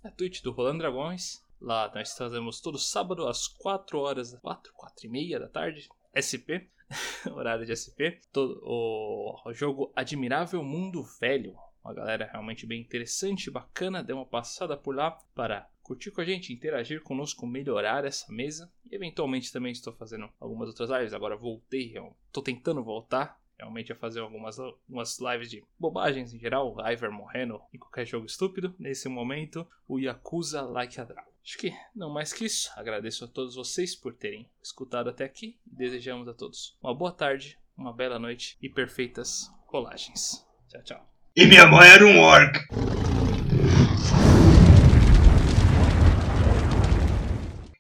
A 0.04 0.12
Twitch 0.12 0.42
do 0.42 0.52
Rolando 0.52 0.80
Dragões. 0.80 1.44
Lá 1.62 1.90
nós 1.96 2.12
fazemos 2.18 2.60
todo 2.60 2.78
sábado 2.78 3.26
às 3.26 3.48
4 3.48 3.98
horas, 3.98 4.38
4, 4.42 4.74
4 4.74 5.06
e 5.06 5.10
meia 5.10 5.40
da 5.40 5.48
tarde, 5.48 5.88
SP, 6.12 6.68
horário 7.32 7.66
de 7.66 7.72
SP. 7.72 8.20
Todo, 8.34 8.60
o 8.66 9.54
jogo 9.54 9.92
Admirável 9.96 10.62
Mundo 10.62 11.04
Velho, 11.22 11.56
uma 11.84 11.94
galera 11.94 12.30
realmente 12.32 12.66
bem 12.66 12.82
interessante, 12.82 13.52
bacana. 13.52 14.04
Dê 14.04 14.14
uma 14.14 14.26
passada 14.26 14.78
por 14.78 14.96
lá 14.96 15.12
para 15.36 15.70
curtir 15.82 16.12
com 16.12 16.22
a 16.22 16.26
gente, 16.26 16.54
interagir 16.54 17.02
conosco, 17.02 17.46
melhorar 17.46 18.06
essa 18.06 18.32
mesa. 18.32 18.72
E 18.90 18.96
eventualmente 18.96 19.52
também 19.52 19.72
estou 19.72 19.94
fazendo 19.94 20.30
algumas 20.40 20.70
outras 20.70 20.90
lives. 20.90 21.14
Agora 21.14 21.36
voltei, 21.36 21.94
estou 22.28 22.44
tentando 22.44 22.84
voltar 22.84 23.42
realmente 23.58 23.92
a 23.92 23.96
fazer 23.96 24.20
algumas, 24.20 24.60
algumas 24.60 25.20
lives 25.20 25.50
de 25.50 25.64
bobagens 25.80 26.34
em 26.34 26.40
geral, 26.40 26.76
Ivar 26.80 27.12
morrendo 27.12 27.62
em 27.74 27.78
qualquer 27.78 28.06
jogo 28.06 28.26
estúpido. 28.26 28.74
Nesse 28.80 29.08
momento, 29.10 29.68
o 29.88 30.00
Yakuza 30.00 30.62
Like 30.62 31.00
a 31.00 31.04
Dragon. 31.04 31.32
Acho 31.44 31.58
que 31.58 31.74
não 31.94 32.10
mais 32.10 32.32
que 32.32 32.46
isso. 32.46 32.72
Agradeço 32.76 33.26
a 33.26 33.28
todos 33.28 33.56
vocês 33.56 33.96
por 33.96 34.14
terem 34.14 34.50
escutado 34.62 35.10
até 35.10 35.26
aqui 35.26 35.60
e 35.68 35.76
desejamos 35.76 36.28
a 36.28 36.34
todos 36.34 36.78
uma 36.82 36.96
boa 36.96 37.12
tarde, 37.12 37.60
uma 37.78 37.92
bela 37.92 38.18
noite 38.18 38.58
e 38.62 38.70
perfeitas 38.70 39.52
rolagens. 39.68 40.48
Tchau, 40.70 40.84
tchau. 40.84 41.13
E 41.36 41.48
minha 41.48 41.66
mãe 41.66 41.90
era 41.90 42.06
um 42.06 42.20
orc. 42.20 42.60